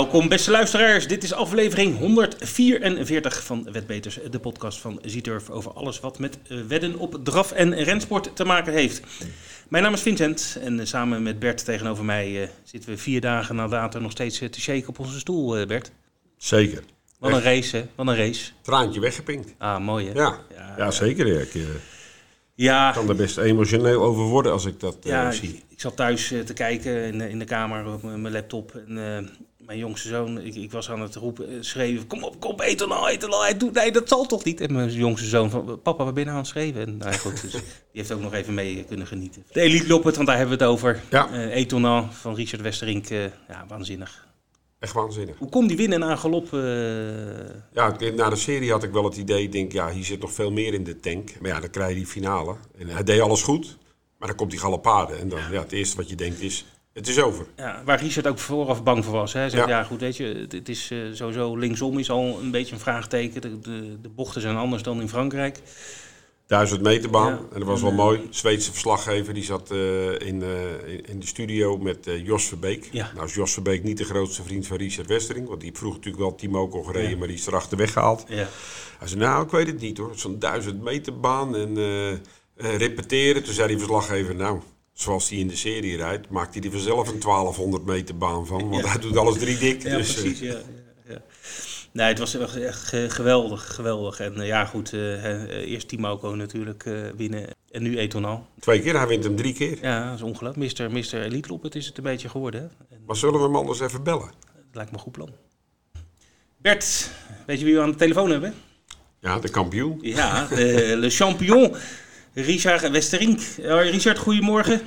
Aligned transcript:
Welkom 0.00 0.28
beste 0.28 0.50
luisteraars, 0.50 1.08
dit 1.08 1.22
is 1.22 1.32
aflevering 1.32 1.98
144 1.98 3.44
van 3.44 3.68
Wetbeters, 3.72 4.18
de 4.30 4.38
podcast 4.38 4.78
van 4.78 4.98
Zieturf 5.04 5.50
over 5.50 5.72
alles 5.72 6.00
wat 6.00 6.18
met 6.18 6.38
eh, 6.48 6.58
wedden 6.68 6.98
op 6.98 7.18
draf 7.22 7.52
en 7.52 7.82
rensport 7.82 8.36
te 8.36 8.44
maken 8.44 8.72
heeft. 8.72 9.02
Mijn 9.68 9.82
naam 9.82 9.92
is 9.92 10.00
Vincent 10.00 10.58
en 10.60 10.86
samen 10.86 11.22
met 11.22 11.38
Bert 11.38 11.64
tegenover 11.64 12.04
mij 12.04 12.42
uh, 12.42 12.48
zitten 12.62 12.90
we 12.90 12.98
vier 12.98 13.20
dagen 13.20 13.56
na 13.56 13.68
datum 13.68 14.02
nog 14.02 14.10
steeds 14.10 14.38
te 14.38 14.60
shaken 14.60 14.88
op 14.88 14.98
onze 14.98 15.18
stoel, 15.18 15.60
uh, 15.60 15.66
Bert. 15.66 15.90
Zeker. 16.36 16.82
Wat 17.18 17.32
een 17.32 17.42
race, 17.42 17.76
hè? 17.76 17.86
Wat 17.94 18.06
een 18.06 18.16
race. 18.16 18.50
Traantje 18.60 19.00
weggepinkt. 19.00 19.54
Ah, 19.58 19.80
mooi 19.80 20.06
hè? 20.06 20.12
Ja, 20.12 20.38
ja, 20.54 20.74
ja 20.76 20.90
zeker. 20.90 21.26
Ja. 21.26 21.40
Ik 21.40 21.66
ja. 22.54 22.92
kan 22.92 23.08
er 23.08 23.16
best 23.16 23.38
emotioneel 23.38 24.02
over 24.02 24.22
worden 24.22 24.52
als 24.52 24.64
ik 24.64 24.80
dat 24.80 24.96
ja, 25.02 25.32
zie. 25.32 25.48
Ik, 25.48 25.62
ik 25.68 25.80
zat 25.80 25.96
thuis 25.96 26.34
te 26.44 26.52
kijken 26.52 27.04
in, 27.04 27.20
in 27.20 27.38
de 27.38 27.44
kamer 27.44 27.92
op 27.92 28.02
mijn 28.02 28.32
laptop 28.32 28.74
en 28.86 29.30
mijn 29.70 29.82
jongste 29.82 30.08
zoon, 30.08 30.40
ik, 30.40 30.54
ik, 30.54 30.72
was 30.72 30.90
aan 30.90 31.00
het 31.00 31.14
roepen, 31.14 31.64
schreven, 31.64 32.06
kom 32.06 32.24
op, 32.24 32.40
kom, 32.40 32.54
eet 32.60 32.78
dan 32.78 32.92
al, 32.92 33.10
eet 33.10 33.20
dan 33.20 33.32
al. 33.32 33.42
Hij 33.42 33.56
doet, 33.56 33.72
nee, 33.72 33.92
dat 33.92 34.08
zal 34.08 34.26
toch 34.26 34.44
niet? 34.44 34.60
En 34.60 34.72
mijn 34.72 34.92
jongste 34.92 35.26
zoon 35.26 35.50
van, 35.50 35.80
papa, 35.82 36.06
we 36.06 36.12
binnen 36.12 36.34
aan 36.34 36.40
het 36.40 36.48
schreven. 36.48 36.80
En 36.80 36.96
nou 36.96 37.14
goed, 37.14 37.42
dus 37.42 37.52
die 37.52 37.60
heeft 37.92 38.12
ook 38.12 38.20
nog 38.20 38.34
even 38.34 38.54
mee 38.54 38.84
kunnen 38.84 39.06
genieten. 39.06 39.44
De 39.52 39.60
Elite 39.60 39.86
Loppet, 39.86 40.14
want 40.14 40.26
daar 40.26 40.36
hebben 40.36 40.58
we 40.58 40.64
het 40.64 40.72
over. 40.72 41.00
Ja. 41.10 41.30
Uh, 41.32 41.56
Etonal 41.56 42.08
van 42.10 42.34
Richard 42.34 42.62
Westerink, 42.62 43.10
uh, 43.10 43.24
ja, 43.24 43.64
waanzinnig. 43.68 44.28
Echt 44.78 44.92
waanzinnig. 44.92 45.38
Hoe 45.38 45.48
kon 45.48 45.66
die 45.66 45.76
winnen 45.76 46.00
na 46.00 46.16
galop? 46.16 46.52
Uh... 46.52 46.60
Ja, 47.72 47.96
na 48.14 48.30
de 48.30 48.36
serie 48.36 48.70
had 48.70 48.82
ik 48.82 48.92
wel 48.92 49.04
het 49.04 49.16
idee, 49.16 49.48
denk, 49.48 49.72
ja, 49.72 49.90
hier 49.90 50.04
zit 50.04 50.20
nog 50.20 50.32
veel 50.32 50.50
meer 50.50 50.74
in 50.74 50.84
de 50.84 51.00
tank. 51.00 51.40
Maar 51.40 51.50
ja, 51.50 51.60
dan 51.60 51.70
krijg 51.70 51.88
je 51.88 51.94
die 51.94 52.06
finale. 52.06 52.56
En 52.78 52.88
hij 52.88 53.02
deed 53.02 53.20
alles 53.20 53.42
goed, 53.42 53.78
maar 54.18 54.28
dan 54.28 54.36
komt 54.36 54.50
die 54.50 54.60
galopade. 54.60 55.14
En 55.14 55.28
dan, 55.28 55.38
ja, 55.50 55.60
het 55.60 55.72
eerste 55.72 55.96
wat 55.96 56.08
je 56.08 56.16
denkt 56.16 56.40
is, 56.40 56.64
het 56.92 57.08
is 57.08 57.20
over. 57.20 57.46
Ja, 57.56 57.82
waar 57.84 58.00
Richard 58.00 58.26
ook 58.26 58.38
vooraf 58.38 58.82
bang 58.82 59.04
voor 59.04 59.14
was. 59.14 59.32
Hè. 59.32 59.40
Hij 59.40 59.50
zegt, 59.50 59.68
ja. 59.68 59.78
ja. 59.78 59.84
goed, 59.84 60.00
weet 60.00 60.16
je, 60.16 60.46
het 60.48 60.68
is 60.68 60.90
uh, 60.90 60.98
sowieso 61.12 61.56
linksom 61.56 61.98
is 61.98 62.10
al 62.10 62.38
een 62.42 62.50
beetje 62.50 62.74
een 62.74 62.80
vraagteken. 62.80 63.40
De, 63.40 63.58
de, 63.58 64.00
de 64.00 64.08
bochten 64.08 64.40
zijn 64.40 64.56
anders 64.56 64.82
dan 64.82 65.00
in 65.00 65.08
Frankrijk. 65.08 65.58
Duizend 66.46 66.80
meter 66.80 67.10
baan. 67.10 67.32
Ja. 67.32 67.38
En 67.52 67.58
dat 67.58 67.68
was 67.68 67.82
wel 67.82 67.92
mooi. 67.92 68.28
Zweedse 68.30 68.70
verslaggever 68.70 69.34
die 69.34 69.42
zat 69.42 69.72
uh, 69.72 70.18
in, 70.18 70.42
uh, 70.42 70.48
in 71.04 71.20
de 71.20 71.26
studio 71.26 71.78
met 71.78 72.10
Jos 72.24 72.44
Verbeek. 72.44 72.88
Ja. 72.92 73.10
Nou 73.14 73.26
is 73.26 73.34
Jos 73.34 73.52
Verbeek 73.52 73.82
niet 73.82 73.98
de 73.98 74.04
grootste 74.04 74.42
vriend 74.42 74.66
van 74.66 74.76
Richard 74.76 75.06
Westering. 75.08 75.48
Want 75.48 75.60
die 75.60 75.72
vroeg 75.72 75.94
natuurlijk 75.94 76.22
wel 76.22 76.34
Timo 76.34 76.68
gereden, 76.82 77.18
maar 77.18 77.28
die 77.28 77.36
is 77.36 77.46
erachter 77.46 77.76
weggehaald. 77.76 78.24
Ja. 78.28 78.48
Hij 78.98 79.08
zei, 79.08 79.20
nou 79.20 79.44
ik 79.44 79.50
weet 79.50 79.66
het 79.66 79.80
niet 79.80 79.98
hoor. 79.98 80.12
Zo'n 80.14 80.38
duizend 80.38 80.82
meter 80.82 81.20
baan 81.20 81.56
en 81.56 81.76
repeteren. 82.56 83.42
Toen 83.42 83.54
zei 83.54 83.68
die 83.68 83.78
verslaggever, 83.78 84.34
nou 84.34 84.60
zoals 85.00 85.28
hij 85.28 85.38
in 85.38 85.48
de 85.48 85.56
serie 85.56 85.96
rijdt, 85.96 86.28
maakt 86.30 86.54
hij 86.54 86.62
er 86.62 86.70
vanzelf 86.70 87.08
een 87.08 87.18
1200 87.20 87.84
meter 87.84 88.16
baan 88.16 88.46
van. 88.46 88.68
Want 88.68 88.82
Ja. 88.84 88.90
hij 88.90 89.00
doet 89.00 89.16
alles 89.16 89.38
drie 89.38 89.58
dik. 89.58 89.82
Ja, 89.82 89.96
dus, 89.96 90.14
eh, 90.16 90.20
precies. 90.22 90.40
Ja, 90.40 90.52
ja, 90.52 90.58
ja. 91.08 91.22
Nee, 91.92 92.06
het 92.08 92.18
was 92.18 92.34
echt, 92.38 92.56
echt 92.56 92.78
ge- 92.82 93.06
geweldig, 93.10 93.74
geweldig. 93.74 94.20
En 94.20 94.40
eh, 94.40 94.46
ja, 94.46 94.64
goed, 94.64 94.92
eh, 94.92 95.24
eh, 95.32 95.70
eerst 95.70 95.88
Timoco 95.88 96.28
natuurlijk 96.34 96.84
eh, 96.86 96.94
winnen 97.16 97.46
en 97.70 97.82
nu 97.82 97.98
Etonal. 97.98 98.46
Twee 98.60 98.80
keer, 98.80 98.96
hij 98.96 99.06
wint 99.06 99.24
hem 99.24 99.36
drie 99.36 99.54
keer. 99.54 99.78
Ja, 99.82 100.04
dat 100.04 100.14
is 100.14 100.22
ongelooflijk. 100.22 100.56
Mister, 100.56 100.90
Mister 100.90 101.22
Elite 101.22 101.48
Loppet 101.48 101.74
is 101.74 101.86
het 101.86 101.96
een 101.96 102.02
beetje 102.04 102.28
geworden. 102.28 102.60
Hè? 102.60 102.66
En 102.96 103.02
Maar 103.06 103.16
zullen 103.16 103.38
we 103.38 103.44
hem 103.46 103.56
anders 103.56 103.80
even 103.80 104.02
bellen? 104.02 104.30
het 104.56 104.74
lijkt 104.78 104.90
me 104.90 104.96
een 104.96 105.02
goed 105.02 105.12
plan. 105.12 105.30
Bert, 106.56 107.10
weet 107.46 107.58
je 107.58 107.64
wie 107.64 107.74
we 107.74 107.80
aan 107.80 107.90
de 107.90 107.96
telefoon 107.96 108.30
hebben? 108.30 108.54
Ja, 109.20 109.38
de 109.38 109.48
kampioen. 109.48 109.98
Ja, 110.02 110.46
de, 110.46 110.94
le 110.98 111.10
champion, 111.10 111.74
Richard 112.34 112.90
Westerink. 112.90 113.40
Hoi, 113.62 113.90
Richard, 113.90 114.18
goedemorgen. 114.18 114.80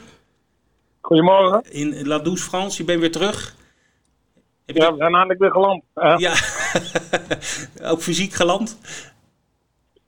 Goedemorgen. 1.01 1.63
In 1.71 2.07
La 2.07 2.19
Douce, 2.19 2.43
France, 2.43 2.77
je 2.77 2.83
bent 2.83 2.99
weer 2.99 3.11
terug. 3.11 3.55
Heb 4.65 4.75
je 4.75 4.81
Ja, 4.81 4.91
we 4.91 4.97
zijn 4.97 5.13
eindelijk 5.13 5.39
weer 5.39 5.51
geland. 5.51 5.83
Eh, 5.93 6.15
Ja, 6.17 6.33
ook 7.91 8.01
fysiek 8.01 8.33
geland. 8.33 8.77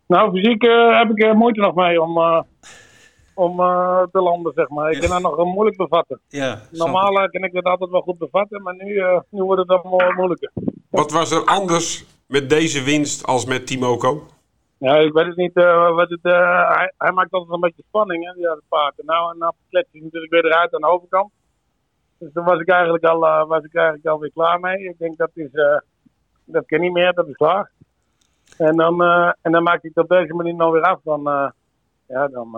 Nou, 0.07 0.31
fysiek 0.31 0.63
eh, 0.63 0.97
heb 0.97 1.09
ik 1.09 1.23
er 1.23 1.35
moeite 1.35 1.59
nog 1.59 1.75
mee 1.75 2.01
om, 2.01 2.17
eh, 2.17 2.41
om 3.33 3.59
eh, 3.59 4.01
te 4.11 4.21
landen, 4.21 4.51
zeg 4.55 4.69
maar. 4.69 4.91
Ik 4.91 4.99
kan 4.99 5.09
dat 5.09 5.21
nog 5.21 5.37
eh, 5.39 5.45
moeilijk 5.45 5.77
bevatten. 5.77 6.19
Ja, 6.27 6.61
Normaal 6.71 7.19
eh, 7.21 7.29
kan 7.29 7.43
ik 7.43 7.53
dat 7.53 7.63
altijd 7.63 7.89
wel 7.89 8.01
goed 8.01 8.17
bevatten, 8.17 8.61
maar 8.61 8.75
nu, 8.75 8.97
eh, 8.99 9.19
nu 9.29 9.43
wordt 9.43 9.59
het 9.59 9.67
dan 9.69 9.81
mo- 9.83 10.13
moeilijker. 10.15 10.51
Wat 10.89 11.11
was 11.11 11.31
er 11.31 11.43
anders 11.45 12.05
met 12.27 12.49
deze 12.49 12.83
winst 12.83 13.25
als 13.25 13.45
met 13.45 13.67
Timoco? 13.67 14.27
Ja, 14.77 14.95
ik 14.95 15.13
weet 15.13 15.25
het 15.25 15.35
niet. 15.35 15.55
eh, 15.55 15.95
wat 15.95 16.09
het, 16.09 16.19
eh, 16.21 16.69
hij, 16.75 16.93
hij 16.97 17.11
maakt 17.11 17.31
altijd 17.31 17.53
een 17.53 17.59
beetje 17.59 17.83
spanning, 17.87 18.25
hè, 18.25 18.33
die 18.33 18.61
paard. 18.69 18.99
En 18.99 19.05
nou, 19.05 19.31
en 19.31 19.37
nou 19.37 19.53
klets 19.69 19.87
hij 19.91 20.01
natuurlijk 20.01 20.31
weer 20.31 20.45
eruit 20.45 20.73
aan 20.73 20.81
de 20.81 20.87
overkant. 20.87 21.31
Dus 22.17 22.33
daar 22.33 22.43
was 22.43 22.59
ik 22.59 22.69
eigenlijk 22.69 23.03
al, 23.03 23.25
eh, 23.27 23.47
was 23.47 23.63
ik 23.63 23.75
eigenlijk 23.75 24.07
alweer 24.07 24.31
klaar 24.33 24.59
mee. 24.59 24.89
Ik 24.89 24.97
denk 24.97 25.17
dat 25.17 25.29
is, 25.33 25.49
dat 26.45 26.65
kan 26.65 26.79
niet 26.79 26.91
meer, 26.91 27.13
dat 27.13 27.27
is 27.27 27.35
klaar. 27.35 27.71
En 28.57 28.75
dan, 28.75 29.03
en 29.41 29.51
dan 29.51 29.63
maakt 29.63 29.81
hij 29.81 29.91
het 29.93 30.03
op 30.03 30.09
deze 30.09 30.33
manier 30.33 30.55
nog 30.55 30.71
weer 30.71 30.81
af. 30.81 30.99
Dan, 31.03 31.53
ja, 32.07 32.27
dan, 32.27 32.51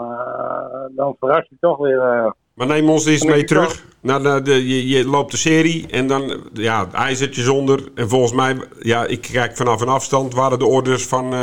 dan 0.96 1.16
verrast 1.20 1.50
hij 1.50 1.58
toch 1.60 1.78
weer. 1.78 2.34
Maar 2.54 2.68
neem 2.68 2.90
ons 2.90 3.06
eens 3.06 3.22
Dan 3.22 3.30
mee 3.30 3.40
ik 3.40 3.48
terug. 3.48 3.86
Naar 4.02 4.22
de, 4.22 4.42
de, 4.42 4.68
je, 4.68 4.88
je 4.88 5.08
loopt 5.08 5.32
de 5.32 5.38
serie 5.38 5.88
en 5.88 6.08
dan 6.08 6.50
ja, 6.54 6.88
ijzertje 6.92 7.42
zonder. 7.42 7.92
En 7.96 8.10
volgens 8.10 8.34
mij, 8.34 8.68
ja, 8.80 9.06
ik 9.06 9.22
kijk 9.22 9.56
vanaf 9.56 9.82
een 9.82 9.88
afstand, 9.88 10.34
waren 10.34 10.60
de 10.60 10.66
orders 10.66 11.08
van 11.08 11.34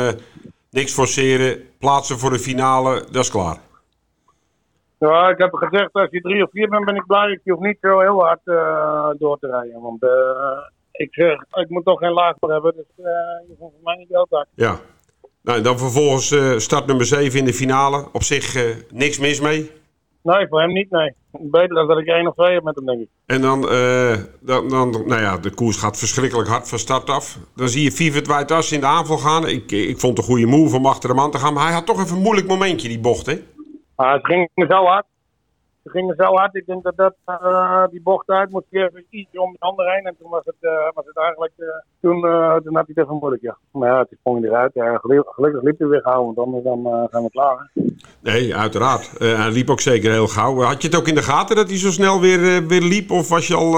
niks 0.75 0.93
forceren, 0.93 1.59
plaatsen 1.79 2.19
voor 2.19 2.29
de 2.29 2.39
finale, 2.39 3.05
dat 3.11 3.23
is 3.23 3.31
klaar. 3.31 3.57
Ja, 4.99 5.29
ik 5.29 5.37
heb 5.37 5.53
gezegd, 5.53 5.93
als 5.93 6.07
je 6.11 6.21
drie 6.21 6.43
of 6.43 6.49
vier 6.51 6.69
bent, 6.69 6.85
ben 6.85 6.95
ik 6.95 7.05
blij. 7.05 7.39
Je 7.43 7.51
hoeft 7.51 7.65
niet 7.65 7.77
zo 7.81 7.99
heel 7.99 8.19
hard 8.23 8.39
eh, 8.43 9.09
door 9.17 9.39
te 9.39 9.47
rijden. 9.47 9.81
Want 9.81 10.03
eh, 10.03 10.09
ik 10.91 11.13
zeg, 11.13 11.33
ik 11.63 11.69
moet 11.69 11.85
toch 11.85 11.99
geen 11.99 12.11
laag 12.11 12.35
meer 12.39 12.51
hebben. 12.51 12.73
Dus 12.75 12.85
eh, 12.97 13.03
je 13.47 13.55
hoeft 13.57 13.73
voor 13.73 13.83
mij 13.83 13.95
niet 13.95 14.09
heel 14.09 14.27
hard. 14.29 14.47
Ja. 14.55 14.79
Nou, 15.41 15.57
en 15.57 15.63
dan 15.63 15.77
vervolgens 15.77 16.63
start 16.63 16.85
nummer 16.85 17.05
7 17.05 17.39
in 17.39 17.45
de 17.45 17.53
finale. 17.53 18.07
Op 18.11 18.23
zich 18.23 18.75
niks 18.91 19.19
mis 19.19 19.39
mee. 19.39 19.71
Nee, 20.25 20.47
voor 20.47 20.61
hem 20.61 20.71
niet, 20.71 20.89
nee. 20.91 21.13
Beter 21.31 21.75
dan 21.75 21.87
dat 21.87 21.97
ik 21.97 22.07
één 22.07 22.27
of 22.27 22.33
twee 22.33 22.53
heb 22.53 22.63
met 22.63 22.75
hem, 22.75 22.85
denk 22.85 23.01
ik. 23.01 23.09
En 23.25 23.41
dan, 23.41 23.69
eh, 23.69 24.15
dan, 24.41 24.69
dan, 24.69 24.91
nou 24.91 25.21
ja, 25.21 25.37
de 25.37 25.53
koers 25.53 25.77
gaat 25.77 25.97
verschrikkelijk 25.97 26.49
hard 26.49 26.69
van 26.69 26.79
start 26.79 27.09
af. 27.09 27.37
Dan 27.55 27.69
zie 27.69 27.83
je 27.83 27.91
Vivet 27.91 28.27
Whiteas 28.27 28.71
in 28.71 28.79
de 28.79 28.85
aanval 28.85 29.17
gaan. 29.17 29.47
Ik, 29.47 29.71
ik 29.71 29.99
vond 29.99 30.17
het 30.17 30.27
een 30.27 30.33
goede 30.33 30.45
move 30.45 30.75
om 30.75 30.85
achter 30.85 31.09
hem 31.09 31.19
aan 31.19 31.31
te 31.31 31.37
gaan. 31.37 31.53
Maar 31.53 31.65
hij 31.65 31.73
had 31.73 31.85
toch 31.85 32.03
even 32.03 32.15
een 32.15 32.21
moeilijk 32.21 32.47
momentje, 32.47 32.87
die 32.87 32.99
bocht, 32.99 33.25
hè? 33.25 33.35
Maar 33.95 34.13
het 34.13 34.25
ging 34.25 34.49
zo 34.55 34.85
hard. 34.85 35.05
Het 35.85 35.93
ging 35.93 36.07
me 36.07 36.13
zo 36.17 36.35
hard. 36.35 36.55
Ik 36.55 36.65
denk 36.65 36.83
dat, 36.83 36.95
dat 36.95 37.15
eh, 37.25 37.83
die 37.89 38.01
bocht 38.01 38.29
uit 38.29 38.49
moest 38.49 38.65
even 38.69 39.05
ietsje 39.09 39.41
om 39.41 39.51
de 39.51 39.59
ander 39.59 39.93
heen. 39.93 40.05
En 40.05 40.15
toen 40.19 40.29
was 40.29 40.45
het, 40.45 40.55
eh, 40.59 40.89
was 40.93 41.05
het 41.05 41.17
eigenlijk, 41.17 41.53
eh, 41.57 41.67
toen, 42.01 42.21
toen 42.63 42.75
had 42.75 42.85
hij 42.85 42.93
het 42.95 42.97
even 42.97 43.17
moeilijk, 43.19 43.41
ja. 43.41 43.57
Maar 43.71 43.89
ja, 43.89 44.05
toen 44.05 44.17
sprong 44.19 44.39
hij 44.41 44.49
eruit. 44.49 44.73
Ja, 44.73 44.97
gelukkig, 44.97 45.33
gelukkig 45.33 45.61
liep 45.61 45.79
hij 45.79 45.87
weer 45.87 46.01
gauw, 46.01 46.25
want 46.25 46.37
anders 46.37 46.63
dan, 46.63 47.07
gaan 47.11 47.23
we 47.23 47.29
klaar. 47.29 47.71
hè. 47.73 47.81
Nee, 48.19 48.55
uiteraard. 48.55 49.19
Hij 49.19 49.51
liep 49.51 49.69
ook 49.69 49.79
zeker 49.79 50.11
heel 50.11 50.27
gauw. 50.27 50.61
Had 50.61 50.81
je 50.81 50.87
het 50.87 50.97
ook 50.97 51.07
in 51.07 51.15
de 51.15 51.21
gaten 51.21 51.55
dat 51.55 51.69
hij 51.69 51.77
zo 51.77 51.91
snel 51.91 52.19
weer, 52.19 52.67
weer 52.67 52.81
liep? 52.81 53.11
Of 53.11 53.29
was 53.29 53.47
je 53.47 53.55
al 53.55 53.71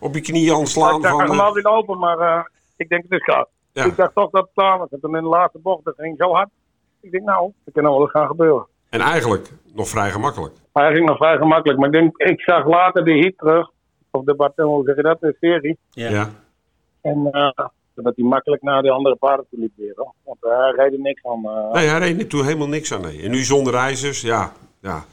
op 0.00 0.14
je 0.14 0.20
knieën 0.20 0.54
aan 0.54 0.60
het 0.60 0.68
slaan? 0.68 0.96
ik 0.96 1.02
zag 1.02 1.10
Van, 1.10 1.20
hem 1.20 1.36
wel 1.36 1.52
weer 1.52 1.62
lopen, 1.62 1.98
maar 1.98 2.50
ik 2.76 2.88
denk 2.88 3.02
het 3.02 3.12
is 3.12 3.24
klaar. 3.24 3.46
Ja. 3.72 3.84
Ik 3.84 3.96
dacht 3.96 4.14
toch 4.14 4.30
dat 4.30 4.42
het 4.42 4.52
klaar 4.54 4.78
was. 4.78 4.88
En 4.90 5.00
toen 5.00 5.16
in 5.16 5.22
de 5.22 5.28
laatste 5.28 5.58
bocht, 5.58 5.84
dat 5.84 5.94
ging 5.96 6.14
zo 6.18 6.32
hard. 6.32 6.48
Ik 7.00 7.10
denk 7.10 7.24
nou, 7.24 7.52
dat 7.64 7.74
kan 7.74 7.82
wel 7.82 8.00
eens 8.00 8.10
gaan 8.10 8.26
gebeuren. 8.26 8.66
En 8.94 9.00
eigenlijk 9.00 9.48
nog 9.74 9.88
vrij 9.88 10.10
gemakkelijk. 10.10 10.54
Ging 10.72 11.06
nog 11.06 11.16
vrij 11.16 11.36
gemakkelijk. 11.36 11.78
Maar 11.78 11.88
ik 11.88 11.94
denk, 11.94 12.16
ik 12.16 12.40
zag 12.40 12.66
later 12.66 13.04
de 13.04 13.12
heat 13.18 13.38
terug. 13.38 13.70
Of 14.10 14.24
de 14.24 14.34
Bartel, 14.34 14.68
hoe 14.68 14.84
zeg 14.84 14.96
je 14.96 15.02
dat, 15.02 15.20
de 15.20 15.36
serie. 15.40 15.78
Ja. 15.90 16.08
Ja. 16.10 16.30
En 17.00 17.28
eh, 17.30 17.66
dat 17.94 18.12
hij 18.16 18.24
makkelijk 18.24 18.62
naar 18.62 18.82
de 18.82 18.90
andere 18.90 19.16
paarden 19.16 19.46
toe 19.50 19.58
liep 19.58 19.72
weer. 19.76 19.92
Hoor. 19.96 20.12
Want 20.24 20.38
eh, 20.44 20.50
hij 20.58 20.72
reed 20.76 20.92
er 20.92 20.98
niks 21.00 21.20
van. 21.20 21.44
eh. 21.44 21.72
Nee, 21.72 21.86
hij 21.88 21.98
reed 21.98 22.20
er 22.20 22.26
toen 22.28 22.44
helemaal 22.44 22.68
niks 22.68 22.92
aan. 22.94 23.00
Nee. 23.00 23.22
En 23.22 23.30
nu 23.30 23.42
zonder 23.44 23.74
ijzers, 23.74 24.20
ja. 24.20 24.52
ja. 24.80 25.04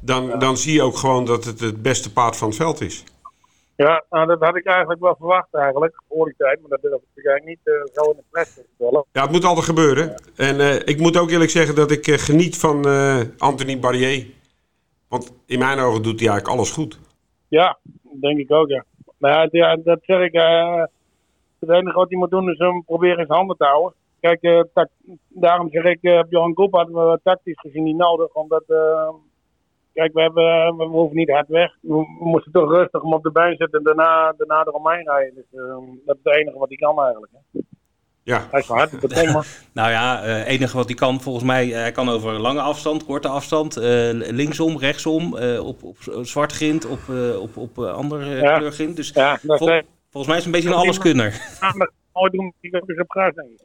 Dan, 0.00 0.38
dan 0.38 0.56
zie 0.56 0.72
je 0.74 0.82
ook 0.82 0.96
gewoon 0.96 1.24
dat 1.24 1.44
het 1.44 1.60
het 1.60 1.82
beste 1.82 2.12
paard 2.12 2.36
van 2.36 2.48
het 2.48 2.56
veld 2.56 2.80
is. 2.80 3.04
Ja, 3.76 4.04
nou, 4.10 4.26
dat 4.26 4.40
had 4.40 4.56
ik 4.56 4.66
eigenlijk 4.66 5.00
wel 5.00 5.16
verwacht 5.16 5.54
eigenlijk. 5.54 6.02
Voor 6.08 6.24
die 6.24 6.34
tijd. 6.36 6.60
Maar 6.60 6.70
dat 6.70 6.82
durf 6.82 7.00
ik 7.14 7.26
eigenlijk 7.26 7.44
niet 7.46 7.74
eh, 7.74 8.02
zo 8.02 8.10
in 8.10 8.16
de 8.16 8.22
pres 8.30 8.54
te. 8.54 9.04
Ja, 9.12 9.22
het 9.22 9.30
moet 9.30 9.44
altijd 9.44 9.66
gebeuren. 9.66 10.14
En 10.36 10.60
eh, 10.60 10.74
ik 10.74 11.00
moet 11.00 11.18
ook 11.18 11.30
eerlijk 11.30 11.50
zeggen 11.50 11.74
dat 11.74 11.90
ik 11.90 12.06
eh, 12.06 12.14
geniet 12.14 12.58
van 12.58 12.76
Anthony 13.38 13.78
Barrier. 13.78 14.26
Want 15.08 15.32
in 15.46 15.58
mijn 15.58 15.78
ogen 15.78 16.02
doet 16.02 16.20
hij 16.20 16.28
eigenlijk 16.28 16.58
alles 16.58 16.70
goed. 16.70 16.98
Ja, 17.48 17.78
denk 18.20 18.38
ik 18.38 18.52
ook, 18.52 18.68
ja. 18.68 18.84
Maar 19.18 19.48
ja, 19.50 19.76
dat 19.76 19.98
zeg 20.02 20.20
ik. 20.20 20.32
het 21.58 21.70
enige 21.70 21.98
wat 21.98 22.08
hij 22.08 22.18
moet 22.18 22.30
doen 22.30 22.50
is 22.50 22.58
hem 22.58 22.84
proberen 22.84 23.18
in 23.18 23.26
zijn 23.26 23.38
handen 23.38 23.56
te 23.56 23.64
houden. 23.64 23.94
Kijk, 24.20 24.66
daarom 25.28 25.70
zeg 25.70 25.84
ik, 25.84 26.26
Bjorn 26.28 26.54
Koep 26.54 26.74
hadden 26.74 27.10
we 27.10 27.20
tactisch 27.22 27.60
gezien 27.60 27.82
niet 27.82 27.96
nodig. 27.96 28.34
Omdat, 28.34 28.64
kijk, 29.96 30.12
we, 30.12 30.20
hebben, 30.20 30.76
we 30.76 30.84
hoeven 30.84 31.16
niet 31.16 31.30
hard 31.30 31.48
weg. 31.48 31.70
We, 31.80 32.06
moesten 32.20 32.52
toch 32.52 32.70
rustig 32.70 33.02
hem 33.02 33.12
op 33.12 33.22
de 33.22 33.30
been 33.32 33.56
zetten 33.56 33.78
en 33.78 33.84
daarna, 33.84 34.34
daarna 34.36 34.64
eromheen 34.66 35.04
rijden. 35.08 35.34
Dus 35.34 35.60
eh, 35.60 35.76
dat 36.06 36.16
is 36.16 36.20
het 36.22 36.34
enige 36.36 36.58
wat 36.58 36.68
hij 36.68 36.76
kan 36.76 37.02
eigenlijk. 37.02 37.32
Hè. 37.32 37.60
Ja, 38.22 38.46
Hij 38.50 38.60
is 38.60 38.66
harte 38.66 38.96
beton, 38.98 39.32
man. 39.32 39.42
Nou 39.72 39.90
ja, 39.90 40.20
het 40.22 40.46
enige 40.46 40.76
wat 40.76 40.86
hij 40.86 40.94
kan, 40.94 41.20
volgens 41.20 41.44
mij, 41.44 41.72
eh, 41.72 41.78
hij 41.80 41.92
kan 41.92 42.08
over 42.08 42.32
lange 42.32 42.60
afstand, 42.60 43.04
korte 43.04 43.28
afstand, 43.28 43.76
eh, 43.76 43.84
linksom, 44.12 44.78
rechtsom, 44.78 45.36
eh, 45.36 45.66
op, 45.66 45.82
op 45.82 45.96
zwart 46.22 46.52
grind, 46.52 46.86
op, 46.86 46.98
eh, 47.08 47.40
op, 47.42 47.56
op 47.56 47.78
eh, 47.78 47.92
ander 47.92 48.20
eh, 48.20 48.40
Ja. 48.40 48.56
kleur 48.58 48.72
grind. 48.72 48.96
Dus 48.96 49.10
Ja, 49.14 49.38
vol- 49.42 49.82
Volgens 50.10 50.26
mij 50.26 50.36
is 50.36 50.44
het 50.44 50.44
een 50.44 50.60
beetje 50.60 50.68
een 50.68 50.82
alleskunner. 50.84 51.56
Maandag 51.60 51.88
mooi 52.12 52.30
doen, 52.30 52.52
ik 52.60 52.76
ook 52.76 52.88
eens 52.88 53.00
op 53.00 53.10
gras, 53.10 53.34
denk 53.34 53.48
ik. 53.48 53.60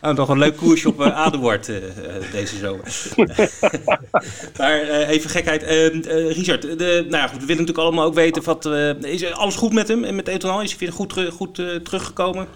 Nou, 0.00 0.14
nog 0.16 0.28
een 0.28 0.38
leuk 0.38 0.56
koersje 0.56 0.88
op 0.88 1.00
uh, 1.00 1.16
Adenwart 1.16 1.68
uh, 1.68 1.76
deze 2.32 2.56
zomer. 2.56 2.84
maar 4.58 4.82
uh, 4.82 5.08
even 5.08 5.30
gekheid. 5.30 5.62
Richard, 6.36 6.62
de, 6.62 7.04
nou 7.08 7.16
ja, 7.22 7.26
goed, 7.26 7.40
we 7.40 7.46
willen 7.46 7.64
natuurlijk 7.64 7.78
allemaal 7.78 8.06
ook 8.06 8.14
weten, 8.14 8.44
wat, 8.44 8.64
is 9.04 9.32
alles 9.32 9.56
goed 9.56 9.72
met 9.72 9.88
hem 9.88 10.04
en 10.04 10.14
met 10.14 10.28
Etonal? 10.28 10.62
Is 10.62 10.70
hij 10.70 10.78
weer 10.78 10.92
goed, 10.92 11.30
goed 11.32 11.54
teruggekomen 11.54 12.46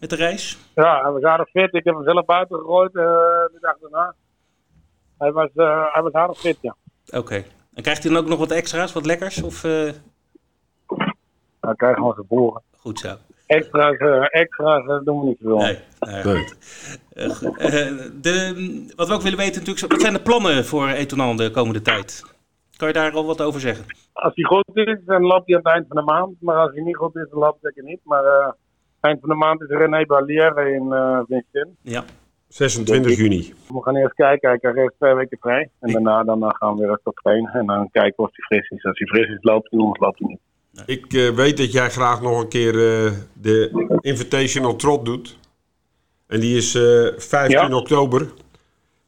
met 0.00 0.10
de 0.10 0.16
reis? 0.16 0.58
Ja, 0.74 1.02
hij 1.02 1.10
was 1.10 1.22
aardig 1.22 1.50
fit. 1.50 1.74
Ik 1.74 1.84
heb 1.84 1.94
hem 1.94 2.04
zelf 2.04 2.24
buiten 2.24 2.58
gegooid 2.58 2.92
de 2.92 3.58
dag 3.60 3.76
daarna. 3.80 4.14
Hij 5.18 5.32
was, 5.32 5.48
hij 5.92 6.02
was 6.02 6.12
aardig 6.12 6.38
fit, 6.38 6.56
ja. 6.60 6.76
Oké. 7.06 7.18
Okay. 7.18 7.46
En 7.74 7.82
krijgt 7.82 8.02
hij 8.02 8.12
dan 8.12 8.22
ook 8.22 8.28
nog 8.28 8.38
wat 8.38 8.50
extra's, 8.50 8.92
wat 8.92 9.06
lekkers? 9.06 9.42
Of, 9.42 9.60
Dan 11.60 11.76
krijgen 11.76 12.06
we 12.06 12.12
geboren. 12.12 12.62
Goed 12.76 12.98
zo. 12.98 13.16
Extra's, 13.50 13.98
uh, 13.98 14.26
extra's 14.30 15.04
doen 15.04 15.20
we 15.20 15.26
niet 15.26 15.38
veel. 15.42 15.56
Nee. 15.56 15.78
Uh, 16.00 16.22
de, 18.22 18.92
wat 18.96 19.08
we 19.08 19.14
ook 19.14 19.22
willen 19.22 19.38
weten 19.38 19.58
natuurlijk, 19.58 19.92
wat 19.92 20.00
zijn 20.00 20.12
de 20.12 20.20
plannen 20.20 20.64
voor 20.64 20.88
Etonan 20.88 21.36
de 21.36 21.50
komende 21.50 21.82
tijd? 21.82 22.22
Kan 22.76 22.88
je 22.88 22.94
daar 22.94 23.12
al 23.12 23.26
wat 23.26 23.42
over 23.42 23.60
zeggen? 23.60 23.84
Als 24.12 24.32
hij 24.34 24.44
goed 24.44 24.64
is, 24.72 24.98
dan 25.04 25.22
loopt 25.22 25.46
hij 25.46 25.56
aan 25.56 25.62
het 25.62 25.72
eind 25.72 25.86
van 25.88 25.96
de 25.96 26.02
maand. 26.02 26.36
Maar 26.40 26.56
als 26.56 26.70
hij 26.74 26.82
niet 26.82 26.96
goed 26.96 27.16
is, 27.16 27.26
dan 27.30 27.38
loopt 27.38 27.58
hij 27.60 27.72
zeker 27.74 27.90
niet. 27.90 28.00
Maar 28.04 28.24
uh, 28.24 28.52
eind 29.00 29.20
van 29.20 29.28
de 29.28 29.34
maand 29.34 29.60
is 29.60 29.68
René 29.68 30.04
Barrière 30.06 30.72
in 30.72 30.86
uh, 30.86 31.20
Vincent. 31.28 31.76
Ja. 31.82 32.04
26 32.48 33.16
juni. 33.16 33.54
We 33.68 33.82
gaan 33.82 33.96
eerst 33.96 34.14
kijken. 34.14 34.48
Hij 34.48 34.58
krijgt 34.58 34.94
twee 34.98 35.14
weken 35.14 35.38
vrij. 35.40 35.70
En 35.80 35.92
daarna 35.92 36.24
dan, 36.24 36.54
gaan 36.56 36.76
we 36.76 36.86
weer 36.86 37.00
tot 37.02 37.16
trainen. 37.16 37.52
En 37.52 37.66
dan 37.66 37.90
kijken 37.90 38.24
of 38.24 38.30
hij 38.32 38.44
fris 38.58 38.70
is. 38.78 38.84
Als 38.84 38.98
hij 38.98 39.06
fris 39.06 39.36
is, 39.36 39.42
loopt 39.42 39.70
hij. 39.70 39.80
Anders 39.80 40.00
loopt 40.00 40.18
hij 40.18 40.28
niet. 40.28 40.40
Ik 40.86 41.12
uh, 41.12 41.30
weet 41.30 41.56
dat 41.56 41.72
jij 41.72 41.90
graag 41.90 42.22
nog 42.22 42.40
een 42.40 42.48
keer 42.48 42.74
uh, 42.74 43.12
de 43.32 43.98
Invitational 44.00 44.76
Trot 44.76 45.04
doet. 45.04 45.38
En 46.26 46.40
die 46.40 46.56
is 46.56 46.74
uh, 46.74 47.08
15 47.16 47.50
ja. 47.50 47.76
oktober. 47.76 48.28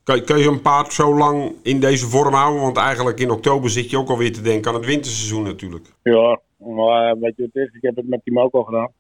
Kan, 0.03 0.25
kan, 0.25 0.38
je 0.38 0.49
een 0.49 0.62
paard 0.62 0.93
zo 0.93 1.17
lang 1.17 1.55
in 1.62 1.81
deze 1.81 2.06
vorm 2.06 2.35
houden? 2.35 2.62
Want 2.62 2.76
eigenlijk 2.76 3.20
in 3.20 3.31
oktober 3.31 3.70
zit 3.70 3.91
je 3.91 3.99
ook 3.99 4.09
alweer 4.09 4.32
te 4.32 4.43
denken 4.43 4.70
aan 4.70 4.76
het 4.76 4.87
winterseizoen 4.87 5.43
natuurlijk. 5.43 5.87
Ja, 6.03 6.41
maar 6.56 7.19
weet 7.19 7.37
je 7.37 7.43
wat 7.43 7.50
het 7.53 7.69
is? 7.69 7.75
Ik 7.75 7.82
heb 7.82 7.97
het 7.97 8.08
met 8.08 8.25
Timo 8.25 8.43
ook 8.43 8.55
al 8.55 8.62
gedaan. 8.62 8.93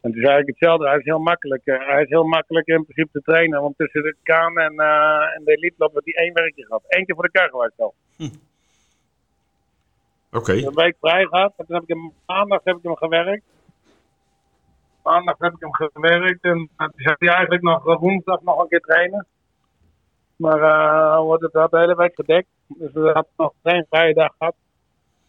En 0.00 0.10
het 0.10 0.18
is 0.18 0.24
eigenlijk 0.24 0.48
hetzelfde. 0.48 0.88
Hij 0.88 0.98
is 0.98 1.04
heel 1.04 1.18
makkelijk. 1.18 1.62
Hij 1.64 2.02
is 2.02 2.08
heel 2.08 2.26
makkelijk 2.26 2.66
in 2.66 2.84
principe 2.84 3.18
te 3.18 3.30
trainen. 3.30 3.60
Want 3.60 3.76
tussen 3.76 4.02
de 4.02 4.16
Kaan 4.22 4.58
en, 4.58 4.74
en 5.36 5.42
de 5.44 5.52
Elite 5.52 5.74
heeft 5.78 6.04
hij 6.04 6.24
één 6.24 6.34
werkje 6.34 6.64
gehad. 6.64 6.82
Eén 6.88 7.04
keer 7.04 7.14
voor 7.14 7.24
de 7.24 7.30
kar 7.30 7.48
geweest 7.48 7.80
al. 7.80 7.94
Hm. 8.16 8.28
Oké. 10.32 10.38
Okay. 10.38 10.62
Een 10.62 10.74
week 10.74 10.96
vrij 11.00 11.24
gehad. 11.24 11.52
En 11.56 11.66
toen 11.66 11.74
heb 11.74 11.82
ik 11.82 11.88
hem, 11.88 12.12
maandag 12.26 12.60
heb 12.64 12.76
ik 12.76 12.82
hem 12.82 12.96
gewerkt. 12.96 13.44
Maandag 15.02 15.38
heb 15.38 15.52
ik 15.52 15.60
hem 15.60 15.90
gewerkt. 15.92 16.44
En 16.44 16.70
toen 16.76 16.92
zei 16.96 17.14
hij 17.18 17.28
eigenlijk 17.28 17.62
nog 17.62 17.98
woensdag 17.98 18.42
nog 18.42 18.60
een 18.60 18.68
keer 18.68 18.80
trainen. 18.80 19.26
Maar 20.36 20.60
uh, 20.60 21.18
wordt 21.18 21.42
het 21.42 21.52
had 21.52 21.70
de 21.70 21.78
hele 21.78 21.94
week 21.94 22.14
gedekt. 22.14 22.48
Dus 22.66 22.92
we 22.92 23.00
hadden 23.00 23.32
nog 23.36 23.52
geen 23.62 23.86
vrije 23.90 24.14
dag 24.14 24.34
gehad. 24.38 24.54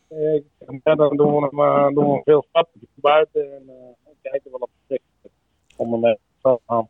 En 0.09 0.95
dan 0.95 1.15
doen 1.15 1.36
we, 1.36 1.50
hem, 1.51 1.94
doen 1.94 2.12
we 2.12 2.21
veel 2.24 2.45
stappen 2.50 2.80
buiten. 2.94 3.42
En 3.42 3.63
uh, 3.68 4.12
kijken 4.21 4.51
wel 4.51 4.59
op 4.59 4.69
de 4.88 5.01
Om 5.75 6.04
hem 6.04 6.18
te 6.42 6.59
gaan. 6.68 6.88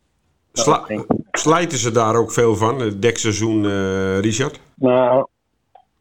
Sla 0.54 0.86
slijten 1.32 1.78
ze 1.78 1.92
daar 1.92 2.16
ook 2.16 2.32
veel 2.32 2.56
van, 2.56 2.80
het 2.80 3.02
dekseizoen, 3.02 3.66
Richard? 4.20 4.60
Nou, 4.76 5.28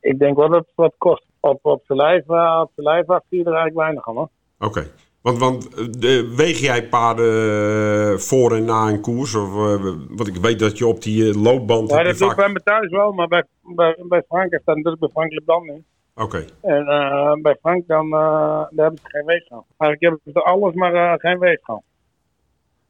ik 0.01 0.19
denk 0.19 0.37
wel 0.37 0.49
dat 0.49 0.59
het 0.59 0.73
wat 0.75 0.95
kost 0.99 1.30
op, 1.41 1.59
op 1.63 1.83
zijn 1.87 1.99
lijf, 1.99 2.29
uh, 2.29 2.61
op 2.63 2.71
zijn 2.75 2.87
lijf 2.87 3.07
zie 3.07 3.39
je 3.39 3.45
er 3.45 3.55
eigenlijk 3.55 3.77
weinig 3.77 4.09
aan 4.09 4.15
hoor. 4.15 4.29
Oké. 4.59 4.67
Okay. 4.67 4.91
Want, 5.23 5.39
want 5.39 5.69
uh, 6.05 6.37
weeg 6.37 6.59
jij 6.59 6.89
paarden 6.89 8.21
voor 8.21 8.53
en 8.55 8.65
na 8.65 8.89
een 8.89 9.01
koers? 9.01 9.35
Of, 9.35 9.49
uh, 9.49 9.95
want 10.09 10.27
ik 10.27 10.37
weet 10.37 10.59
dat 10.59 10.79
je 10.79 10.87
op 10.87 11.03
die 11.03 11.39
loopband... 11.39 11.91
Ja, 11.91 12.03
dat 12.03 12.19
doe 12.19 12.31
ik 12.31 12.37
bij 12.37 12.49
me 12.49 12.63
thuis 12.63 12.91
wel, 12.91 13.13
maar 13.13 13.29
bij, 13.29 13.45
bij, 13.63 13.97
bij 14.09 14.23
Frank 14.29 14.53
is 14.53 14.61
dat 14.65 14.77
natuurlijk 14.77 15.01
bij 15.01 15.11
Frank 15.13 15.33
Lebdan 15.33 15.63
niet. 15.63 15.83
Oké. 16.15 16.25
Okay. 16.25 16.47
En 16.85 17.43
bij 17.43 17.57
Frank 17.61 17.87
dan, 17.87 18.11
daar 18.11 18.69
hebben 18.77 19.01
ze 19.03 19.09
geen 19.09 19.25
weegschaal. 19.25 19.67
Eigenlijk 19.77 20.01
hebben 20.01 20.43
ze 20.43 20.51
alles, 20.51 20.75
maar 20.75 21.19
geen 21.21 21.39
weegschaal. 21.39 21.83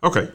Oké. 0.00 0.06
Okay. 0.06 0.30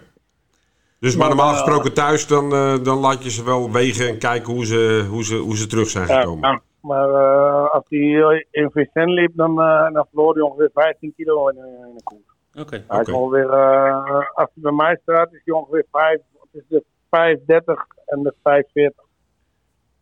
Dus 0.99 1.15
maar, 1.15 1.27
maar 1.27 1.35
normaal 1.35 1.53
gesproken 1.53 1.93
thuis, 1.93 2.27
dan, 2.27 2.49
dan 2.83 2.97
laat 2.97 3.23
je 3.23 3.29
ze 3.31 3.43
wel 3.43 3.71
wegen 3.71 4.07
en 4.07 4.17
kijken 4.17 4.53
hoe 4.53 4.65
ze, 4.65 5.05
hoe 5.09 5.23
ze, 5.23 5.35
hoe 5.35 5.57
ze 5.57 5.67
terug 5.67 5.89
zijn 5.89 6.07
gekomen. 6.07 6.49
Ja, 6.49 6.61
maar 6.85 7.09
uh, 7.09 7.69
als 7.69 7.83
hij 7.87 8.47
in 8.51 8.71
Vicent 8.71 9.09
liep, 9.09 9.31
dan, 9.35 9.51
uh, 9.51 9.91
dan 9.91 10.07
verloor 10.09 10.33
hij 10.33 10.41
ongeveer 10.41 10.69
15 10.73 11.13
kilo 11.15 11.47
in, 11.47 11.57
in 11.57 11.93
een 11.95 12.03
koers. 12.03 12.21
Oké. 12.51 12.61
Okay, 12.61 12.83
hij 12.87 12.99
okay. 12.99 13.13
ongeveer, 13.13 13.45
uh, 13.45 14.19
als 14.33 14.49
hij 14.53 14.63
bij 14.63 14.71
mij 14.71 14.99
staat, 15.01 15.33
is 15.33 15.41
hij 15.45 15.53
ongeveer 15.53 15.85
5, 15.91 16.19
is 16.51 16.61
de 16.67 16.83
530 17.09 17.85
en 18.05 18.23
de 18.23 18.33
540. 18.43 19.03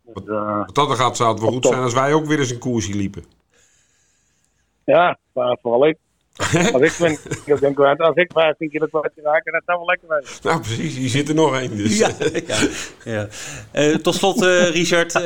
Dus, 0.02 0.24
Wat 0.64 0.74
dat 0.74 0.90
gaat, 0.90 1.16
zou 1.16 1.30
het 1.32 1.40
wel 1.40 1.50
goed 1.50 1.62
top. 1.62 1.72
zijn 1.72 1.84
als 1.84 1.94
wij 1.94 2.12
ook 2.12 2.24
weer 2.24 2.38
eens 2.38 2.50
een 2.50 2.58
koersje 2.58 2.94
liepen. 2.94 3.24
Ja, 4.84 5.18
maar 5.32 5.58
vooral 5.62 5.86
ik. 5.86 5.98
Als 6.36 6.82
ik, 6.82 6.96
ben, 6.98 7.12
ik 7.44 7.60
denk, 7.60 7.78
als 7.78 8.16
ik 8.16 8.30
15 8.32 8.70
kilo 8.70 8.86
kwijt 8.86 9.12
raak, 9.22 9.44
dat 9.44 9.62
zou 9.66 9.78
wel 9.78 9.86
lekker 9.86 10.08
zijn. 10.08 10.24
Nou, 10.42 10.60
precies. 10.60 10.96
Je 10.96 11.08
zit 11.08 11.28
er 11.28 11.34
nog 11.34 11.58
één. 11.58 11.76
Dus. 11.76 11.98
Ja, 11.98 12.08
ja, 12.46 12.56
ja. 13.04 13.26
Uh, 13.72 13.96
tot 13.96 14.14
slot, 14.14 14.42
uh, 14.42 14.70
Richard. 14.70 15.14
Uh, 15.14 15.22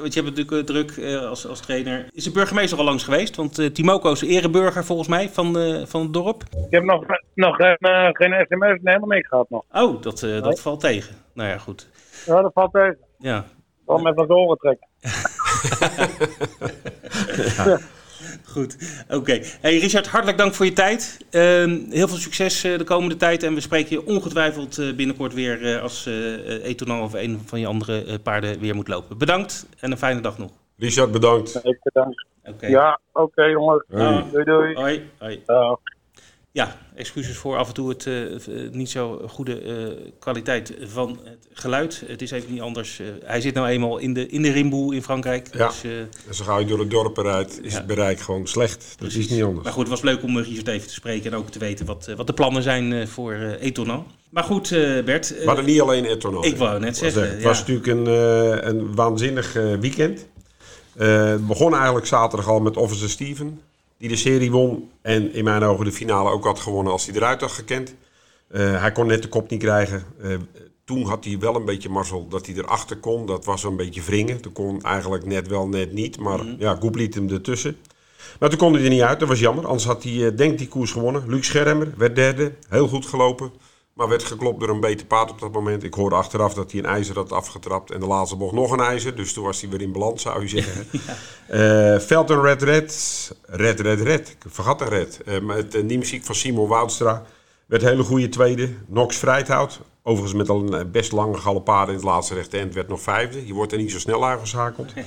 want 0.00 0.14
je 0.14 0.22
hebt 0.22 0.36
natuurlijk 0.36 0.66
druk 0.66 0.98
als, 1.28 1.46
als 1.46 1.60
trainer. 1.60 2.08
Is 2.12 2.24
de 2.24 2.30
burgemeester 2.30 2.78
al 2.78 2.84
langs 2.84 3.04
geweest? 3.04 3.36
Want 3.36 3.74
Timoko 3.74 4.12
is 4.12 4.22
ereburger 4.22 4.84
volgens 4.84 5.08
mij 5.08 5.28
van, 5.28 5.52
van 5.86 6.02
het 6.02 6.12
dorp. 6.12 6.42
Ik 6.42 6.70
heb 6.70 6.84
nog, 6.84 7.04
nog 7.34 7.56
geen, 7.56 7.76
geen 8.12 8.46
sms, 8.48 8.80
helemaal 8.82 9.08
niks 9.08 9.28
gehad 9.28 9.50
nog. 9.50 9.64
Oh, 9.72 10.02
dat, 10.02 10.20
dat 10.20 10.44
nee. 10.44 10.56
valt 10.56 10.80
tegen. 10.80 11.14
Nou 11.34 11.48
ja, 11.48 11.58
goed. 11.58 11.88
Ja, 12.26 12.42
dat 12.42 12.52
valt 12.52 12.72
tegen. 12.72 12.98
Ja. 13.18 13.44
Wel 13.86 13.98
met 13.98 14.14
wat 14.14 14.30
oren 14.30 14.56
trekken. 14.56 14.88
ja. 17.64 17.78
Goed, 18.52 19.02
oké. 19.08 19.40
Hey 19.60 19.78
Richard, 19.78 20.06
hartelijk 20.06 20.38
dank 20.38 20.54
voor 20.54 20.66
je 20.66 20.72
tijd. 20.72 21.18
Uh, 21.30 21.42
heel 21.90 22.08
veel 22.08 22.16
succes 22.16 22.64
uh, 22.64 22.78
de 22.78 22.84
komende 22.84 23.16
tijd. 23.16 23.42
En 23.42 23.54
we 23.54 23.60
spreken 23.60 23.90
je 23.90 24.06
ongetwijfeld 24.06 24.78
uh, 24.78 24.94
binnenkort 24.94 25.34
weer 25.34 25.62
uh, 25.62 25.82
als 25.82 26.06
Etonal 26.62 27.02
of 27.02 27.12
een 27.12 27.40
van 27.44 27.60
je 27.60 27.66
andere 27.66 28.18
paarden 28.18 28.60
weer 28.60 28.74
moet 28.74 28.88
lopen. 28.88 29.18
Bedankt 29.18 29.66
en 29.80 29.90
een 29.90 29.98
fijne 29.98 30.20
dag 30.20 30.38
nog. 30.38 30.50
Richard, 30.78 31.12
bedankt. 31.12 31.60
Ik 31.62 31.78
bedankt. 31.82 32.26
Okay. 32.44 32.70
Ja, 32.70 33.00
oké 33.12 33.22
okay, 33.22 33.50
jongens. 33.50 33.84
Doei 34.32 34.44
doei. 34.44 34.74
Hoi. 34.74 35.10
Hoi. 35.18 35.42
Ja, 36.52 36.78
excuses 36.94 37.36
voor 37.36 37.56
af 37.56 37.68
en 37.68 37.74
toe 37.74 37.88
het 37.88 38.06
uh, 38.06 38.70
niet 38.70 38.90
zo 38.90 39.22
goede 39.28 39.62
uh, 39.64 40.10
kwaliteit 40.18 40.74
van 40.82 41.18
het 41.24 41.48
geluid. 41.52 42.02
Het 42.06 42.22
is 42.22 42.30
even 42.30 42.52
niet 42.52 42.60
anders. 42.60 42.98
Uh, 42.98 43.06
hij 43.24 43.40
zit 43.40 43.54
nou 43.54 43.68
eenmaal 43.68 43.98
in 43.98 44.14
de, 44.14 44.28
in 44.28 44.42
de 44.42 44.50
rimboel 44.50 44.92
in 44.92 45.02
Frankrijk. 45.02 45.48
Ja, 45.52 45.66
dus, 45.66 45.82
en 46.28 46.34
zo 46.34 46.44
ga 46.44 46.58
je 46.58 46.66
door 46.66 46.78
het 46.78 46.90
dorp 46.90 47.16
eruit. 47.16 47.60
Is 47.62 47.72
ja. 47.72 47.78
het 47.78 47.86
bereik 47.86 48.20
gewoon 48.20 48.46
slecht. 48.46 48.94
Dat 48.98 49.12
is 49.12 49.28
niet 49.28 49.42
anders. 49.42 49.64
Maar 49.64 49.72
goed, 49.72 49.82
het 49.82 49.90
was 49.90 50.02
leuk 50.02 50.22
om 50.22 50.38
Richard 50.38 50.68
even 50.68 50.88
te 50.88 50.94
spreken 50.94 51.32
en 51.32 51.38
ook 51.38 51.50
te 51.50 51.58
weten 51.58 51.86
wat, 51.86 52.12
wat 52.16 52.26
de 52.26 52.32
plannen 52.32 52.62
zijn 52.62 53.08
voor 53.08 53.34
uh. 53.34 53.98
Maar 54.30 54.44
goed, 54.44 54.68
Bert. 55.04 55.28
We 55.28 55.46
hadden 55.46 55.64
niet 55.64 55.80
alleen 55.80 56.04
Etonan. 56.04 56.44
Ik 56.44 56.56
wou 56.56 56.80
net 56.80 56.96
zeggen. 56.96 57.30
Het 57.30 57.42
was 57.42 57.58
natuurlijk 57.58 57.86
een, 57.86 58.06
een 58.68 58.94
waanzinnig 58.94 59.52
weekend. 59.80 60.26
het 60.96 61.46
begon 61.46 61.74
eigenlijk 61.74 62.06
zaterdag 62.06 62.48
al 62.48 62.60
met 62.60 62.76
Officer 62.76 63.10
Steven 63.10 63.60
die 63.98 64.08
de 64.08 64.16
serie 64.16 64.50
won. 64.50 64.90
En 65.02 65.32
in 65.32 65.44
mijn 65.44 65.62
ogen 65.62 65.84
de 65.84 65.92
finale 65.92 66.30
ook 66.30 66.44
had 66.44 66.60
gewonnen 66.60 66.92
als 66.92 67.06
hij 67.06 67.14
eruit 67.14 67.40
had 67.40 67.50
gekend. 67.50 67.94
Uh, 68.50 68.80
hij 68.80 68.92
kon 68.92 69.06
net 69.06 69.22
de 69.22 69.28
kop 69.28 69.50
niet 69.50 69.62
krijgen. 69.62 70.04
Uh, 70.22 70.36
toen 70.84 71.04
had 71.04 71.24
hij 71.24 71.38
wel 71.38 71.56
een 71.56 71.64
beetje 71.64 71.88
mazzel 71.88 72.28
dat 72.28 72.46
hij 72.46 72.54
erachter 72.54 72.96
kon. 72.96 73.26
Dat 73.26 73.44
was 73.44 73.64
een 73.64 73.76
beetje 73.76 74.02
wringen. 74.02 74.40
Toen 74.40 74.52
kon 74.52 74.82
eigenlijk 74.82 75.26
net 75.26 75.48
wel, 75.48 75.68
net 75.68 75.92
niet. 75.92 76.18
Maar 76.18 76.42
mm 76.42 76.46
-hmm. 76.46 76.56
ja, 76.58 76.74
Goep 76.74 76.94
liet 76.94 77.14
hem 77.14 77.28
ertussen. 77.28 77.76
Maar 78.38 78.48
toen 78.48 78.58
kon 78.58 78.72
hij 78.72 78.82
er 78.82 78.90
niet 78.90 79.00
uit. 79.00 79.20
Dat 79.20 79.28
was 79.28 79.40
jammer. 79.40 79.66
Anders 79.66 79.84
had 79.84 80.02
hij, 80.02 80.12
uh, 80.12 80.36
denk 80.36 80.52
ik, 80.52 80.58
die 80.58 80.68
koers 80.68 80.92
gewonnen. 80.92 81.28
Luc 81.28 81.46
Schermer 81.46 81.92
werd 81.96 82.14
derde. 82.14 82.52
Heel 82.68 82.88
goed 82.88 83.06
gelopen. 83.06 83.50
Maar 83.98 84.08
werd 84.08 84.24
geklopt 84.24 84.60
door 84.60 84.68
een 84.68 84.80
beter 84.80 85.06
paard 85.06 85.30
op 85.30 85.40
dat 85.40 85.52
moment. 85.52 85.82
Ik 85.82 85.94
hoorde 85.94 86.16
achteraf 86.16 86.54
dat 86.54 86.70
hij 86.70 86.80
een 86.80 86.86
ijzer 86.86 87.14
had 87.14 87.32
afgetrapt. 87.32 87.90
En 87.90 88.00
de 88.00 88.06
laatste 88.06 88.36
bocht 88.36 88.54
nog 88.54 88.70
een 88.70 88.80
ijzer. 88.80 89.16
Dus 89.16 89.32
toen 89.32 89.44
was 89.44 89.60
hij 89.60 89.70
weer 89.70 89.80
in 89.80 89.92
balans, 89.92 90.22
zou 90.22 90.42
je 90.42 90.48
zeggen. 90.48 90.86
ja. 91.48 91.94
uh, 91.94 92.42
Red 92.42 92.62
Red. 92.62 93.32
Red 93.46 93.80
Red 93.80 94.00
Red. 94.00 94.28
Ik 94.28 94.36
vergat 94.46 94.80
een 94.80 94.88
Red. 94.88 95.20
Uh, 95.26 95.40
met 95.40 95.72
de 95.72 95.82
uh, 95.82 95.98
muziek 95.98 96.24
van 96.24 96.34
Simon 96.34 96.68
Woudstra. 96.68 97.22
Werd 97.66 97.82
een 97.82 97.88
hele 97.88 98.02
goede 98.02 98.28
tweede. 98.28 98.70
Nox 98.86 99.16
Vrijthout. 99.16 99.80
Overigens 100.08 100.38
met 100.38 100.48
al 100.48 100.72
een 100.72 100.90
best 100.90 101.12
lange 101.12 101.36
galopade 101.36 101.90
in 101.90 101.96
het 101.96 102.06
laatste 102.06 102.34
rechte 102.34 102.58
end 102.58 102.74
werd 102.74 102.88
nog 102.88 103.00
vijfde. 103.00 103.46
Je 103.46 103.52
wordt 103.52 103.72
er 103.72 103.78
niet 103.78 103.90
zo 103.90 103.98
snel 103.98 104.26
uitgeschakeld. 104.26 104.92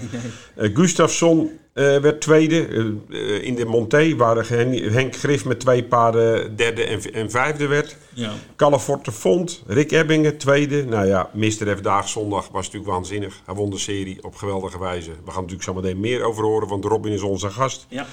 Uh, 0.58 0.76
Gustafsson 0.76 1.40
uh, 1.74 1.98
werd 1.98 2.22
tweede 2.22 2.68
uh, 2.68 3.44
in 3.44 3.56
de 3.56 3.66
Monté, 3.66 4.16
waar 4.16 4.48
Henk 4.50 5.16
Grif 5.16 5.46
met 5.46 5.60
twee 5.60 5.84
paarden 5.84 6.56
derde 6.56 6.84
en, 6.84 7.14
en 7.14 7.30
vijfde 7.32 7.68
werd. 7.68 7.98
Ja. 8.14 8.32
Calaforte 8.56 9.12
Font, 9.12 9.64
Rick 9.68 9.92
Ebbingen 9.92 10.38
tweede. 10.38 10.86
Nou 10.86 11.08
ja, 11.08 11.30
Mr. 11.34 11.78
F 11.78 11.82
Daag 11.82 12.10
zondag 12.10 12.50
was 12.50 12.66
natuurlijk 12.66 12.92
waanzinnig. 12.92 13.42
Hij 13.46 13.56
won 13.56 13.70
de 13.70 13.78
serie 13.78 14.24
op 14.24 14.36
geweldige 14.36 14.80
wijze. 14.80 15.10
We 15.10 15.32
gaan 15.32 15.42
natuurlijk 15.42 15.64
zo 15.64 15.74
meteen 15.74 16.00
meer 16.00 16.24
over 16.24 16.44
horen, 16.44 16.68
want 16.68 16.86
Robin 16.86 17.12
is 17.12 17.22
onze 17.22 17.50
gast. 17.50 17.86
Ja. 17.90 18.06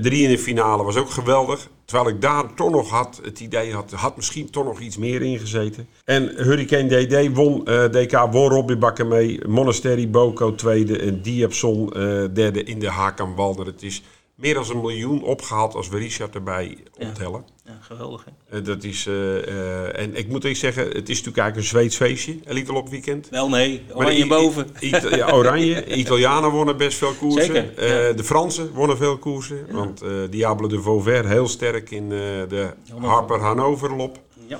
drie 0.00 0.22
in 0.22 0.30
de 0.30 0.38
finale 0.38 0.82
was 0.82 0.96
ook 0.96 1.10
geweldig. 1.10 1.68
Terwijl 1.92 2.14
ik 2.14 2.22
daar 2.22 2.54
toch 2.54 2.70
nog 2.70 2.90
had, 2.90 3.20
het 3.22 3.40
idee 3.40 3.72
had, 3.72 3.90
had 3.90 4.16
misschien 4.16 4.50
toch 4.50 4.64
nog 4.64 4.80
iets 4.80 4.96
meer 4.96 5.22
ingezeten. 5.22 5.88
En 6.04 6.32
Hurricane 6.36 7.06
DD 7.06 7.34
won, 7.34 7.62
uh, 7.64 7.84
DK 7.84 8.28
won 8.30 8.48
Robbie 8.48 8.76
Bakker 8.76 9.06
mee. 9.06 9.48
Monastery 9.48 10.10
Boko 10.10 10.54
tweede 10.54 10.98
en 10.98 11.22
Diepson 11.22 11.90
uh, 11.96 12.24
derde 12.32 12.64
in 12.64 12.78
de 12.78 12.88
Hakan 12.88 13.34
Walder. 13.34 13.66
Het 13.66 13.82
is 13.82 14.02
meer 14.34 14.54
dan 14.54 14.70
een 14.70 14.80
miljoen 14.80 15.22
opgehaald 15.22 15.74
als 15.74 15.88
we 15.88 15.98
Richard 15.98 16.34
erbij 16.34 16.78
optellen. 16.98 17.44
Ja, 17.64 17.78
geweldig 17.80 18.24
hè? 18.24 18.58
Uh, 18.58 18.64
dat 18.64 18.84
is, 18.84 19.06
uh, 19.06 19.98
en 19.98 20.16
ik 20.16 20.28
moet 20.28 20.44
eens 20.44 20.58
zeggen, 20.58 20.84
het 20.84 21.08
is 21.08 21.16
natuurlijk 21.22 21.36
eigenlijk 21.36 21.56
een 21.56 21.64
Zweeds 21.64 21.96
feestje, 21.96 22.36
Elite 22.44 22.72
op 22.72 22.88
weekend. 22.88 23.28
Wel 23.28 23.48
nee, 23.48 23.82
oranje 23.92 24.26
boven. 24.26 24.66
ja, 25.10 25.32
oranje. 25.32 25.86
Italianen 25.94 26.50
wonnen 26.50 26.76
best 26.76 26.98
veel 26.98 27.12
koersen. 27.12 27.44
Zeker, 27.44 28.16
De 28.16 28.24
Fransen 28.24 28.72
wonnen 28.72 28.96
veel 28.96 29.18
koersen. 29.18 29.66
Want 29.70 30.02
Diable 30.30 30.68
de 30.68 30.82
Vauvert 30.82 31.26
heel 31.26 31.48
sterk 31.48 31.90
in 31.90 32.08
de 32.08 32.74
Harper 33.00 33.40
Hannover 33.40 33.96
lop. 33.96 34.20
Ja. 34.46 34.58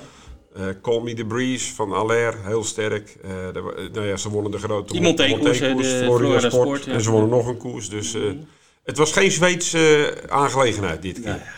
Uh, 0.57 0.65
Call 0.81 1.01
Me 1.01 1.13
The 1.13 1.25
Breeze 1.25 1.73
van 1.73 1.91
Aller, 1.91 2.35
heel 2.43 2.63
sterk. 2.63 3.17
Uh, 3.25 3.31
de, 3.53 3.89
nou 3.93 4.07
ja, 4.07 4.17
ze 4.17 4.29
wonnen 4.29 4.51
de 4.51 4.57
grote 4.57 5.01
Monté-koers, 5.01 5.57
Florida, 5.57 6.05
Florida, 6.05 6.49
Sport. 6.49 6.87
En 6.87 7.01
ze 7.01 7.11
wonnen 7.11 7.29
nog 7.29 7.47
een 7.47 7.57
koers. 7.57 7.89
Dus 7.89 8.15
uh, 8.15 8.23
mm. 8.23 8.47
Het 8.83 8.97
was 8.97 9.11
geen 9.11 9.31
Zweedse 9.31 10.15
aangelegenheid 10.27 11.01
dit 11.01 11.13
keer. 11.13 11.23
Nou 11.23 11.39
ja, 11.39 11.53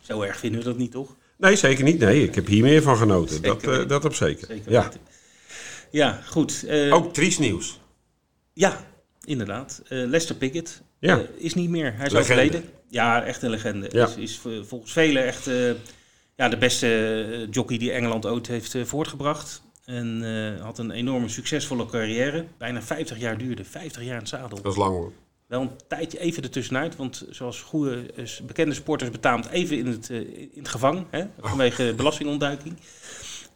zo 0.00 0.22
erg 0.22 0.38
vinden 0.38 0.60
we 0.60 0.66
dat 0.66 0.76
niet, 0.76 0.90
toch? 0.90 1.16
Nee, 1.36 1.56
zeker 1.56 1.84
niet. 1.84 1.98
Nee, 1.98 2.22
ik 2.22 2.34
heb 2.34 2.46
hier 2.46 2.62
meer 2.62 2.82
van 2.82 2.96
genoten. 2.96 3.42
dat, 3.42 3.88
dat 3.88 4.04
op 4.04 4.14
zeker. 4.14 4.46
zeker 4.46 4.72
ja. 4.72 4.90
ja, 5.90 6.20
goed. 6.26 6.66
Ook 6.90 7.14
triest 7.14 7.38
nieuws. 7.38 7.80
Ja, 8.52 8.84
inderdaad. 9.24 9.82
Lester 9.88 10.34
Pickett 10.34 10.82
ja. 10.98 11.22
is 11.36 11.54
niet 11.54 11.70
meer. 11.70 11.94
Hij 11.96 12.06
is 12.06 12.12
legende. 12.12 12.42
overleden. 12.42 12.70
Ja, 12.88 13.24
echt 13.24 13.42
een 13.42 13.50
legende. 13.50 13.88
Ja. 13.92 14.06
Is, 14.06 14.16
is 14.16 14.40
volgens 14.62 14.92
velen 14.92 15.24
echt 15.24 15.46
ja, 16.38 16.48
de 16.48 16.56
beste 16.56 16.86
eh, 17.32 17.46
jockey 17.50 17.78
die 17.78 17.92
Engeland 17.92 18.26
ooit 18.26 18.46
heeft 18.46 18.74
eh, 18.74 18.84
voortgebracht. 18.84 19.62
En 19.84 20.22
uh, 20.22 20.60
had 20.60 20.78
een 20.78 20.90
enorme 20.90 21.28
succesvolle 21.28 21.86
carrière. 21.86 22.44
Bijna 22.58 22.82
50 22.82 23.18
jaar 23.18 23.38
duurde. 23.38 23.64
50 23.64 24.02
jaar 24.02 24.12
in 24.12 24.18
het 24.18 24.28
zadel. 24.28 24.62
Dat 24.62 24.72
is 24.72 24.78
lang 24.78 24.90
hoor. 24.90 25.12
Wel 25.48 25.60
een 25.60 25.70
tijdje 25.88 26.18
even 26.18 26.42
ertussenuit. 26.42 26.96
Want 26.96 27.26
zoals 27.30 27.60
goede 27.60 28.06
bekende 28.46 28.74
sporters 28.74 29.10
betaamt 29.10 29.48
even 29.48 29.78
in 29.78 29.86
het, 29.86 30.08
in 30.10 30.50
het 30.54 30.68
gevangen. 30.68 31.06
Hè, 31.10 31.24
vanwege 31.40 31.92
belastingontduiking. 31.96 32.76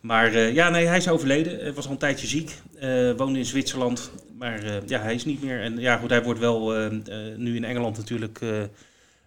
Maar 0.00 0.38
ja, 0.38 0.68
nee, 0.68 0.86
hij 0.86 0.96
is 0.96 1.08
overleden. 1.08 1.58
Hij 1.58 1.72
was 1.72 1.86
al 1.86 1.92
een 1.92 1.98
tijdje 1.98 2.26
ziek. 2.26 2.56
Uh, 2.82 3.12
woonde 3.16 3.38
in 3.38 3.44
Zwitserland. 3.44 4.10
Maar 4.38 4.64
ja, 4.86 5.00
hij 5.00 5.14
is 5.14 5.24
niet 5.24 5.42
meer. 5.42 5.60
En 5.60 5.78
ja, 5.78 5.96
goed, 5.96 6.10
hij 6.10 6.22
wordt 6.22 6.40
wel 6.40 6.90
nu 7.36 7.56
in 7.56 7.64
Engeland 7.64 7.96
natuurlijk 7.96 8.40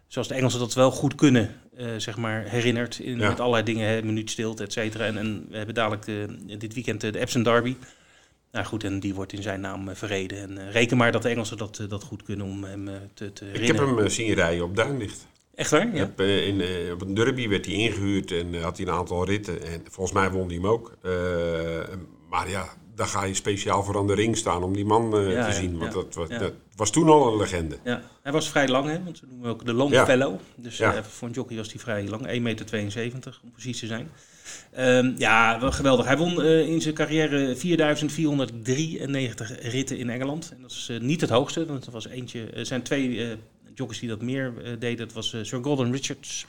zoals 0.07 0.27
de 0.27 0.34
Engelsen 0.34 0.60
dat 0.60 0.74
wel 0.74 0.91
goed 0.91 1.15
kunnen, 1.15 1.50
zeg 1.98 2.17
maar, 2.17 2.43
herinnerd. 2.43 3.00
In, 3.00 3.17
Met 3.17 3.39
allerlei 3.39 3.63
dingen, 3.63 3.88
hè, 3.88 4.01
minuut 4.03 4.29
stilte, 4.29 4.63
et 4.63 4.74
cetera. 4.74 5.05
En, 5.05 5.17
en, 5.17 5.45
we 5.50 5.57
hebben 5.57 5.75
dadelijk 5.75 6.05
de, 6.05 6.57
dit 6.57 6.74
weekend 6.74 7.01
de 7.01 7.19
Epsom 7.19 7.43
Derby. 7.43 7.75
Nou 8.55 8.67
goed, 8.67 8.83
en 8.83 9.00
die 9.00 9.13
wordt 9.13 9.33
in 9.33 9.41
zijn 9.41 9.62
naam 9.62 9.89
uh, 9.89 9.95
verreden. 9.95 10.38
En 10.38 10.51
uh, 10.51 10.71
reken 10.71 10.97
maar 10.97 11.12
dat 11.12 11.21
de 11.21 11.29
Engelsen 11.29 11.57
dat, 11.57 11.85
dat 11.89 12.03
goed 12.03 12.24
kunnen 12.24 12.45
om 12.45 12.63
hem 12.63 12.89
te, 13.13 13.33
te. 13.33 13.51
Ik 13.51 13.67
heb 13.67 13.77
hem 13.77 14.09
zien 14.09 14.33
rijden 14.33 14.63
op 14.63 14.75
Duinlicht. 14.75 15.27
Echt 15.55 15.69
waar? 15.69 15.95
Ja. 15.95 16.00
Heb, 16.00 16.21
in, 16.21 16.62
op 16.91 17.01
een 17.01 17.13
derby 17.13 17.47
werd 17.47 17.65
hij 17.65 17.75
ingehuurd 17.75 18.31
en 18.31 18.62
had 18.62 18.77
hij 18.77 18.88
een 18.88 18.93
aantal 18.93 19.25
ritten. 19.25 19.63
En 19.63 19.83
volgens 19.89 20.17
mij 20.17 20.31
won 20.31 20.47
hij 20.47 20.55
hem 20.55 20.67
ook. 20.67 20.97
maar 22.29 22.50
ja, 22.50 22.74
daar 22.95 23.07
ga 23.07 23.24
je 23.24 23.33
speciaal 23.33 23.83
voor 23.83 23.97
aan 23.97 24.07
de 24.07 24.13
ring 24.13 24.38
staan 24.38 24.63
om 24.63 24.74
die 24.74 24.85
man 24.85 25.12
te 25.12 25.50
zien. 25.51 25.77
Want 25.77 25.91
dat, 25.91 26.13
was, 26.13 26.29
dat 26.29 26.53
was 26.75 26.91
toen 26.91 27.09
al 27.09 27.31
een 27.31 27.38
legende. 27.38 27.77
Ja, 27.83 28.01
hij 28.21 28.31
was 28.31 28.50
vrij 28.50 28.67
lang, 28.67 28.88
hè, 28.88 29.03
want 29.03 29.19
we 29.19 29.27
noemen 29.29 29.50
ook 29.50 29.65
de 29.65 29.74
long 29.74 29.95
fellow. 29.95 30.39
Dus 30.55 30.79
uh, 30.79 31.03
voor 31.03 31.27
een 31.27 31.33
jockey 31.33 31.57
was 31.57 31.71
hij 31.71 31.79
vrij 31.79 32.07
lang, 32.07 32.27
1,72 32.27 32.41
meter 32.41 33.39
om 33.43 33.51
precies 33.51 33.79
te 33.79 33.88
zijn. 33.88 34.09
Um, 34.79 35.15
ja, 35.17 35.59
wel 35.59 35.71
geweldig. 35.71 36.05
Hij 36.05 36.17
won 36.17 36.41
uh, 36.41 36.67
in 36.67 36.81
zijn 36.81 36.93
carrière 36.93 37.55
4.493 37.55 37.61
ritten 39.61 39.97
in 39.97 40.09
Engeland. 40.09 40.51
En 40.55 40.61
dat 40.61 40.71
is 40.71 40.87
uh, 40.91 40.99
niet 40.99 41.21
het 41.21 41.29
hoogste, 41.29 41.65
want 41.65 41.85
er 41.85 41.91
was 41.91 42.07
eentje, 42.07 42.45
er 42.45 42.65
zijn 42.65 42.81
twee 42.81 43.37
jockeys 43.73 43.99
die 43.99 44.09
dat 44.09 44.21
meer 44.21 44.53
deden. 44.79 44.97
Dat 44.97 45.13
was 45.13 45.29
Sir 45.41 45.63
Gordon 45.63 45.91
Richards. 45.91 46.45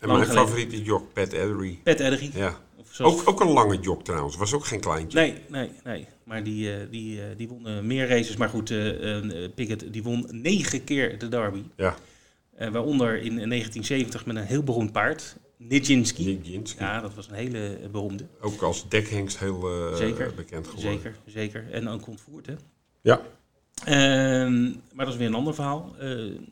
En 0.00 0.08
mijn 0.08 0.26
favoriete 0.26 0.82
jock, 0.82 1.12
Pat 1.12 1.34
Addery. 1.34 1.78
Pat 1.82 2.00
Addery. 2.00 2.30
Ja. 2.34 2.58
Ook, 2.98 3.22
ook 3.24 3.40
een 3.40 3.50
lange 3.50 3.78
jok 3.80 4.04
trouwens, 4.04 4.36
was 4.36 4.52
ook 4.52 4.64
geen 4.64 4.80
kleintje. 4.80 5.18
Nee, 5.18 5.34
nee, 5.48 5.70
nee. 5.84 6.06
Maar 6.24 6.42
die, 6.42 6.68
uh, 6.68 6.76
die, 6.90 7.16
uh, 7.16 7.22
die 7.36 7.48
won 7.48 7.86
meer 7.86 8.08
races. 8.08 8.36
Maar 8.36 8.48
goed, 8.48 8.70
uh, 8.70 9.48
Pickett 9.54 9.92
die 9.92 10.02
won 10.02 10.26
negen 10.30 10.84
keer 10.84 11.18
de 11.18 11.28
Derby. 11.28 11.62
Ja. 11.76 11.96
waaronder 12.56 13.16
in 13.16 13.34
1970 13.36 14.26
met 14.26 14.36
een 14.36 14.42
heel 14.42 14.62
beroemd 14.62 14.92
paard. 14.92 15.36
Nijinsky. 15.68 16.24
Nijinsky. 16.24 16.82
Ja, 16.82 17.00
dat 17.00 17.14
was 17.14 17.28
een 17.28 17.34
hele 17.34 17.78
beroemde. 17.92 18.26
Ook 18.40 18.62
als 18.62 18.88
dekhengst 18.88 19.38
heel 19.38 19.68
zeker, 19.94 20.34
bekend 20.34 20.66
geworden. 20.66 20.92
Zeker, 20.92 21.16
zeker. 21.26 21.70
En 21.70 21.88
ook 21.88 22.06
ontvoerd, 22.06 22.46
hè? 22.46 22.54
Ja. 23.00 23.20
Ehm, 23.84 24.62
maar 24.64 25.04
dat 25.04 25.08
is 25.08 25.16
weer 25.16 25.26
een 25.28 25.34
ander 25.34 25.54
verhaal. 25.54 25.94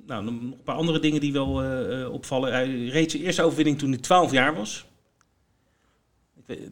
nou, 0.07 0.25
nog 0.25 0.35
een 0.35 0.57
paar 0.64 0.76
andere 0.76 1.00
dingen 1.00 1.21
die 1.21 1.33
wel 1.33 1.62
opvallen. 2.11 2.52
Hij 2.52 2.85
reed 2.85 3.11
zijn 3.11 3.23
eerste 3.23 3.43
overwinning 3.43 3.79
toen 3.79 3.90
hij 3.90 3.99
12 3.99 4.33
jaar 4.33 4.55
was. 4.55 4.88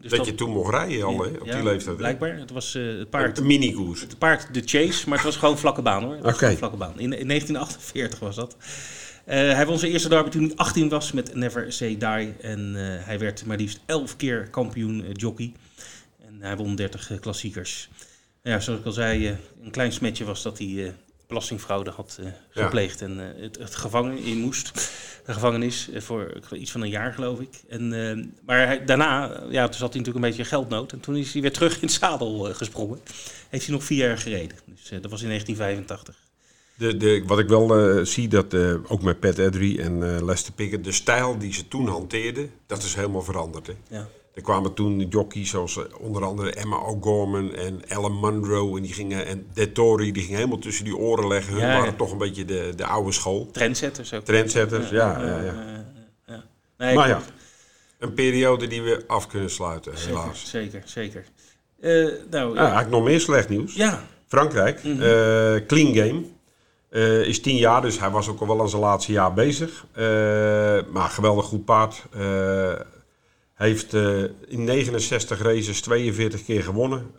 Dus 0.01 0.11
dat, 0.11 0.27
je 0.27 0.35
toen 0.35 0.51
mocht 0.51 0.71
rijden 0.71 1.03
al, 1.03 1.23
hè, 1.23 1.29
op 1.29 1.51
die 1.51 1.63
leeftijd. 1.63 1.97
Blijkbaar. 1.97 2.39
Het 2.39 2.51
was 2.51 2.73
het 2.73 3.11
paard... 3.11 3.43
Mini-koers. 3.43 4.01
Het 4.01 4.19
paard 4.19 4.55
de 4.55 4.63
Chase, 4.65 5.09
maar 5.09 5.19
het 5.19 5.27
was 5.27 5.37
gewoon 5.37 5.59
vlakke 5.59 5.83
baan 5.83 6.05
hoor. 6.05 6.17
Oké. 6.17 6.57
Vlakke 6.57 6.77
baan. 6.77 6.93
In, 6.99 7.13
in, 7.13 7.29
1948 7.29 8.19
was 8.19 8.37
dat. 8.37 8.57
Uh, 9.29 9.35
hij 9.35 9.67
won 9.67 9.79
zijn 9.79 9.93
eerste 9.93 10.09
derby 10.09 10.31
toen 10.31 10.45
hij 10.45 10.57
18 10.57 10.89
was 10.89 11.13
met 11.13 11.35
Never 11.35 11.73
Say 11.73 11.97
Die. 11.97 12.35
En 12.41 12.75
uh, 12.75 13.05
hij 13.05 13.19
werd 13.19 13.45
maar 13.45 13.57
liefst 13.57 13.81
11 13.87 14.17
keer 14.17 14.49
kampioen 14.51 15.11
jockey. 15.13 15.53
En 16.27 16.43
hij 16.43 16.57
won 16.57 16.77
30 16.77 17.21
klassiekers. 17.21 17.89
Ja, 18.43 18.61
zoals 18.61 18.81
ik 18.81 18.87
al 18.87 18.93
zei, 18.93 19.37
een 19.63 19.71
klein 19.71 19.93
smetje 19.93 20.25
was 20.25 20.43
dat 20.43 20.59
hij 20.59 20.95
belastingfraude 21.27 21.91
had 21.91 22.21
gepleegd 22.51 23.03
en 23.03 23.19
het, 23.19 23.59
het 23.59 23.75
gevangen 23.75 24.19
in 24.19 24.39
moest 24.39 24.73
de 25.29 25.35
gevangenis 25.35 25.91
eh, 25.91 26.01
voor 26.01 26.41
iets 26.53 26.71
van 26.71 26.83
een 26.83 26.89
jaar, 26.89 27.13
geloof 27.13 27.41
ik. 27.41 27.63
En, 27.69 27.93
uh, 27.93 28.25
maar 28.45 28.67
hij, 28.67 28.85
daarna, 28.85 29.43
ja, 29.51 29.65
toen 29.65 29.79
zat 29.79 29.93
hij 29.93 29.99
natuurlijk 29.99 30.15
een 30.15 30.31
beetje 30.31 30.45
geldnood. 30.45 30.93
En 30.93 31.01
toen 31.01 31.17
is 31.17 31.33
hij 31.33 31.43
weer 31.43 31.53
terug 31.53 31.75
in 31.75 31.81
het 31.81 31.93
zadel 31.93 32.49
uh, 32.49 32.55
gesprongen. 32.55 33.01
Heeft 33.49 33.67
hij 33.67 33.75
nog 33.75 33.85
vier 33.85 34.07
jaar 34.07 34.19
gereden. 34.19 34.57
Dus 34.65 34.93
uh, 34.93 35.03
dat 35.03 35.11
was 35.11 35.23
in 35.23 35.29
1985. 35.29 36.28
De, 36.79 36.97
de, 36.97 37.23
wat 37.27 37.39
ik 37.39 37.49
wel 37.49 38.07
zie, 38.07 38.29
dat 38.29 38.55
ook 38.89 39.03
met 39.03 39.21
Pat 39.21 39.39
Edry 39.39 39.79
en 39.79 40.25
Lester 40.25 40.53
Pickett, 40.53 40.85
de 40.85 40.93
stijl 40.93 41.39
die 41.39 41.53
ze 41.53 41.69
toen 41.69 41.89
hanteerden, 41.89 42.51
dat 42.67 42.83
is 42.83 42.95
helemaal 42.95 43.23
veranderd. 43.23 43.67
Hè? 43.67 43.73
Ja. 43.89 44.09
Er 44.39 44.45
kwamen 44.45 44.75
toen 44.75 45.09
jockeys 45.09 45.51
zoals 45.51 45.77
eh, 45.77 45.85
onder 46.01 46.25
andere 46.25 46.53
Emma 46.53 46.77
O'Gorman 46.77 47.55
en 47.55 47.89
Ellen 47.89 48.21
Munro. 48.21 48.77
En 48.77 48.83
die 48.83 48.93
gingen, 48.93 49.27
en 49.27 49.47
Dettori, 49.53 50.13
die 50.13 50.23
gingen 50.23 50.37
helemaal 50.39 50.59
tussen 50.59 50.85
die 50.85 50.97
oren 50.97 51.29
leggen. 51.29 51.53
Hun 51.53 51.63
waren 51.63 51.97
toch 51.97 52.13
een 52.13 52.19
beetje 52.19 52.45
de, 52.45 52.73
de 52.77 52.85
oude 52.85 53.13
school. 53.13 53.49
Trendsetters 53.53 54.15
ook. 54.15 54.25
Trendsetters, 54.25 54.91
ja. 54.91 55.21
ja, 55.21 55.43
ja, 55.43 55.85
ja. 56.27 56.45
Nee, 56.77 56.95
maar 56.95 57.09
ja, 57.09 57.23
een 57.99 58.15
periode 58.15 58.67
die 58.67 58.83
we 58.83 59.05
af 59.07 59.27
kunnen 59.27 59.51
sluiten, 59.51 59.93
helaas. 59.97 60.51
Zeker, 60.51 60.83
zeker. 60.85 61.25
Nou, 62.31 62.55
ja, 62.55 62.61
eigenlijk 62.61 62.91
nog 62.91 63.05
meer 63.05 63.21
slecht 63.21 63.49
nieuws. 63.49 63.75
Ja. 63.75 64.05
Frankrijk, 64.27 64.85
mm 64.85 64.97
Clean 65.67 65.95
Game. 65.95 66.25
Uh, 66.91 67.21
is 67.27 67.41
tien 67.41 67.57
jaar, 67.57 67.83
dus 67.83 67.99
hij 67.99 68.11
was 68.11 68.29
ook 68.29 68.41
al 68.41 68.47
wel 68.47 68.61
aan 68.61 68.69
zijn 68.69 68.83
laatste 68.83 69.13
jaar 69.13 69.33
bezig. 69.35 69.87
maar 70.93 71.09
geweldig 71.09 71.45
goed 71.45 71.65
paard. 71.65 72.07
Heeft 73.59 73.95
uh, 73.95 74.23
in 74.47 74.65
69 74.65 75.43
races 75.43 75.81
42 75.81 76.45
keer 76.45 76.63
gewonnen, 76.63 77.07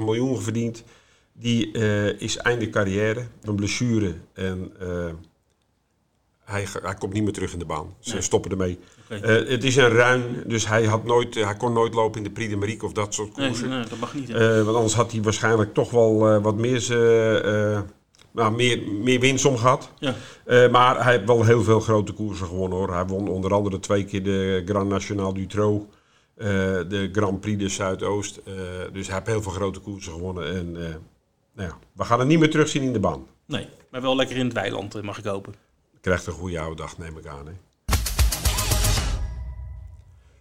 miljoen 0.00 0.40
verdiend. 0.40 0.84
Die 1.32 1.72
uh, 1.72 2.20
is 2.20 2.36
einde 2.36 2.70
carrière, 2.70 3.26
een 3.42 3.54
blessure 3.54 4.14
en 4.32 4.72
uh, 4.82 4.88
hij, 6.44 6.66
hij 6.82 6.94
komt 6.94 7.12
niet 7.12 7.22
meer 7.22 7.32
terug 7.32 7.52
in 7.52 7.58
de 7.58 7.64
baan. 7.64 7.94
Ze 7.98 8.12
nee. 8.12 8.22
stoppen 8.22 8.50
ermee. 8.50 8.78
Okay. 9.10 9.44
het 9.44 9.64
is 9.64 9.76
een 9.76 9.88
ruin, 9.88 10.22
dus 10.46 10.66
hij, 10.66 10.84
had 10.84 11.04
nooit, 11.04 11.34
hij 11.34 11.56
kon 11.56 11.72
nooit 11.72 11.94
lopen 11.94 12.18
in 12.18 12.24
de 12.24 12.30
Prix 12.30 12.50
de 12.50 12.56
Marique 12.56 12.86
of 12.86 12.92
dat 12.92 13.14
soort 13.14 13.32
koersen. 13.32 13.68
Nee, 13.68 13.78
nee, 13.78 13.88
dat 13.88 13.98
mag 13.98 14.14
niet. 14.14 14.32
want 14.64 14.76
anders 14.76 14.94
had 14.94 15.12
hij 15.12 15.22
waarschijnlijk 15.22 15.74
toch 15.74 15.90
wel 15.90 16.40
wat 16.40 16.56
meer 16.56 16.80
nou, 18.38 18.52
meer, 18.54 18.82
meer 18.92 19.20
winst 19.20 19.44
om 19.44 19.56
gehad. 19.56 19.90
Ja. 19.98 20.14
Uh, 20.46 20.70
maar 20.70 21.02
hij 21.04 21.12
heeft 21.12 21.26
wel 21.26 21.44
heel 21.44 21.62
veel 21.62 21.80
grote 21.80 22.12
koersen 22.12 22.46
gewonnen 22.46 22.78
hoor. 22.78 22.94
Hij 22.94 23.06
won 23.06 23.28
onder 23.28 23.52
andere 23.54 23.80
twee 23.80 24.04
keer 24.04 24.22
de 24.22 24.62
Grand 24.66 24.88
National 24.88 25.32
du 25.34 25.46
Trot. 25.46 25.86
eh, 26.36 26.46
de 26.88 27.08
Grand 27.12 27.40
Prix 27.40 27.58
de 27.62 27.68
Zuidoost. 27.68 28.36
Eh, 28.44 28.52
dus 28.92 29.06
hij 29.06 29.14
heeft 29.16 29.26
heel 29.26 29.42
veel 29.42 29.52
grote 29.52 29.80
koersen 29.80 30.12
gewonnen. 30.12 30.46
En 30.56 30.76
eh, 30.76 30.94
nou 31.54 31.68
ja, 31.68 31.78
we 31.92 32.04
gaan 32.04 32.18
het 32.18 32.28
niet 32.28 32.38
meer 32.38 32.50
terugzien 32.50 32.82
in 32.82 32.92
de 32.92 33.00
baan. 33.00 33.26
Nee, 33.46 33.68
maar 33.90 34.00
wel 34.00 34.16
lekker 34.16 34.36
in 34.36 34.44
het 34.44 34.54
weiland, 34.54 34.94
eh, 34.94 35.02
mag 35.02 35.18
ik 35.18 35.24
hopen. 35.24 35.54
Krijgt 36.00 36.26
een 36.26 36.32
goede 36.32 36.60
oude 36.60 36.76
dag, 36.76 36.98
neem 36.98 37.18
ik 37.18 37.26
aan. 37.26 37.46
Hè? 37.46 37.52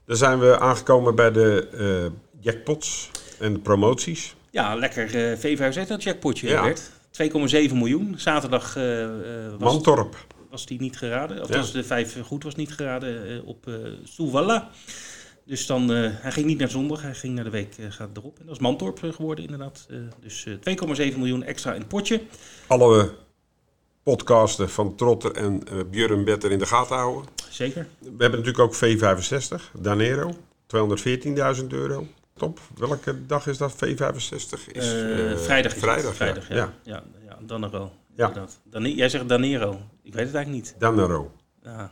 Dan 0.06 0.18
zijn 0.18 0.40
we 0.40 0.60
aangekomen 0.60 1.16
bij 1.16 1.32
de 1.32 1.68
eh, 1.74 2.44
jackpots 2.44 3.12
en 3.40 3.54
de 3.54 3.60
promoties. 3.60 4.36
Ja, 4.52 4.76
lekker 4.76 5.16
eh 5.16 5.38
V5Z 5.38 5.88
dat 5.88 6.04
jackpotje 6.04 6.48
Ja. 6.48 6.64
werd. 6.64 6.92
2,7 7.24 7.74
miljoen. 7.74 8.14
Zaterdag 8.18 8.76
eh, 8.76 9.04
eh, 9.04 9.52
was, 9.58 9.74
Mantorp. 9.74 10.26
was 10.50 10.66
die 10.66 10.82
niet 10.82 10.98
geraden. 10.98 11.42
Althans, 11.42 11.72
de 11.72 11.84
5 11.84 12.18
goed 12.24 12.44
was 12.44 12.56
niet 12.56 12.72
geraden 12.72 13.30
eh, 13.30 13.48
op 13.48 13.70
Souvalla. 14.04 14.70
Dus 15.46 15.66
dan, 15.66 15.94
eh, 15.94 16.10
hij 16.14 16.32
ging 16.32 16.46
niet 16.46 16.58
naar 16.58 16.70
zondag, 16.70 17.02
hij 17.02 17.14
ging 17.14 17.36
naar 17.36 17.44
de 17.44 17.50
week 17.50 17.76
gaat 17.90 18.18
erop. 18.18 18.40
En 18.40 18.46
dat 18.46 18.56
is 18.56 18.62
Mantorp 18.62 19.00
geworden 19.00 19.44
inderdaad. 19.44 19.88
Dus 20.20 20.46
eh 20.46 21.12
2,7 21.12 21.18
miljoen 21.18 21.44
extra 21.44 21.74
in 21.74 21.80
het 21.80 21.88
potje. 21.90 22.22
Alle 22.68 23.14
podcasten 24.04 24.70
van 24.70 24.96
Trotter 24.96 25.32
en 25.32 25.64
Björn 25.92 26.24
Better 26.24 26.52
in 26.52 26.60
de 26.60 26.66
gaten 26.66 26.96
houden. 26.96 27.26
Zeker. 27.50 27.88
We 28.00 28.24
hebben 28.24 28.44
natuurlijk 28.44 28.60
ook 28.60 28.76
V65, 28.76 29.72
Danero, 29.80 30.36
214.000 30.68 31.68
euro. 31.68 32.08
Top. 32.38 32.60
Welke 32.78 33.26
dag 33.26 33.48
is 33.48 33.58
dat? 33.58 33.74
V65 33.74 34.72
is 34.72 34.84
Eh, 34.94 35.32
eh, 35.32 35.38
vrijdag. 35.38 35.74
is. 35.76 35.80
Vrijdag, 35.82 36.16
vrijdag 36.16 36.48
ja. 36.50 36.56
ja. 36.56 36.74
ja. 36.84 36.94
Ja, 36.94 37.04
ja, 37.26 37.38
Danero. 37.46 37.92
Ja. 38.16 38.34
Dane- 38.64 38.94
jij 38.96 39.10
zegt 39.10 39.30
Danero. 39.30 39.80
Ik 40.04 40.14
weet 40.14 40.26
het 40.26 40.36
eigenlijk 40.36 40.66
niet. 40.66 40.76
Danero. 40.80 41.32
Ja, 41.64 41.92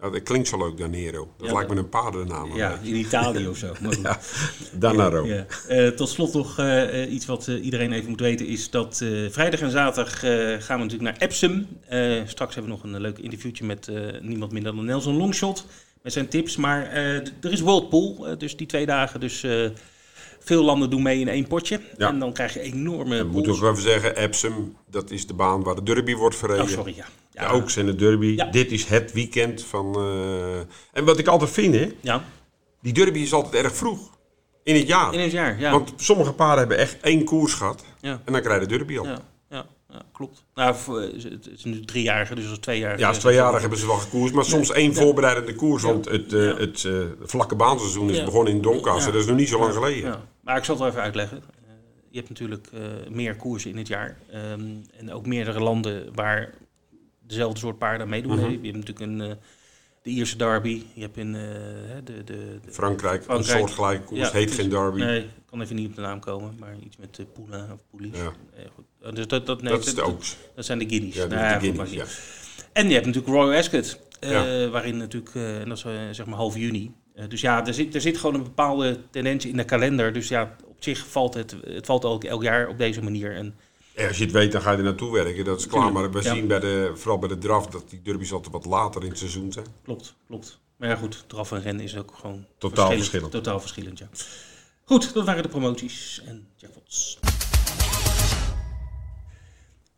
Ja, 0.00 0.10
dat 0.10 0.22
klinkt 0.22 0.48
zo 0.48 0.58
leuk, 0.58 0.78
Danero. 0.78 1.28
Dat 1.38 1.52
lijkt 1.52 1.70
me 1.70 1.76
een 1.76 1.88
paardennaam. 1.88 2.56
ja 2.56 2.78
in 2.82 2.94
Italië 2.94 3.46
of 3.48 3.56
zo. 3.56 3.72
Maar. 3.80 4.18
Danero. 4.72 5.26
Eh, 5.68 5.88
tot 5.88 6.08
slot 6.08 6.32
nog 6.34 6.60
iets 7.08 7.26
wat 7.26 7.46
iedereen 7.46 7.92
even 7.92 8.10
moet 8.10 8.20
weten 8.20 8.46
is 8.46 8.70
dat 8.70 8.96
vrijdag 9.30 9.60
en 9.60 9.70
zaterdag 9.70 10.18
gaan 10.64 10.78
we 10.78 10.84
natuurlijk 10.84 11.02
naar 11.02 11.16
Epsom. 11.28 11.66
Straks 12.28 12.54
hebben 12.54 12.72
we 12.72 12.78
nog 12.78 12.94
een 12.94 13.00
leuk 13.00 13.18
interviewtje 13.18 13.64
met 13.64 13.90
niemand 14.20 14.52
minder 14.52 14.74
dan 14.76 14.84
Nelson 14.84 15.16
Longshot 15.16 15.66
met 16.04 16.12
zijn 16.12 16.28
tips. 16.28 16.56
Maar 16.56 16.86
eh, 16.86 17.14
er 17.14 17.52
is 17.52 17.60
Worldpool, 17.60 18.26
eh, 18.26 18.38
dus 18.38 18.56
die 18.56 18.66
twee 18.66 18.86
dagen. 18.86 19.20
Dus 19.20 19.42
eh, 19.42 19.66
veel 20.38 20.64
landen 20.64 20.90
doen 20.90 21.02
mee 21.02 21.20
in 21.20 21.28
één 21.28 21.46
potje. 21.46 21.80
Ja. 21.96 22.08
En 22.08 22.18
dan 22.18 22.32
krijg 22.32 22.54
je 22.54 22.60
enorme 22.60 23.16
we 23.16 23.30
pools. 23.30 23.62
ook 23.62 23.70
even 23.70 23.82
zeggen, 23.82 24.16
Epsom, 24.16 24.76
dat 24.90 25.10
is 25.10 25.26
de 25.26 25.34
baan 25.34 25.62
waar 25.62 25.74
de 25.74 25.82
derby 25.82 26.14
wordt 26.14 26.36
verreden. 26.36 26.64
Oh, 26.64 26.70
sorry, 26.70 26.94
ja. 26.96 27.06
Ja, 27.30 27.48
ook 27.48 27.70
zijn 27.70 27.86
de 27.86 27.94
derby. 27.94 28.26
Ja. 28.26 28.44
Dit 28.44 28.72
is 28.72 28.84
het 28.84 29.12
weekend 29.12 29.62
van... 29.62 29.96
En 30.92 31.04
wat 31.04 31.18
ik 31.18 31.26
altijd 31.26 31.50
vind, 31.50 31.74
hè, 31.74 31.88
Ja, 32.00 32.24
die 32.80 32.92
derby 32.92 33.18
is 33.18 33.32
altijd 33.32 33.64
erg 33.64 33.76
vroeg. 33.76 34.10
In 34.62 34.74
het 34.74 34.86
jaar. 34.86 35.14
in 35.14 35.20
het 35.20 35.30
jaar, 35.30 35.60
ja. 35.60 35.70
Want 35.70 35.92
sommige 35.96 36.32
paarden 36.32 36.58
hebben 36.58 36.78
echt 36.78 37.00
één 37.00 37.24
koers 37.24 37.54
gehad. 37.54 37.84
En 38.00 38.20
dan 38.24 38.40
krijg 38.40 38.60
je 38.60 38.66
de 38.66 38.76
derby 38.76 38.98
al. 38.98 39.06
Ja, 39.94 40.00
Ja, 40.00 40.00
ja, 40.00 40.02
ja, 40.02 40.02
klopt. 40.12 40.44
Nou, 40.54 40.74
voor, 40.74 41.00
eh, 41.00 41.22
het 41.30 41.48
is 41.54 41.64
nu 41.64 41.80
driejarige, 41.84 42.34
dus 42.34 42.48
als 42.48 42.58
tweejarige. 42.58 43.06
als 43.06 43.18
tweejarig 43.18 43.60
hebben 43.60 43.78
ze 43.78 43.86
wel 43.86 43.96
gekoerst. 43.96 44.34
Maar 44.34 44.44
soms 44.44 44.70
één 44.72 44.94
voorbereidende 44.94 45.54
koers. 45.54 45.82
Want 45.82 46.04
het, 46.08 46.32
eh, 46.32 46.44
Ja. 46.48 46.56
het 46.56 46.84
eh, 46.84 46.92
vlakke 47.22 47.54
baanseizoen 47.56 48.10
is 48.10 48.16
Ja. 48.16 48.24
begonnen 48.24 48.52
in 48.52 48.60
Doncaster. 48.62 49.06
Ja. 49.06 49.12
Dat 49.12 49.20
is 49.22 49.26
nog 49.28 49.36
niet 49.36 49.48
zo 49.48 49.58
lang 49.58 49.72
geleden. 49.74 50.10
Ja, 50.10 50.20
maar 50.40 50.56
ik 50.56 50.64
zal 50.64 50.74
het 50.74 50.82
wel 50.82 50.92
even 50.92 51.02
uitleggen. 51.04 51.36
Eh, 51.38 51.72
je 52.10 52.16
hebt 52.16 52.28
natuurlijk 52.28 52.68
eh, 52.72 52.80
meer 53.10 53.36
koersen 53.36 53.70
in 53.70 53.76
het 53.76 53.88
jaar. 53.88 54.16
ehm, 54.30 54.60
en 54.98 55.12
ook 55.12 55.26
meerdere 55.26 55.60
landen 55.60 56.14
waar 56.14 56.54
dezelfde 57.26 57.58
soort 57.58 57.78
paarden 57.78 58.08
meedoen. 58.08 58.38
Hè. 58.38 58.46
Je 58.46 58.50
hebt 58.72 58.76
natuurlijk 58.86 59.00
een, 59.00 59.20
eh, 59.20 59.36
de 60.04 60.10
Ierse 60.10 60.36
derby. 60.36 60.82
Je 60.94 61.00
hebt 61.00 61.16
in 61.16 61.34
eh, 61.34 61.40
de, 62.04 62.24
de, 62.24 62.24
de- 62.24 62.58
Frankrijk, 62.72 63.22
Frankrijk. 63.22 63.28
een 63.38 63.44
soortgelijke 63.58 64.04
koers. 64.04 64.20
Ja, 64.20 64.30
heet 64.30 64.46
dus- 64.48 64.56
geen 64.56 64.68
derby. 64.68 64.98
Nee, 64.98 65.20
ik 65.20 65.26
kan 65.46 65.60
even 65.60 65.76
niet 65.76 65.88
op 65.88 65.94
de 65.94 66.00
naam 66.00 66.20
komen. 66.20 66.56
Maar 66.58 66.74
iets 66.84 66.96
met 66.96 67.18
uh, 67.18 67.26
Poula 67.34 67.66
of 67.72 67.80
Poulies. 67.90 68.16
Ja. 68.18 68.32
Eh. 68.56 68.64
Eh, 69.08 69.14
dus 69.14 69.26
dat, 69.26 69.46
dat, 69.46 69.62
nee, 69.62 69.72
dat 69.72 69.86
is 69.86 69.94
de 69.94 70.02
Oaks. 70.02 70.36
dat 70.54 70.64
zijn 70.64 70.78
de 70.78 70.88
guineas. 70.88 71.14
Ja, 71.14 71.26
Nou, 71.26 71.54
de 71.54 71.60
Guineas, 71.60 71.90
ja. 71.90 72.02
niet. 72.02 72.22
En 72.72 72.86
je 72.88 72.92
hebt 72.94 73.06
natuurlijk 73.06 73.34
Royal 73.34 73.58
Ascot, 73.58 73.98
eh, 74.20 74.30
waarin 74.70 74.96
natuurlijk, 74.96 75.34
eh, 75.34 75.60
en 75.60 75.68
dat 75.68 75.78
is 75.78 75.84
eh, 75.84 75.92
zeg 76.10 76.26
maar 76.26 76.36
half 76.36 76.56
juni. 76.56 76.92
Eh, 77.14 77.28
dus 77.28 77.40
ja, 77.40 77.66
er 77.66 77.74
zit, 77.74 77.94
er 77.94 78.00
zit 78.00 78.16
gewoon 78.18 78.34
een 78.34 78.42
bepaalde 78.42 78.98
tendens 79.10 79.46
in 79.46 79.56
de 79.56 79.64
kalender. 79.64 80.12
Dus 80.12 80.28
ja, 80.28 80.56
op 80.64 80.76
zich 80.82 81.06
valt 81.08 81.34
het, 81.34 81.56
het 81.66 81.86
valt 81.86 82.04
elk, 82.04 82.24
elk 82.24 82.42
jaar 82.42 82.68
op 82.68 82.78
deze 82.78 83.02
manier. 83.02 83.34
En 83.36 83.54
Als 83.96 84.18
je 84.18 84.24
het 84.24 84.32
weet, 84.32 84.52
dan 84.52 84.62
ga 84.62 84.70
je 84.70 84.76
er 84.76 84.82
naartoe 84.82 85.12
werken. 85.12 85.44
Dat 85.44 85.58
is 85.58 85.66
klaar. 85.66 85.92
Maar 85.92 86.10
we 86.10 86.22
zien 86.22 86.46
bij 86.46 86.60
de, 86.60 86.92
vooral 86.94 87.18
bij 87.18 87.28
de 87.28 87.38
draf 87.38 87.66
dat 87.66 87.90
die 87.90 88.02
derbies 88.02 88.32
altijd 88.32 88.52
wat 88.52 88.64
later 88.64 89.02
in 89.02 89.08
het 89.08 89.18
seizoen 89.18 89.52
zijn. 89.52 89.66
klopt, 89.82 90.14
klopt. 90.26 90.58
Maar 90.76 90.88
ja, 90.88 90.96
goed, 90.96 91.24
draf 91.26 91.52
en 91.52 91.62
rennen 91.62 91.84
is 91.84 91.96
ook 91.96 92.12
gewoon 92.20 92.46
Totaal 92.58 92.90
verschillend. 92.90 93.30
Totaal 93.30 93.60
verschillend, 93.60 93.98
ja. 93.98 94.08
Goed, 94.84 95.14
dat 95.14 95.24
waren 95.24 95.42
de 95.42 95.48
promoties 95.48 96.22
en 96.26 96.48
jackpots. 96.56 97.18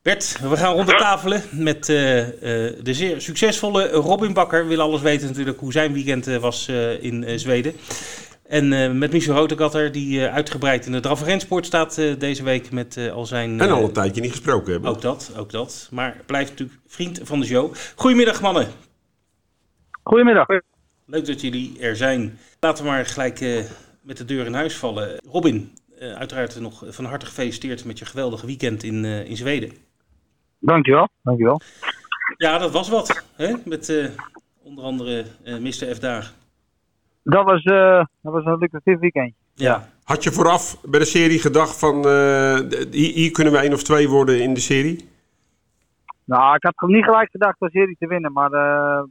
Bert, 0.07 0.39
we 0.41 0.57
gaan 0.57 0.75
rond 0.75 0.87
de 0.87 0.97
tafelen 0.97 1.43
met 1.51 1.89
eh, 1.89 2.21
eh, 2.21 2.75
de 2.83 2.95
zeer 2.95 3.21
succesvolle 3.21 3.89
Robin 3.91 4.33
Bakker. 4.33 4.67
Willen 4.67 4.85
alles 4.85 5.01
weten 5.01 5.27
natuurlijk 5.27 5.61
hoe 5.61 5.73
zijn 5.73 5.93
weekend 5.93 6.27
eh, 6.27 6.37
was 6.37 6.69
in 7.01 7.39
Zweden. 7.39 7.75
En 8.49 8.73
eh, 8.73 8.93
met 8.93 9.13
Michel 9.13 9.35
Rotekatter, 9.35 9.93
die 9.93 10.27
eh, 10.27 10.35
uitgebreid 10.35 10.87
in 10.87 10.93
de 10.93 11.01
draf- 11.01 11.21
en 11.21 11.27
rensport 11.27 11.67
staat 11.67 11.99
eh, 11.99 12.19
deze 12.19 12.43
week 12.45 12.71
met 12.71 12.97
eh, 12.97 13.13
al 13.13 13.27
zijn... 13.27 13.61
En 13.61 13.69
eh, 13.69 13.73
al 13.75 13.85
een 13.85 13.93
tijdje 13.93 14.21
niet 14.21 14.31
gesproken 14.31 14.73
hebben. 14.73 14.91
Ook 14.91 15.01
dat, 15.01 15.33
ook 15.37 15.51
dat. 15.51 15.89
Maar 15.93 16.23
blijft 16.27 16.51
natuurlijk 16.51 16.79
vriend 16.87 17.21
van 17.23 17.41
de 17.41 17.47
show. 17.47 17.75
Goedemiddag 17.95 18.41
mannen. 18.41 18.67
Goedemiddag. 20.03 20.47
Leuk 21.07 21.27
dat 21.27 21.41
jullie 21.41 21.81
er 21.81 21.97
zijn. 21.97 22.39
Laten 22.61 22.85
we 22.85 22.91
maar 22.91 23.07
gelijk 23.07 23.41
eh, 23.41 23.65
met 24.03 24.17
de 24.17 24.25
deur 24.25 24.47
in 24.47 24.55
huis 24.55 24.77
vallen. 24.77 25.21
Robin, 25.31 25.73
eh, 25.99 26.13
uiteraard 26.13 26.61
nog 26.61 26.85
van 26.89 27.05
harte 27.05 27.27
gefeliciteerd 27.27 27.85
met 27.85 27.99
je 27.99 28.05
geweldige 28.05 28.47
weekend 28.47 28.83
in, 28.83 29.05
eh, 29.05 29.29
in 29.29 29.37
Zweden. 29.37 29.73
Dankjewel. 30.61 31.09
Dankjewel. 31.23 31.61
Ja, 32.37 32.59
dat 32.59 32.71
was 32.71 32.89
wat. 32.89 33.25
Hè? 33.37 33.55
Met 33.65 33.89
eh, 33.89 34.07
onder 34.63 34.85
andere 34.85 35.25
eh 35.45 35.57
Mr. 35.59 35.95
F. 35.95 35.99
Daag. 35.99 36.35
Dat 37.29 37.45
was, 37.45 37.63
eh, 37.63 38.05
dat 38.21 38.33
was 38.33 38.45
een 38.45 38.59
lucratief 38.59 38.99
weekend. 38.99 39.33
Ja. 39.55 39.89
Had 40.05 40.25
je 40.25 40.33
vooraf 40.33 40.81
bij 40.85 41.01
de 41.01 41.07
serie 41.07 41.39
gedacht 41.39 41.79
van 41.79 41.95
eh, 41.97 42.59
hier, 42.91 43.13
hier 43.13 43.31
kunnen 43.31 43.53
we 43.53 43.59
één 43.59 43.73
of 43.73 43.83
twee 43.83 44.09
worden 44.09 44.43
in 44.43 44.55
de 44.55 44.61
serie? 44.61 45.09
Nou, 46.25 46.55
ik 46.55 46.63
had 46.63 46.89
niet 46.89 47.05
gelijk 47.05 47.31
gedacht 47.31 47.61
de 47.61 47.71
serie 47.71 47.97
te 47.99 48.07
winnen, 48.07 48.33
maar 48.33 48.53
eh 48.53 49.03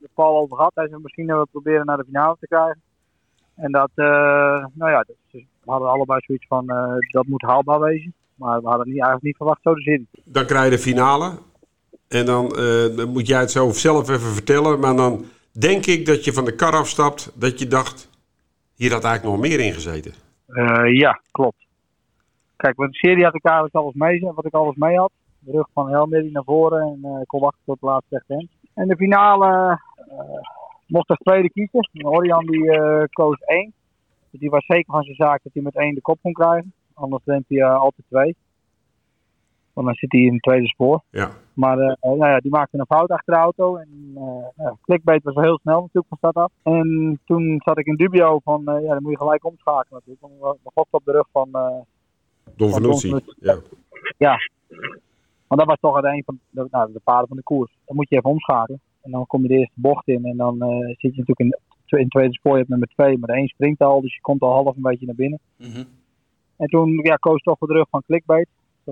de 0.00 0.08
Paul 0.14 0.36
over 0.36 0.56
gehad. 0.56 0.72
Hij 0.74 0.88
zei 0.88 1.00
misschien 1.02 1.26
dat 1.26 1.40
we 1.42 1.48
proberen 1.50 1.86
naar 1.86 1.96
de 1.96 2.04
finale 2.04 2.36
te 2.40 2.46
krijgen. 2.46 2.82
En 3.54 3.72
dat, 3.72 3.90
eh, 3.94 4.66
nou 4.72 4.90
ja, 4.90 5.04
dus 5.30 5.44
we 5.64 5.70
hadden 5.70 5.88
allebei 5.88 6.20
zoiets 6.26 6.46
van 6.46 6.70
eh, 6.70 6.94
dat 7.10 7.26
moet 7.26 7.42
haalbaar 7.42 7.80
wezen. 7.80 8.14
Maar 8.34 8.60
we 8.60 8.68
hadden 8.68 8.86
niet, 8.86 8.96
eigenlijk 8.96 9.24
niet 9.24 9.36
verwacht 9.36 9.62
zo 9.62 9.74
de 9.74 9.80
serie. 9.80 10.08
Dan 10.24 10.46
krijg 10.46 10.64
je 10.64 10.70
de 10.70 10.78
finale. 10.78 11.38
En 12.08 12.26
dan, 12.26 12.56
eh, 12.56 12.96
dan 12.96 13.08
moet 13.08 13.26
jij 13.26 13.40
het 13.40 13.50
zo 13.50 13.70
zelf 13.70 14.08
even 14.08 14.32
vertellen. 14.32 14.80
Maar 14.80 14.96
dan 14.96 15.24
denk 15.60 15.86
ik 15.86 16.06
dat 16.06 16.24
je 16.24 16.32
van 16.32 16.44
de 16.44 16.54
kar 16.54 16.72
afstapt. 16.72 17.40
Dat 17.40 17.58
je 17.58 17.66
dacht, 17.66 18.10
hier 18.74 18.92
had 18.92 19.04
eigenlijk 19.04 19.36
nog 19.36 19.48
meer 19.48 19.60
in 19.60 19.72
gezeten. 19.72 20.12
Eh, 20.46 20.94
ja, 20.98 21.20
klopt. 21.30 21.66
Kijk, 22.56 22.76
met 22.76 22.90
de 22.90 22.96
serie 22.96 23.24
had 23.24 23.34
ik 23.34 23.44
eigenlijk 23.44 23.74
alles 23.74 23.94
mee, 23.94 24.20
wat 24.20 24.46
ik 24.46 24.54
alles 24.54 24.76
mee 24.76 24.96
had. 24.96 25.12
De 25.38 25.52
rug 25.52 25.68
van 25.72 25.90
Helmeri 25.90 26.30
naar 26.30 26.44
voren 26.44 26.82
en 26.82 27.20
ik 27.20 27.26
kon 27.26 27.40
wachten 27.40 27.62
tot 27.64 27.80
de 27.80 27.86
laatste 27.86 28.22
recht 28.26 28.48
En 28.74 28.88
de 28.88 28.96
finale 28.96 29.80
eh, 29.96 30.18
mocht 30.86 31.08
als 31.08 31.18
tweede 31.18 31.50
kiezen. 31.50 31.88
En 31.92 32.06
Orion 32.06 32.46
die 32.46 32.70
koos 33.08 33.38
één. 33.38 33.72
Dus 34.30 34.40
die 34.40 34.50
was 34.50 34.66
zeker 34.66 34.92
van 34.92 35.02
zijn 35.02 35.16
zaak 35.16 35.42
dat 35.42 35.52
hij 35.52 35.62
met 35.62 35.76
één 35.76 35.94
de 35.94 36.00
kop 36.00 36.18
kon 36.22 36.32
krijgen. 36.32 36.72
Anders 36.94 37.24
neemt 37.24 37.48
hij 37.48 37.64
altijd 37.64 38.06
twee. 38.08 38.36
Want 39.72 39.86
dan 39.86 39.94
zit 39.94 40.12
hij 40.12 40.20
in 40.20 40.32
het 40.32 40.42
tweede 40.42 40.66
spoor. 40.66 41.02
Ja. 41.10 41.30
Maar 41.54 41.78
eh, 41.78 41.96
nou 42.00 42.26
ja, 42.26 42.38
die 42.38 42.50
maakte 42.50 42.78
een 42.78 42.86
fout 42.86 43.10
achter 43.10 43.34
de 43.34 43.40
auto. 43.40 43.76
En 43.76 43.88
eh 44.14 44.64
ja, 44.64 44.76
clickbait 44.82 45.22
was 45.22 45.34
heel 45.34 45.58
snel 45.58 45.80
natuurlijk 45.80 46.06
van 46.08 46.16
start 46.16 46.36
af. 46.36 46.52
En 46.62 47.20
toen 47.24 47.60
zat 47.64 47.78
ik 47.78 47.86
in 47.86 47.96
dubio 47.96 48.38
van, 48.44 48.68
eh, 48.68 48.82
ja, 48.82 48.92
dan 48.92 49.02
moet 49.02 49.12
je 49.12 49.18
gelijk 49.18 49.44
omschakelen 49.44 50.02
natuurlijk. 50.06 50.40
Want 50.40 50.58
we 50.62 50.86
op 50.90 51.04
de 51.04 51.12
rug 51.12 51.26
van, 51.32 51.48
eh, 51.52 51.80
Don 52.56 52.70
Vanucci. 52.70 53.10
Don 53.10 53.62
Ja. 54.18 54.36
want 55.46 55.60
dat 55.60 55.64
was 55.64 55.80
toch 55.80 55.96
het 55.96 56.04
een 56.04 56.22
van 56.24 56.38
de, 56.50 56.66
nou, 56.70 56.92
de 56.92 57.00
paarden 57.04 57.28
van 57.28 57.36
de 57.36 57.42
koers. 57.42 57.76
Dan 57.84 57.96
moet 57.96 58.08
je 58.08 58.16
even 58.16 58.30
omschakelen. 58.30 58.80
En 59.02 59.10
dan 59.10 59.26
kom 59.26 59.42
je 59.42 59.48
de 59.48 59.54
eerste 59.54 59.80
bocht 59.80 60.08
in. 60.08 60.24
En 60.24 60.36
dan 60.36 60.62
eh, 60.62 60.86
zit 60.86 61.14
je 61.14 61.24
natuurlijk 61.24 61.38
in, 61.38 61.58
in 61.86 61.98
het 61.98 62.10
tweede 62.10 62.32
spoor. 62.32 62.52
Je 62.52 62.58
hebt 62.58 62.68
nummer 62.68 62.88
twee, 62.88 63.18
maar 63.18 63.28
de 63.28 63.34
één 63.34 63.48
springt 63.48 63.80
al. 63.80 64.00
Dus 64.00 64.14
je 64.14 64.20
komt 64.20 64.40
al 64.40 64.52
half 64.52 64.76
een 64.76 64.82
beetje 64.82 65.06
naar 65.06 65.14
binnen. 65.14 65.40
Mhm. 65.56 65.84
En 66.56 66.66
toen 66.66 67.00
ja, 67.02 67.14
koos 67.14 67.42
toch 67.42 67.58
voor 67.58 67.68
de 67.68 67.74
rug 67.74 67.88
van 67.90 68.02
clickbait. 68.06 68.48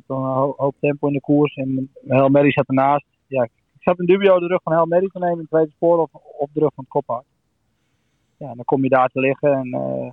Zat 0.06 0.16
een 0.16 0.24
ho- 0.24 0.54
hoop 0.56 0.74
tempo 0.80 1.06
in 1.06 1.12
de 1.12 1.20
koers. 1.20 1.54
En 1.54 1.90
Hel 2.06 2.28
Mary 2.28 2.50
zat 2.52 2.68
ernaast. 2.68 3.06
Ja, 3.26 3.42
ik 3.42 3.50
zat 3.80 3.98
in 3.98 4.06
dubio 4.06 4.38
de 4.38 4.46
rug 4.46 4.62
van 4.62 4.72
Hel 4.72 4.86
Mary 4.86 5.08
te 5.12 5.18
nemen 5.18 5.32
in 5.34 5.38
het 5.40 5.50
tweede 5.50 5.70
spoor. 5.70 5.98
Of, 5.98 6.10
of 6.38 6.48
de 6.52 6.60
rug 6.60 6.74
van 6.74 6.84
het 6.84 6.92
kophard. 6.92 7.24
Ja, 8.36 8.48
en 8.50 8.56
dan 8.56 8.64
kom 8.64 8.82
je 8.82 8.88
daar 8.88 9.08
te 9.08 9.20
liggen. 9.20 9.52
En 9.52 9.72
eh, 9.72 10.10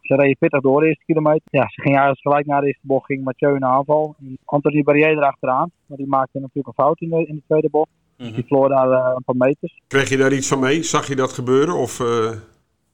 ze 0.00 0.14
reden 0.14 0.36
pittig 0.38 0.60
door 0.60 0.80
de 0.80 0.86
eerste 0.86 1.04
kilometer. 1.04 1.42
Ja, 1.50 1.62
ze 1.68 1.80
ging 1.80 1.94
eigenlijk 1.96 2.20
gelijk 2.20 2.46
na 2.46 2.60
de 2.60 2.66
eerste 2.66 2.86
bocht. 2.86 3.06
Ging 3.06 3.24
Mathieu 3.24 3.52
in 3.54 3.60
de 3.60 3.66
aanval. 3.66 4.14
En 4.20 4.38
Anthony 4.44 4.82
Barrier 4.82 5.10
erachteraan. 5.10 5.70
Maar 5.86 5.98
die 5.98 6.06
maakte 6.08 6.38
natuurlijk 6.40 6.66
een 6.66 6.84
fout 6.84 7.00
in 7.00 7.08
de, 7.10 7.26
in 7.26 7.34
de 7.34 7.42
tweede 7.46 7.68
bocht. 7.70 7.90
Mhm. 8.18 8.34
Die 8.34 8.44
verloor 8.46 8.68
daar 8.68 8.90
eh, 8.90 9.12
een 9.16 9.24
paar 9.24 9.36
meters. 9.48 9.80
Kreeg 9.86 10.08
je 10.08 10.16
daar 10.16 10.32
iets 10.32 10.48
van 10.48 10.58
mee? 10.60 10.82
Zag 10.82 11.06
je 11.06 11.16
dat 11.16 11.32
gebeuren? 11.32 11.74
Of, 11.74 12.00
eh, 12.00 12.30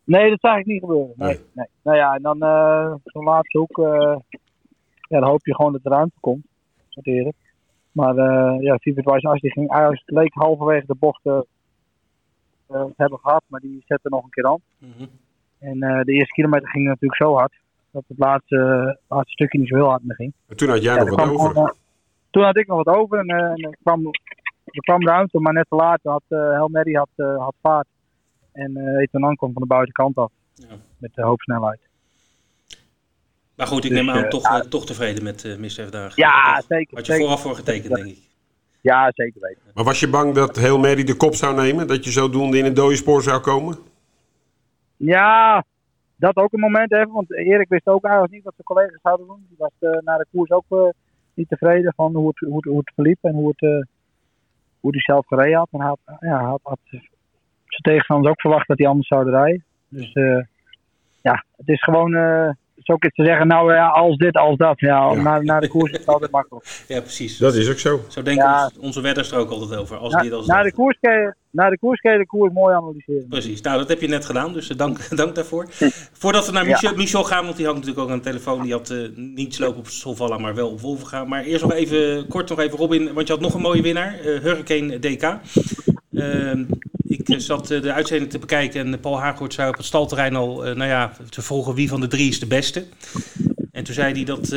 Nee, 0.05 0.31
dat 0.31 0.41
zag 0.41 0.59
ik 0.59 0.67
niet 0.67 0.81
gebeuren. 0.81 1.13
Nee, 1.17 1.29
Nee. 1.29 1.41
nee. 1.53 1.67
Nou 1.83 1.97
ja, 1.97 2.15
en 2.15 2.23
dan 2.23 2.43
eh 2.43 2.95
zo'n 3.05 3.25
laatste 3.25 3.59
hoek, 3.59 3.79
eh, 3.79 4.17
ja, 5.09 5.21
dan 5.21 5.29
hoop 5.29 5.47
je 5.47 5.55
gewoon 5.55 5.73
dat 5.73 5.85
er 5.85 5.91
ruimte 5.91 6.17
komt. 6.21 6.45
Sorteren. 6.89 7.33
Maar 7.93 8.17
eh 8.17 8.61
ja, 8.63 8.77
Vivert 8.79 9.05
Wijs 9.07 9.41
die 9.41 9.53
ging 9.53 9.71
eigenlijk 9.71 10.03
leek 10.11 10.35
halverwege 10.35 10.87
de 10.87 10.95
bocht 10.95 11.25
eh, 11.27 11.41
eh, 12.67 12.85
hebben 12.97 13.19
gehad, 13.19 13.43
maar 13.47 13.61
die 13.61 13.83
zette 13.87 14.09
nog 14.09 14.25
een 14.25 14.31
keer 14.31 14.47
aan. 14.47 14.61
Mhm. 14.79 15.07
En 15.59 15.83
eh, 15.83 16.05
de 16.05 16.13
eerste 16.13 16.33
kilometer 16.35 16.69
ging 16.69 16.87
natuurlijk 16.87 17.23
zo 17.23 17.35
hard, 17.35 17.53
dat 17.91 18.05
het 18.07 18.19
laatste, 18.19 18.57
laatste 19.09 19.33
stukje 19.33 19.59
niet 19.59 19.69
zo 19.69 19.75
heel 19.77 19.89
hard 19.89 20.05
meer 20.05 20.17
ging. 20.17 20.33
En 20.49 20.57
toen 20.57 20.69
had 20.69 20.83
jij 20.83 20.95
Ja, 20.95 21.03
nog 21.05 21.11
wat 21.17 21.29
over. 21.31 21.75
toen 22.31 22.43
had 22.43 22.57
ik 22.57 22.67
nog 22.67 22.85
wat 22.85 22.97
over 22.97 23.19
en, 23.19 23.29
en 23.29 23.63
er, 23.65 23.77
kwam, 23.83 24.07
er 24.65 24.81
kwam 24.83 25.07
ruimte, 25.07 25.39
maar 25.41 25.53
net 25.53 25.67
te 25.69 25.75
laat 25.77 26.01
had 26.03 26.23
uh, 26.29 26.39
Helmeri 26.53 26.95
had, 26.97 27.09
had 27.17 27.55
vaart. 27.63 27.87
En 28.53 28.79
uh, 28.79 29.01
Etonan 29.03 29.37
kwam 29.37 29.53
van 29.53 29.63
de 29.63 29.69
buitenkant 29.69 30.17
af 30.17 30.33
Ja. 30.55 30.67
met 30.99 31.15
de 31.15 31.23
hoop 31.23 31.41
snelheid. 31.41 31.88
Maar 33.59 33.67
goed, 33.67 33.85
ik 33.85 33.91
Dus, 33.91 34.01
neem 34.01 34.11
aan 34.11 34.25
eh, 34.25 34.29
toch, 34.29 34.45
eh, 34.45 34.61
toch 34.61 34.87
tevreden 34.87 35.23
met 35.23 35.45
uh, 35.45 35.57
Mr. 35.57 35.91
Dagen. 35.91 36.13
Ja, 36.23 36.53
Had 36.55 36.65
zeker. 36.69 36.99
je 36.99 37.05
zeker. 37.05 37.23
vooraf 37.23 37.43
voor 37.43 37.55
getekend, 37.55 37.95
denk 37.95 38.07
ik. 38.07 38.19
Ja, 38.81 39.11
zeker 39.15 39.41
weten. 39.41 39.63
Maar 39.75 39.85
was 39.85 40.01
je 40.01 40.09
bang 40.09 40.35
dat 40.35 40.57
heel 40.57 40.79
Mary 40.79 41.05
de 41.05 41.17
kop 41.17 41.35
zou 41.35 41.55
nemen? 41.55 41.87
Dat 41.87 42.05
je 42.05 42.11
zodoende 42.11 42.59
in 42.59 42.65
een 42.65 42.75
dode 42.75 42.97
spoor 42.97 43.23
zou 43.23 43.41
komen? 43.41 43.79
Ja, 44.97 45.65
dat 46.17 46.37
ook 46.37 46.53
een 46.53 46.61
moment 46.61 46.93
even. 46.93 47.13
Want 47.13 47.33
Erik 47.33 47.69
wist 47.69 47.87
ook 47.87 48.05
eigenlijk 48.05 48.35
niet 48.35 48.45
wat 48.45 48.55
zijn 48.55 48.67
collega's 48.67 49.01
zouden 49.03 49.27
doen. 49.27 49.47
Die 49.49 49.57
was 49.59 49.73
uh, 49.81 49.99
na 50.01 50.17
de 50.17 50.27
koers 50.33 50.51
ook 50.51 50.65
uh, 50.71 50.89
niet 51.35 51.49
tevreden 51.49 51.93
van 51.97 52.15
hoe 52.15 52.29
het, 52.29 52.39
hoe 52.39 52.57
het, 52.57 52.65
hoe 52.65 52.79
het 52.79 52.93
verliep 52.95 53.19
en 53.21 53.35
hoe, 53.35 53.49
het, 53.49 53.63
uh, 53.63 53.83
hoe 54.81 54.91
hij 54.91 55.01
zelf 55.01 55.27
gereden 55.27 55.59
had. 55.59 55.69
En 55.73 55.81
hij 55.81 55.89
had, 55.89 56.19
ja, 56.21 56.45
had, 56.45 56.61
had 56.63 56.79
zijn 56.91 57.03
tegenstanders 57.83 58.31
ook 58.31 58.41
verwacht 58.41 58.69
dat 58.69 58.79
hij 58.79 58.87
anders 58.87 59.09
zouden 59.09 59.33
rijden. 59.33 59.65
Dus 59.89 60.15
uh, 60.15 60.43
ja, 61.23 61.45
het 61.57 61.69
is 61.69 61.83
gewoon 61.83 62.17
is 62.89 62.95
ook 62.95 63.05
iets 63.05 63.15
te 63.15 63.25
zeggen, 63.25 63.47
nou 63.47 63.75
ja, 63.75 63.87
als 63.89 64.17
dit, 64.17 64.37
als 64.37 64.57
dat. 64.57 64.81
Ja, 64.81 65.13
ja. 65.13 65.23
Na, 65.23 65.41
na 65.41 65.61
de 65.61 65.69
koers 65.69 65.93
is 65.93 65.99
het 65.99 66.07
altijd 66.07 66.31
makkelijk. 66.31 66.67
Ja, 66.89 67.01
precies. 67.01 67.39
Dat 67.39 67.55
is 67.55 67.71
ook 67.71 67.79
zo. 67.79 68.01
Zo 68.09 68.23
denken 68.23 68.45
ja. 68.45 68.65
ons, 68.65 68.79
onze 68.79 69.01
wedders 69.01 69.33
er 69.33 69.39
ook 69.39 69.51
altijd 69.51 69.81
over. 69.81 69.97
Als 69.97 70.13
na, 70.13 70.21
dit, 70.21 70.33
als 70.33 70.47
na, 70.47 70.57
dat. 70.57 70.65
de 70.65 70.73
koers 70.73 70.97
je, 71.01 71.35
na 71.51 71.71
de 71.71 71.79
koers 71.79 72.01
je 72.01 72.19
de 72.19 72.27
koers 72.27 72.53
mooi 72.53 72.75
analyseren. 72.75 73.29
Precies. 73.29 73.61
Nou, 73.61 73.79
dat 73.79 73.89
heb 73.89 74.01
je 74.01 74.09
net 74.09 74.25
gedaan, 74.25 74.53
dus 74.53 74.67
dank, 74.67 75.09
dank 75.17 75.35
daarvoor. 75.35 75.67
Voordat 76.13 76.47
we 76.47 76.53
naar 76.53 76.67
Michel, 76.67 76.91
ja. 76.91 76.97
Michel, 76.97 77.25
gaan, 77.25 77.45
want 77.45 77.57
die 77.57 77.67
had 77.67 77.75
natuurlijk 77.75 78.01
ook 78.01 78.11
aan 78.11 78.19
de 78.19 78.25
telefoon. 78.25 78.63
Die 78.63 78.73
had 78.73 78.91
uh, 78.91 79.09
niet 79.17 79.55
slopen 79.55 79.79
op 79.79 79.87
Solvalla, 79.87 80.39
maar 80.39 80.55
wel 80.55 80.71
op 80.71 80.81
Wolven 80.81 81.07
gaan. 81.07 81.29
Maar 81.29 81.43
eerst 81.43 81.63
nog 81.63 81.73
even, 81.73 82.29
kort 82.29 82.49
nog 82.49 82.59
even 82.59 82.79
Robin, 82.79 83.13
want 83.13 83.27
je 83.27 83.33
had 83.33 83.43
nog 83.43 83.55
een 83.55 83.61
mooie 83.61 83.83
winnaar. 83.83 84.19
Uh, 84.25 84.41
Hurricane 84.41 84.99
DK. 84.99 85.39
Uh, 86.11 86.53
ik 87.09 87.41
zat 87.41 87.67
de 87.67 87.93
uitzending 87.93 88.31
te 88.31 88.39
bekijken 88.39 88.93
en 88.93 89.01
Paul 89.01 89.19
Haaghoort 89.19 89.55
zei 89.55 89.69
op 89.69 89.77
het 89.77 89.85
stalterrein 89.85 90.37
al, 90.37 90.69
uh, 90.69 90.75
nou 90.75 90.91
ja, 90.91 91.13
te 91.29 91.43
vroegen 91.43 91.75
wie 91.75 91.89
van 91.89 92.01
de 92.01 92.07
drie 92.07 92.29
is 92.29 92.41
de 92.41 92.47
beste. 92.47 92.87
En 93.73 93.85
toen 93.85 93.95
zei 93.95 94.13
hij 94.13 94.25
dat 94.25 94.49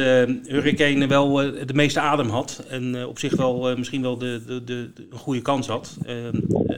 Hurricane 0.44 1.08
wel 1.08 1.34
de 1.66 1.74
meeste 1.74 2.00
adem 2.00 2.30
had. 2.30 2.66
En 2.70 3.06
op 3.06 3.20
zich 3.20 3.36
wel 3.36 3.78
misschien 3.78 4.02
wel 4.02 4.18
de, 4.18 4.44
de, 4.46 4.64
de, 4.64 4.92
een 5.10 5.18
goede 5.18 5.42
kans 5.42 5.68
had. 5.68 5.98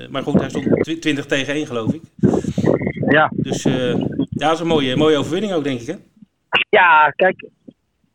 maar 0.09 0.23
goed, 0.23 0.39
hij 0.39 0.49
stond 0.49 1.01
20 1.01 1.25
tegen 1.25 1.53
1 1.53 1.67
geloof 1.67 1.93
ik. 1.93 2.01
Ja. 3.07 3.31
Dus 3.35 3.63
ja, 3.63 4.47
dat 4.47 4.51
is 4.51 4.59
een 4.59 4.67
mooie, 4.67 4.95
mooie 4.95 5.17
overwinning 5.17 5.53
ook 5.53 5.63
denk 5.63 5.79
ik 5.79 5.87
hè? 5.87 5.95
Ja, 6.69 7.13
kijk. 7.15 7.49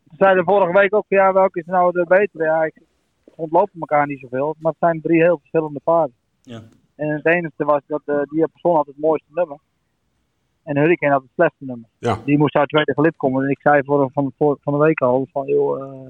We 0.03 0.25
zeiden 0.25 0.43
vorige 0.43 0.79
week 0.79 0.95
ook, 0.95 1.05
ja, 1.07 1.33
welke 1.33 1.59
is 1.59 1.65
nou 1.65 1.91
de 1.91 2.05
betere? 2.07 2.43
Ja, 2.43 2.63
ik 2.63 2.73
ontlopen 3.35 3.79
elkaar 3.79 4.07
niet 4.07 4.19
zoveel. 4.19 4.55
Maar 4.59 4.71
het 4.71 4.81
zijn 4.89 5.01
drie 5.01 5.21
heel 5.21 5.37
verschillende 5.37 5.79
paarden. 5.83 6.15
Ja. 6.41 6.61
En 6.99 7.09
het 7.09 7.25
enige 7.25 7.65
was 7.65 7.81
dat 7.87 8.01
uh, 8.05 8.21
die 8.29 8.47
persoon 8.47 8.75
had 8.75 8.85
het 8.85 8.97
mooiste 8.97 9.29
nummer. 9.33 9.57
En 10.63 10.77
Hurricane 10.77 11.13
had 11.13 11.21
het 11.21 11.31
slechtste 11.33 11.65
nummer. 11.65 11.89
Ja. 11.97 12.17
Die 12.25 12.37
moest 12.37 12.55
uit 12.55 12.69
tweede 12.69 12.93
gelid 12.93 13.15
komen. 13.15 13.43
En 13.43 13.49
ik 13.49 13.59
zei 13.61 13.83
voor, 13.83 14.09
van, 14.13 14.31
voor, 14.37 14.57
van 14.61 14.73
de 14.73 14.79
week 14.79 15.01
al 15.01 15.27
van, 15.31 15.47
joh, 15.47 15.79
uh, 15.79 16.09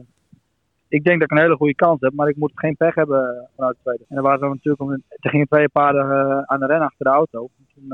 ik 0.87 1.03
denk 1.03 1.19
dat 1.19 1.31
ik 1.31 1.37
een 1.37 1.43
hele 1.43 1.55
goede 1.55 1.75
kans 1.75 1.99
heb, 1.99 2.13
maar 2.13 2.27
ik 2.27 2.35
moet 2.35 2.51
geen 2.55 2.75
pech 2.75 2.95
hebben 2.95 3.49
vanuit 3.55 3.75
de 3.75 3.81
tweede. 3.81 4.03
En 4.07 4.15
dan 4.15 4.23
waren 4.23 4.49
we 4.49 4.55
natuurlijk, 4.55 5.03
er 5.09 5.29
gingen 5.29 5.47
twee 5.47 5.69
paarden 5.69 6.05
uh, 6.05 6.41
aan 6.45 6.59
de 6.59 6.65
ren 6.65 6.81
achter 6.81 7.05
de 7.05 7.11
auto. 7.11 7.49
En 7.57 7.67
toen 7.73 7.85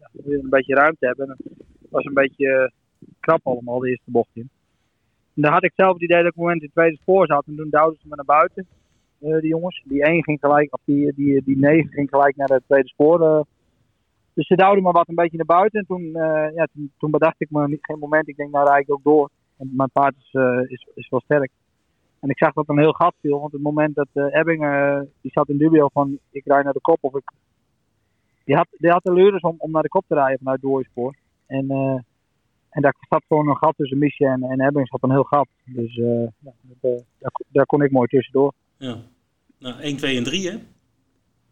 ja, 0.00 0.08
een 0.36 0.50
beetje 0.50 0.74
ruimte 0.74 1.06
hebben. 1.06 1.26
En 1.26 1.36
het 1.80 1.90
was 1.90 2.04
een 2.04 2.14
beetje 2.14 2.72
krap 3.20 3.40
allemaal, 3.46 3.78
de 3.78 3.88
eerste 3.88 4.10
bocht 4.10 4.30
in. 4.32 4.48
En 5.34 5.42
dan 5.42 5.52
had 5.52 5.64
ik 5.64 5.72
zelf 5.74 5.92
het 5.92 6.02
idee 6.02 6.22
dat 6.22 6.26
ik 6.26 6.32
op 6.32 6.36
het 6.36 6.44
moment 6.44 6.60
in 6.60 6.66
het 6.66 6.76
tweede 6.76 6.96
spoor 6.96 7.26
zat. 7.26 7.46
En 7.46 7.56
toen 7.56 7.70
duwden 7.70 7.98
ze 8.00 8.08
me 8.08 8.14
naar 8.14 8.24
buiten, 8.24 8.66
uh, 9.20 9.40
die 9.40 9.48
jongens. 9.48 9.82
Die 9.84 10.02
1 10.02 10.24
ging 10.24 10.40
gelijk, 10.40 10.74
of 10.74 10.80
die, 10.84 11.12
die, 11.14 11.42
die 11.44 11.58
9 11.58 11.90
ging 11.90 12.08
gelijk 12.08 12.36
naar 12.36 12.48
het 12.48 12.62
tweede 12.66 12.88
spoor. 12.88 13.20
Uh, 13.20 13.40
dus 14.34 14.46
ze 14.46 14.56
duwden 14.56 14.82
me 14.82 14.90
wat 14.90 15.08
een 15.08 15.14
beetje 15.14 15.36
naar 15.36 15.46
buiten. 15.46 15.80
En 15.80 15.86
toen, 15.86 16.02
uh, 16.02 16.54
ja, 16.54 16.66
toen, 16.72 16.92
toen, 16.98 17.10
bedacht 17.10 17.40
ik 17.40 17.50
me 17.50 17.78
geen 17.80 17.98
moment. 17.98 18.28
Ik 18.28 18.36
denk, 18.36 18.50
nou 18.50 18.68
rijd 18.68 18.82
ik 18.82 18.92
ook 18.92 19.02
door. 19.02 19.30
En 19.56 19.70
mijn 19.76 19.90
paard 19.90 20.14
is, 20.18 20.32
uh, 20.32 20.70
is, 20.70 20.86
is 20.94 21.08
wel 21.08 21.20
sterk. 21.20 21.50
En 22.20 22.28
ik 22.28 22.38
zag 22.38 22.52
dat 22.52 22.68
een 22.68 22.78
heel 22.78 22.92
gat 22.92 23.14
viel. 23.20 23.40
Want 23.40 23.52
het 23.52 23.62
moment 23.62 23.94
dat 23.94 24.08
uh, 24.14 24.34
Ebbing, 24.34 24.60
die 25.20 25.30
zat 25.30 25.48
in 25.48 25.58
dubio 25.58 25.88
van 25.92 26.18
ik 26.30 26.44
rijd 26.44 26.64
naar 26.64 26.72
de 26.72 26.80
kop. 26.80 26.98
Of 27.00 27.14
ik, 27.14 27.32
die, 28.44 28.56
had, 28.56 28.66
die 28.70 28.90
had 28.90 29.04
de 29.04 29.38
om, 29.40 29.54
om 29.58 29.70
naar 29.70 29.82
de 29.82 29.88
kop 29.88 30.04
te 30.08 30.14
rijden 30.14 30.38
vanuit 30.38 30.60
het. 30.60 31.16
En, 31.46 31.70
en 32.70 32.82
daar 32.82 32.94
zat 33.08 33.24
gewoon 33.28 33.48
een 33.48 33.56
gat 33.56 33.76
tussen 33.76 33.98
Michel 33.98 34.28
en, 34.28 34.42
en 34.42 34.60
Ebbing. 34.60 34.88
zat 34.88 35.02
een 35.02 35.10
heel 35.10 35.22
gat. 35.22 35.48
Dus 35.64 36.00
daar, 37.18 37.32
daar 37.48 37.66
kon 37.66 37.82
ik 37.82 37.90
mooi 37.90 38.08
tussendoor. 38.08 38.52
Ja. 38.78 38.96
Nou, 39.58 39.80
1, 39.80 39.96
2 39.96 40.16
en 40.16 40.24
3 40.24 40.50
hè? 40.50 40.56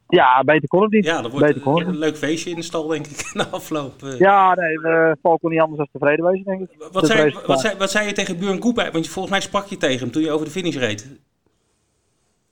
Ja, 0.08 0.44
beter 0.44 0.68
kon 0.68 0.82
het 0.82 0.90
niet. 0.92 1.04
Ja, 1.04 1.22
dat 1.22 1.30
wordt 1.30 1.66
een, 1.66 1.88
een 1.88 1.98
leuk 1.98 2.16
feestje 2.16 2.50
in 2.50 2.56
de 2.56 2.62
stal, 2.62 2.87
denk 2.87 3.06
ik, 3.06 3.30
na 3.34 3.46
afloop. 3.46 4.02
Uh. 4.02 4.18
Ja, 4.18 4.54
nee, 4.54 4.78
we 4.78 5.16
Paul 5.22 5.38
kon 5.38 5.50
niet 5.50 5.60
anders 5.60 5.78
dan 5.78 5.88
tevreden 5.92 6.24
wezen, 6.24 6.44
denk 6.44 6.60
ik. 6.60 6.88
Wat 6.92 7.06
zei, 7.06 7.34
wat, 7.46 7.60
zei, 7.60 7.78
wat 7.78 7.90
zei 7.90 8.06
je 8.06 8.12
tegen 8.12 8.38
Björn 8.38 8.58
Koep? 8.58 8.76
Want 8.92 9.08
volgens 9.08 9.30
mij 9.30 9.40
sprak 9.40 9.66
je 9.66 9.76
tegen 9.76 10.00
hem 10.00 10.10
toen 10.10 10.22
je 10.22 10.30
over 10.30 10.46
de 10.46 10.52
finish 10.52 10.76
reed. 10.76 11.20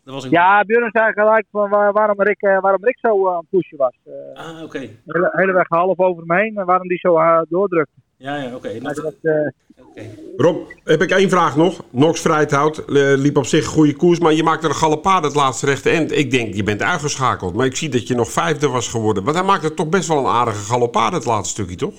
Dat 0.05 0.15
was 0.15 0.25
een... 0.25 0.31
Ja, 0.31 0.65
Björn 0.65 0.91
zei 0.93 1.13
gelijk 1.13 1.47
van 1.51 1.71
waar, 1.71 1.93
waarom, 1.93 2.23
Rick, 2.23 2.43
uh, 2.43 2.61
waarom 2.61 2.85
Rick 2.85 2.99
zo 2.99 3.29
aan 3.29 3.37
het 3.37 3.49
pushen 3.51 3.79
was. 3.79 3.95
ah, 4.35 4.55
oké. 4.55 4.63
Okay. 4.63 4.99
De 5.05 5.29
hele, 5.33 5.53
weg 5.53 5.69
half 5.69 5.99
over 5.99 6.25
hem 6.27 6.39
heen 6.39 6.57
en 6.57 6.67
waarom 6.67 6.89
die 6.89 6.99
zo 6.99 7.45
doordrukte. 7.49 8.01
Ja, 8.23 8.37
ja, 8.37 8.47
oké. 8.47 8.55
Okay. 8.55 8.81
Dat... 8.81 8.99
Okay. 8.99 10.11
Rob, 10.37 10.71
heb 10.85 11.03
ik 11.03 11.11
één 11.11 11.31
vraag 11.31 11.57
nog. 11.57 11.83
Nox 11.91 12.21
Vrijthout 12.21 12.83
liep 12.87 13.37
op 13.37 13.47
zich 13.47 13.65
een 13.65 13.71
goede 13.71 13.97
koers, 13.97 14.19
maar 14.19 14.33
je 14.33 14.43
maakte 14.43 14.69
een 14.69 14.75
galopade 14.75 15.27
het 15.27 15.37
laatste 15.37 15.67
rechte 15.67 15.91
end. 15.91 16.13
Ik 16.13 16.31
denk, 16.31 16.55
je 16.55 16.63
bent 16.63 16.83
uitgeschakeld, 16.83 17.55
maar 17.55 17.67
ik 17.67 17.77
zie 17.77 17.89
dat 17.89 18.07
je 18.09 18.15
nog 18.15 18.31
vijfde 18.31 18.69
was 18.69 18.89
geworden. 18.89 19.25
Want 19.25 19.37
hij 19.37 19.47
maakte 19.47 19.75
toch 19.75 19.89
best 19.89 20.09
wel 20.09 20.19
een 20.19 20.33
aardige 20.33 20.65
galopade 20.65 21.17
het 21.17 21.25
laatste 21.25 21.51
stukje, 21.51 21.77
toch? 21.77 21.95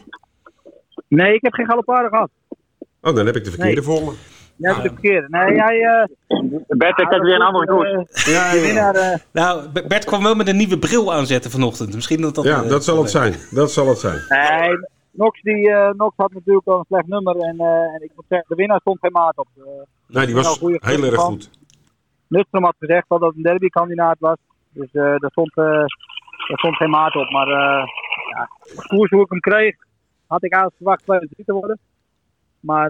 Nee, 1.08 1.34
ik 1.34 1.42
heb 1.42 1.54
geen 1.54 1.66
galopade 1.66 2.10
gehad. 2.10 2.30
Oh, 3.02 3.16
dan 3.16 3.26
heb 3.26 3.36
ik 3.36 3.44
de 3.44 3.50
verkeerde 3.50 3.82
nee. 3.82 3.84
voor 3.84 4.04
me. 4.04 4.12
Ja, 4.56 4.74
de 4.74 4.90
verkeerde. 4.90 5.28
Nee, 5.30 5.56
jij... 5.56 5.78
Uh, 5.78 6.50
Bert, 6.68 7.00
ik 7.00 7.10
heb 7.10 7.22
weer 7.22 7.36
een 7.36 7.42
andere 7.42 7.66
koers. 7.66 7.92
Uh, 8.28 8.74
ja, 8.74 8.94
uh, 8.96 9.14
nou, 9.32 9.68
Bert 9.88 10.06
kwam 10.06 10.24
wel 10.24 10.36
met 10.36 10.48
een 10.48 10.58
nieuwe 10.58 10.80
bril 10.80 11.14
aanzetten 11.14 11.52
vanochtend. 11.52 11.96
Misschien 11.96 12.22
dat 12.22 12.36
dat... 12.36 12.44
Ja, 12.44 12.62
dat 12.62 12.84
zal 12.84 13.02
het 13.02 13.10
zijn. 13.10 13.36
Dat 13.52 13.72
zal 13.72 13.88
het 13.88 14.00
zijn. 14.00 14.22
Nee, 14.30 14.78
Nox, 15.14 15.42
die, 15.42 15.70
uh, 15.70 15.90
Nox 15.92 16.14
had 16.16 16.34
natuurlijk 16.34 16.68
al 16.68 16.80
een 16.80 16.86
slecht 16.88 17.08
nummer 17.08 17.36
en, 17.36 17.56
uh, 17.56 17.94
en 17.94 18.02
ik 18.04 18.12
moet 18.16 18.26
zeggen, 18.28 18.48
de 18.50 18.56
winnaar 18.56 18.80
stond 18.80 19.00
geen 19.00 19.12
maat 19.12 19.38
op. 19.38 19.48
Uh, 19.56 19.66
nee, 20.08 20.26
die 20.26 20.36
was 20.36 20.60
heel 20.60 21.04
erg 21.04 21.14
van. 21.14 21.26
goed. 21.26 21.50
Nutstrom 22.28 22.64
had 22.64 22.76
gezegd 22.80 23.10
dat 23.10 23.22
het 23.22 23.36
een 23.36 23.42
derbykandidaat 23.42 24.20
was, 24.20 24.38
dus 24.70 24.92
daar, 24.92 25.32
stond, 25.32 25.56
daar 25.56 25.88
stond 26.38 26.76
geen 26.76 26.90
maat 26.90 27.16
op. 27.16 27.30
Maar 27.30 27.48
ja, 28.30 28.50
de 28.62 28.88
koers 28.88 29.10
hoe 29.10 29.22
ik 29.22 29.30
hem 29.30 29.40
kreeg, 29.40 29.76
had 30.28 30.44
ik 30.44 30.52
eigenlijk 30.52 30.82
verwacht 30.82 31.04
tweede 31.04 31.28
drie 31.28 31.46
te 31.46 31.54
worden. 31.54 31.80
Maar 32.60 32.90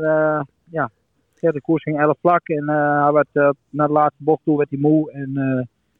ja, 0.69 0.91
de 1.39 1.61
koers 1.61 1.83
ging 1.83 1.99
11 1.99 2.17
vlak 2.19 2.47
en 2.47 2.69
hij 2.69 3.11
werd, 3.11 3.55
naar 3.69 3.87
de 3.87 3.93
laatste 3.93 4.23
bocht 4.23 4.43
toe 4.43 4.57
werd 4.57 4.69
hij 4.69 4.79
moe 4.79 5.11
en 5.11 5.31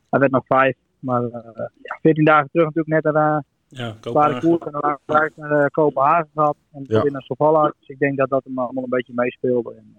hij 0.10 0.20
werd 0.20 0.32
nog 0.32 0.46
vijf. 0.46 0.76
Maar 1.00 1.22
ja, 1.22 2.00
14 2.02 2.26
dagen 2.26 2.50
terug 2.52 2.66
natuurlijk 2.66 3.04
net 3.04 3.16
aan 3.16 3.44
ja, 3.74 3.96
zware 4.02 4.40
koers 4.40 4.66
en 4.66 4.72
dan 4.72 4.98
gelijk 5.06 5.38
naar 5.38 5.52
uh, 5.52 5.66
Kopenhagen 5.66 6.30
gehad 6.34 6.56
en 6.72 6.84
ja. 6.88 7.02
weer 7.02 7.12
naar 7.12 7.22
Sofalla. 7.22 7.74
Dus 7.80 7.88
ik 7.88 8.00
denk 8.00 8.18
dat 8.18 8.30
dat 8.30 8.44
hem 8.44 8.60
allemaal 8.60 8.84
een 8.84 8.90
beetje 8.90 9.14
meespeelde. 9.16 9.74
En, 9.74 9.96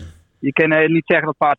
uh, 0.00 0.06
je 0.38 0.52
kan 0.52 0.72
uh, 0.72 0.88
niet 0.88 1.06
zeggen 1.06 1.26
dat 1.26 1.36
het 1.38 1.48
paard 1.48 1.58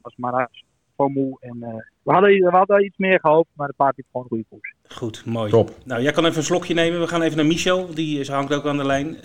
was, 0.00 0.14
maar 0.16 0.32
hij 0.32 0.46
was 0.50 0.64
gewoon 0.96 1.12
moe. 1.12 1.36
En, 1.40 1.58
we, 2.02 2.12
hadden, 2.12 2.30
we 2.30 2.50
hadden 2.50 2.84
iets 2.84 2.96
meer 2.96 3.20
gehoopt, 3.20 3.48
maar 3.52 3.66
het 3.66 3.76
paard 3.76 3.96
liep 3.96 4.06
gewoon 4.12 4.22
een 4.22 4.28
goede 4.28 4.44
koers. 4.48 4.74
Goed, 4.88 5.24
mooi. 5.26 5.50
Top. 5.50 5.70
Nou, 5.84 6.02
jij 6.02 6.12
kan 6.12 6.24
even 6.24 6.36
een 6.36 6.42
slokje 6.42 6.74
nemen. 6.74 7.00
We 7.00 7.08
gaan 7.08 7.22
even 7.22 7.36
naar 7.36 7.46
Michel, 7.46 7.94
die 7.94 8.20
is, 8.20 8.28
hangt 8.28 8.54
ook 8.54 8.66
aan 8.66 8.76
de 8.76 8.84
lijn. 8.84 9.16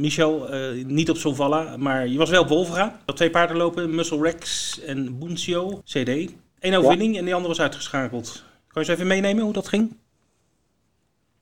Michel, 0.00 0.48
niet 0.86 1.10
op 1.10 1.16
Sofalla, 1.16 1.76
maar 1.76 2.06
je 2.06 2.18
was 2.18 2.30
wel 2.30 2.42
op 2.42 2.48
Wolvera. 2.48 3.00
Dat 3.04 3.16
twee 3.16 3.30
paarden 3.30 3.56
lopen, 3.56 3.94
Muscle 3.94 4.22
Rex 4.22 4.80
en 4.84 5.18
Buncio, 5.18 5.80
CD. 5.84 6.08
Eén 6.60 6.74
overwinning 6.74 7.12
ja. 7.12 7.18
en 7.18 7.24
die 7.24 7.34
andere 7.34 7.54
was 7.54 7.60
uitgeschakeld. 7.60 8.44
Kan 8.74 8.82
je 8.82 8.88
eens 8.88 8.98
even 8.98 9.06
meenemen 9.06 9.44
hoe 9.44 9.52
dat 9.52 9.68
ging? 9.68 9.96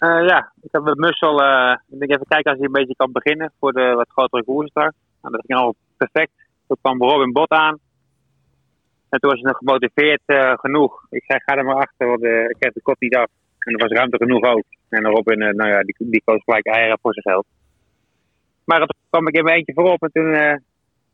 Uh, 0.05 0.27
ja, 0.27 0.53
ik 0.63 0.69
heb 0.73 0.83
met 0.83 0.97
Mussel, 0.97 1.43
uh, 1.43 1.77
ik 1.89 2.11
even 2.11 2.27
kijken 2.29 2.51
als 2.51 2.59
hij 2.59 2.67
een 2.67 2.81
beetje 2.81 2.97
kan 2.97 3.13
beginnen 3.13 3.53
voor 3.59 3.73
de 3.73 3.93
wat 3.95 4.09
grotere 4.09 4.45
koersstart. 4.45 4.95
Nou, 5.23 5.35
dat 5.35 5.45
ging 5.47 5.59
al 5.59 5.75
perfect. 5.97 6.33
Toen 6.67 6.77
kwam 6.81 7.03
Robin 7.03 7.33
Bot 7.33 7.51
aan. 7.51 7.79
En 9.09 9.21
toen 9.21 9.31
was 9.31 9.41
hij 9.41 9.51
nog 9.51 9.59
gemotiveerd 9.59 10.23
uh, 10.27 10.53
genoeg. 10.55 11.07
Ik 11.11 11.25
zei, 11.27 11.41
ga 11.41 11.57
er 11.57 11.65
maar 11.65 11.77
achter, 11.77 12.07
want 12.07 12.23
ik 12.25 12.57
heb 12.59 12.75
de 12.75 12.83
kop 12.83 13.01
niet 13.01 13.17
af. 13.17 13.27
En 13.65 13.73
er 13.73 13.89
was 13.89 13.97
ruimte 13.97 14.17
genoeg 14.17 14.45
ook. 14.45 14.65
En 14.89 15.05
Robin, 15.05 15.43
eh, 15.43 15.55
nou 15.55 15.71
ja, 15.71 15.83
die, 15.83 15.95
die 15.99 16.23
koos 16.25 16.43
gelijk 16.45 16.67
eieren 16.67 16.99
voor 17.03 17.15
zijn. 17.15 17.45
Maar 18.65 18.79
toen 18.79 18.89
kwam 19.11 19.29
ik 19.29 19.37
in 19.37 19.45
mijn 19.45 19.57
eentje 19.57 19.73
voorop 19.73 20.03
en 20.03 20.13
toen 20.13 20.33
eh, 20.33 20.57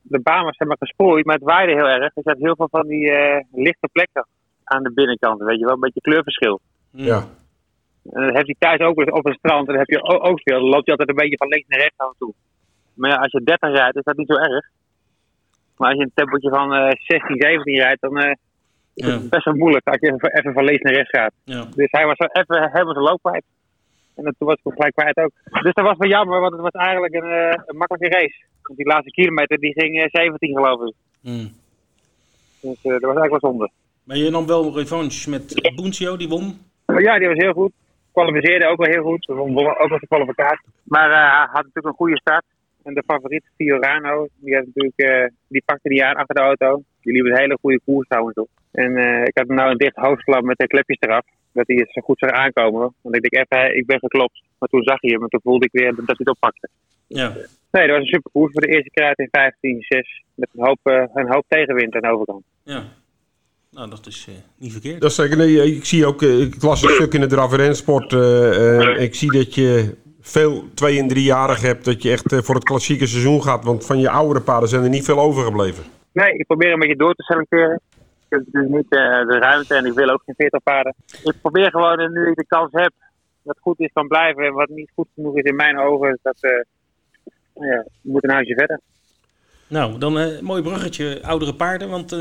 de 0.02 0.20
baan 0.20 0.44
was 0.44 0.56
zeg 0.56 0.68
maar 0.68 0.76
gesproeid, 0.78 1.24
maar 1.24 1.34
het 1.34 1.44
waaide 1.44 1.72
heel 1.72 1.88
erg. 1.88 2.16
Er 2.16 2.22
zat 2.22 2.38
heel 2.38 2.56
veel 2.56 2.68
van 2.70 2.86
die 2.86 3.10
eh, 3.10 3.44
lichte 3.52 3.88
plekken 3.92 4.26
aan 4.64 4.82
de 4.82 4.92
binnenkant, 4.92 5.42
weet 5.42 5.58
je 5.58 5.64
wel, 5.64 5.74
een 5.74 5.80
beetje 5.80 6.00
kleurverschil. 6.00 6.60
Ja. 6.90 7.24
En 8.12 8.26
dat 8.26 8.36
heb 8.36 8.46
je 8.46 8.56
thuis 8.58 8.80
ook 8.80 8.98
op 9.16 9.26
een 9.26 9.34
strand, 9.38 9.66
en 9.66 9.72
dan 9.74 9.78
heb 9.78 9.88
je 9.88 10.02
ook 10.02 10.40
veel. 10.42 10.60
Dan 10.60 10.68
loop 10.68 10.84
je 10.84 10.90
altijd 10.90 11.08
een 11.08 11.14
beetje 11.22 11.36
van 11.36 11.48
links 11.48 11.68
naar 11.68 11.80
rechts 11.80 11.98
af 11.98 12.08
en 12.08 12.14
toe. 12.18 12.32
Maar 12.94 13.10
ja, 13.10 13.16
als 13.16 13.32
je 13.32 13.42
30 13.42 13.70
rijdt, 13.70 13.96
is 13.96 14.02
dat 14.04 14.16
niet 14.16 14.28
zo 14.28 14.34
erg. 14.34 14.66
Maar 15.76 15.88
als 15.88 15.98
je 15.98 16.04
een 16.04 16.10
tempootje 16.14 16.48
van 16.50 16.74
eh 16.74 16.90
16, 16.98 17.36
17 17.38 17.74
rijdt, 17.74 18.00
dan 18.00 18.18
eh, 18.18 18.30
is 18.94 19.06
Ja. 19.06 19.12
het 19.12 19.30
best 19.30 19.44
wel 19.44 19.54
moeilijk 19.54 19.86
als 19.86 20.00
je 20.00 20.12
even, 20.12 20.32
even 20.38 20.52
van 20.52 20.64
links 20.64 20.82
naar 20.82 20.92
rechts 20.92 21.10
gaat. 21.10 21.32
Ja. 21.44 21.64
Dus 21.74 21.88
hij 21.90 22.06
was 22.06 22.16
zo 22.16 22.24
even 22.24 22.70
helemaal 22.72 22.92
zijn 22.94 23.04
loop 23.04 23.22
kwijt. 23.22 23.44
En 24.14 24.34
toen 24.38 24.48
was 24.48 24.56
ik 24.62 24.72
gelijk 24.72 24.94
kwijt 24.94 25.16
ook. 25.16 25.30
Dus 25.62 25.74
dat 25.74 25.84
was 25.84 25.96
wel 25.98 26.08
jammer, 26.08 26.40
want 26.40 26.52
het 26.52 26.60
was 26.60 26.70
eigenlijk 26.70 27.14
een, 27.14 27.30
eh, 27.30 27.62
een 27.66 27.76
makkelijke 27.76 28.16
race. 28.18 28.44
Want 28.62 28.78
die 28.78 28.86
laatste 28.86 29.10
kilometer 29.10 29.58
die 29.58 29.72
ging 29.72 30.02
eh, 30.02 30.06
17 30.10 30.54
geloof 30.56 30.88
ik. 30.88 30.94
Mm. 31.20 31.52
Dus 32.60 32.76
eh, 32.82 32.82
dat 32.82 33.00
was 33.00 33.16
eigenlijk 33.16 33.30
wel 33.30 33.50
zonde. 33.50 33.70
Maar 34.04 34.16
je 34.16 34.30
nam 34.30 34.46
wel 34.46 34.74
revanche 34.78 35.30
met 35.30 35.72
Boencio, 35.76 36.16
die 36.16 36.28
won. 36.28 36.58
Maar 36.86 37.02
ja, 37.02 37.18
die 37.18 37.28
was 37.28 37.36
heel 37.36 37.52
goed. 37.52 37.72
Kwalificeerde 38.18 38.66
ook 38.66 38.82
wel 38.84 38.94
heel 38.94 39.02
goed. 39.02 39.26
We 39.26 39.34
wonnen 39.34 39.78
ook 39.78 39.88
wel 39.88 39.98
de 39.98 40.06
kwalificatie. 40.06 40.68
Maar 40.84 41.10
eh, 41.10 41.30
hij 41.36 41.48
had 41.52 41.64
natuurlijk 41.64 41.86
een 41.86 42.02
goede 42.02 42.20
start. 42.20 42.44
En 42.84 42.94
de 42.94 43.02
favoriet 43.06 43.44
Fiorano, 43.56 44.28
die, 44.36 44.54
had 44.54 44.66
natuurlijk, 44.66 44.96
eh, 44.96 45.26
die 45.48 45.62
pakte 45.64 45.88
die 45.88 46.04
aan 46.04 46.14
achter 46.14 46.34
de 46.34 46.40
auto. 46.40 46.82
Die 47.02 47.12
liep 47.12 47.24
een 47.24 47.38
hele 47.38 47.58
goede 47.60 47.80
koers 47.84 48.08
trouwens 48.08 48.36
op. 48.36 48.48
En 48.72 48.96
eh, 48.96 49.22
ik 49.22 49.36
had 49.38 49.46
hem 49.46 49.56
nou 49.56 49.70
een 49.70 49.76
dicht 49.76 49.96
hoofdklap 49.96 50.42
met 50.42 50.58
de 50.58 50.66
klepjes 50.66 51.00
eraf. 51.00 51.24
Dat 51.52 51.66
hij 51.66 51.76
het 51.76 51.92
zo 51.92 52.00
goed 52.00 52.18
zou 52.18 52.32
aankomen. 52.32 52.94
Want 53.02 53.16
ik 53.16 53.22
denk 53.22 53.48
even, 53.50 53.76
ik 53.76 53.86
ben 53.86 53.98
geklopt. 53.98 54.42
Maar 54.58 54.68
toen 54.68 54.82
zag 54.82 55.00
hij 55.00 55.10
hem 55.10 55.22
en 55.22 55.28
toen 55.28 55.40
voelde 55.42 55.64
ik 55.64 55.72
weer 55.72 55.94
dat 55.94 56.06
hij 56.06 56.16
het 56.18 56.28
oppakte. 56.28 56.68
Ja. 57.06 57.32
Nee, 57.70 57.86
dat 57.86 57.96
was 57.96 57.98
een 57.98 58.14
super 58.14 58.30
koers 58.30 58.52
voor 58.52 58.62
de 58.62 58.72
eerste 58.74 58.90
keer 58.90 59.04
uit 59.04 59.18
in 59.18 59.30
15-6. 59.98 60.24
Met 60.34 60.48
een 60.54 60.64
hoop, 60.64 60.80
een 61.14 61.32
hoop 61.32 61.44
tegenwind 61.48 61.94
aan 61.94 62.00
de 62.00 62.12
overkant. 62.12 62.44
ja. 62.62 62.82
Nou, 63.78 63.90
dat 63.90 64.06
is 64.06 64.26
eh, 64.28 64.34
niet 64.56 64.72
verkeerd. 64.72 65.00
Dat 65.00 65.10
is 65.10 65.16
zeker. 65.16 65.36
Nee, 65.36 65.74
ik 65.76 65.84
zie 65.84 66.06
ook, 66.06 66.22
eh, 66.22 66.40
ik 66.40 66.62
las 66.62 66.82
een 66.82 66.88
stuk 66.88 67.14
in 67.14 67.20
de 67.20 67.26
draf- 67.26 67.50
en 67.52 67.56
rensport. 67.58 68.12
eh, 68.12 68.76
eh, 68.96 69.02
ik 69.02 69.14
zie 69.14 69.32
dat 69.32 69.54
je 69.54 69.96
veel 70.20 70.64
twee- 70.74 70.98
en 70.98 71.08
driejarigen 71.08 71.66
hebt. 71.66 71.84
Dat 71.84 72.02
je 72.02 72.10
echt 72.10 72.32
eh, 72.32 72.38
voor 72.42 72.54
het 72.54 72.64
klassieke 72.64 73.06
seizoen 73.06 73.42
gaat. 73.42 73.64
Want 73.64 73.86
van 73.86 73.98
je 73.98 74.10
oudere 74.10 74.40
paarden 74.40 74.68
zijn 74.68 74.82
er 74.82 74.88
niet 74.88 75.04
veel 75.04 75.18
overgebleven. 75.20 75.84
Nee, 76.12 76.32
ik 76.32 76.46
probeer 76.46 76.72
een 76.72 76.78
beetje 76.78 76.96
door 76.96 77.14
te 77.14 77.22
selecteren. 77.22 77.80
Ik 77.96 78.26
heb 78.28 78.42
dus 78.46 78.68
niet 78.68 78.86
eh, 78.88 78.98
de 79.28 79.38
ruimte 79.40 79.74
en 79.74 79.86
ik 79.86 79.92
wil 79.92 80.08
ook 80.10 80.22
geen 80.26 80.34
40 80.38 80.62
paarden. 80.62 80.94
Ik 81.24 81.34
probeer 81.40 81.70
gewoon, 81.70 82.12
nu 82.12 82.28
ik 82.28 82.36
de 82.36 82.46
kans 82.46 82.68
heb, 82.72 82.92
wat 83.42 83.58
goed 83.60 83.80
is 83.80 83.90
kan 83.92 84.08
blijven. 84.08 84.44
En 84.44 84.52
wat 84.52 84.68
niet 84.68 84.90
goed 84.94 85.08
genoeg 85.14 85.36
is 85.36 85.44
in 85.44 85.56
mijn 85.56 85.78
ogen, 85.78 86.18
dat 86.22 86.36
ja, 87.54 87.84
moet 88.02 88.24
een 88.24 88.30
huisje 88.30 88.54
verder. 88.54 88.80
Nou, 89.68 89.98
dan 89.98 90.16
een 90.16 90.44
mooi 90.44 90.62
bruggetje, 90.62 91.18
oudere 91.22 91.54
paarden. 91.54 91.88
Want 91.88 92.12
eh, 92.12 92.18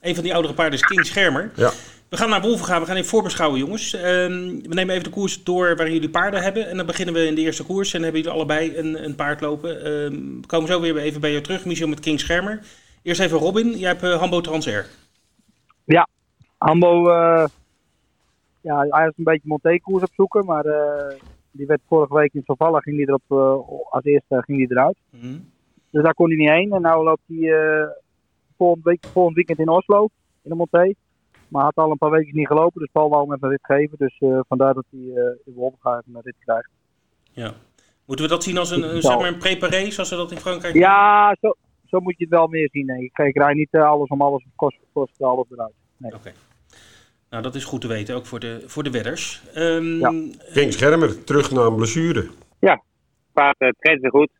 een 0.00 0.14
van 0.14 0.24
die 0.24 0.32
oudere 0.32 0.54
paarden 0.54 0.78
is 0.78 0.86
King 0.86 1.06
Schermer. 1.06 1.50
Ja. 1.54 1.70
We 2.08 2.16
gaan 2.16 2.28
naar 2.28 2.40
Wolvenga, 2.40 2.80
we 2.80 2.86
gaan 2.86 2.96
even 2.96 3.08
voorbeschouwen, 3.08 3.58
jongens. 3.58 3.94
Ehm, 3.94 4.60
we 4.62 4.74
nemen 4.74 4.90
even 4.90 5.04
de 5.04 5.10
koers 5.10 5.44
door 5.44 5.76
waarin 5.76 5.94
jullie 5.94 6.10
paarden 6.10 6.42
hebben. 6.42 6.68
En 6.68 6.76
dan 6.76 6.86
beginnen 6.86 7.14
we 7.14 7.26
in 7.26 7.34
de 7.34 7.40
eerste 7.40 7.64
koers. 7.64 7.94
En 7.94 8.00
dan 8.00 8.02
hebben 8.02 8.20
jullie 8.20 8.36
allebei 8.36 8.76
een, 8.76 9.04
een 9.04 9.14
paard 9.14 9.40
lopen. 9.40 9.84
Ehm, 9.84 10.40
we 10.40 10.46
komen 10.46 10.68
zo 10.68 10.80
weer 10.80 10.96
even 10.96 11.20
bij 11.20 11.30
jou 11.30 11.42
terug, 11.42 11.64
Michel, 11.64 11.88
met 11.88 12.00
King 12.00 12.20
Schermer. 12.20 12.60
Eerst 13.02 13.20
even 13.20 13.38
Robin, 13.38 13.78
jij 13.78 13.88
hebt 13.88 14.02
eh, 14.02 14.18
Hambo 14.18 14.40
Transair. 14.40 14.86
Hambo, 16.58 17.10
eh, 17.10 17.46
ja, 18.60 18.78
hij 18.78 19.04
was 19.04 19.12
een 19.16 19.24
beetje 19.24 19.48
Monté-koers 19.48 20.02
opzoeken, 20.02 20.44
maar 20.44 20.64
eh, 20.64 21.16
die 21.50 21.66
werd 21.66 21.80
vorige 21.86 22.14
week 22.14 22.34
in 22.34 22.42
Zavala, 22.44 22.78
ging 22.78 22.96
die 22.96 23.08
erop, 23.08 23.22
eh, 23.28 23.92
als 23.92 24.04
eerste 24.04 24.42
ging 24.42 24.58
die 24.58 24.70
eruit. 24.70 24.96
Mhm. 25.10 25.38
Dus 25.90 26.02
daar 26.02 26.14
kon 26.14 26.28
hij 26.28 26.36
niet 26.36 26.50
heen. 26.50 26.72
En 26.72 26.82
nu 26.82 27.04
loopt 27.04 27.22
hij 27.26 27.52
eh, 27.52 27.88
volgend, 28.56 28.84
week, 28.84 29.06
volgend 29.12 29.36
weekend 29.36 29.58
in 29.58 29.68
Oslo, 29.68 30.08
in 30.42 30.50
de 30.50 30.56
Monté. 30.56 30.94
Maar 31.48 31.64
had 31.64 31.76
al 31.76 31.90
een 31.90 31.98
paar 31.98 32.10
weken 32.10 32.36
niet 32.36 32.46
gelopen, 32.46 32.80
dus 32.80 32.90
Paul 32.92 33.08
wou 33.08 33.22
hem 33.22 33.32
even 33.34 33.44
een 33.46 33.50
rit 33.50 33.64
geven. 33.64 33.98
Dus 33.98 34.16
eh, 34.18 34.40
vandaar 34.48 34.74
dat 34.74 34.84
hij 34.90 35.00
eh 35.00 35.36
in 35.44 35.54
even 35.56 36.02
een 36.14 36.20
rit 36.22 36.36
krijgt. 36.38 36.68
Ja. 37.32 37.54
Moeten 38.04 38.24
we 38.24 38.30
dat 38.30 38.42
zien 38.42 38.58
als 38.58 38.70
een, 38.70 38.94
een, 38.94 39.02
zeg 39.02 39.18
maar 39.18 39.28
een 39.28 39.38
préparé, 39.38 39.90
zoals 39.90 40.08
ze 40.08 40.16
dat 40.16 40.30
in 40.32 40.38
Frankrijk 40.38 40.74
Ja, 40.74 41.36
zo, 41.40 41.54
zo 41.86 42.00
moet 42.00 42.18
je 42.18 42.24
het 42.24 42.32
wel 42.32 42.46
meer 42.46 42.68
zien. 42.72 42.86
denk 42.86 43.00
ik. 43.00 43.12
Kijk, 43.12 43.36
rijd 43.36 43.56
niet 43.56 43.68
eh, 43.70 43.88
alles 43.88 44.08
om 44.08 44.22
alles, 44.22 44.44
kost, 44.56 44.76
kost 44.92 45.22
alles 45.22 45.46
eruit. 45.50 45.72
Oké. 46.14 46.32
Nou, 47.30 47.42
dat 47.42 47.54
is 47.54 47.64
goed 47.64 47.80
te 47.80 47.86
weten, 47.86 48.14
ook 48.14 48.26
voor 48.26 48.40
de, 48.40 48.62
voor 48.66 48.82
de 48.82 48.90
wedders. 48.90 49.42
Ehm, 49.54 49.98
Ja. 49.98 50.10
King 50.52 50.72
Schermer, 50.72 51.24
terug 51.24 51.50
naar 51.50 51.64
een 51.66 51.76
blessure. 51.76 52.28
Paard 53.32 53.60
uh, 53.60 53.68
treedt 53.78 54.02
ze 54.02 54.10
goed. 54.10 54.30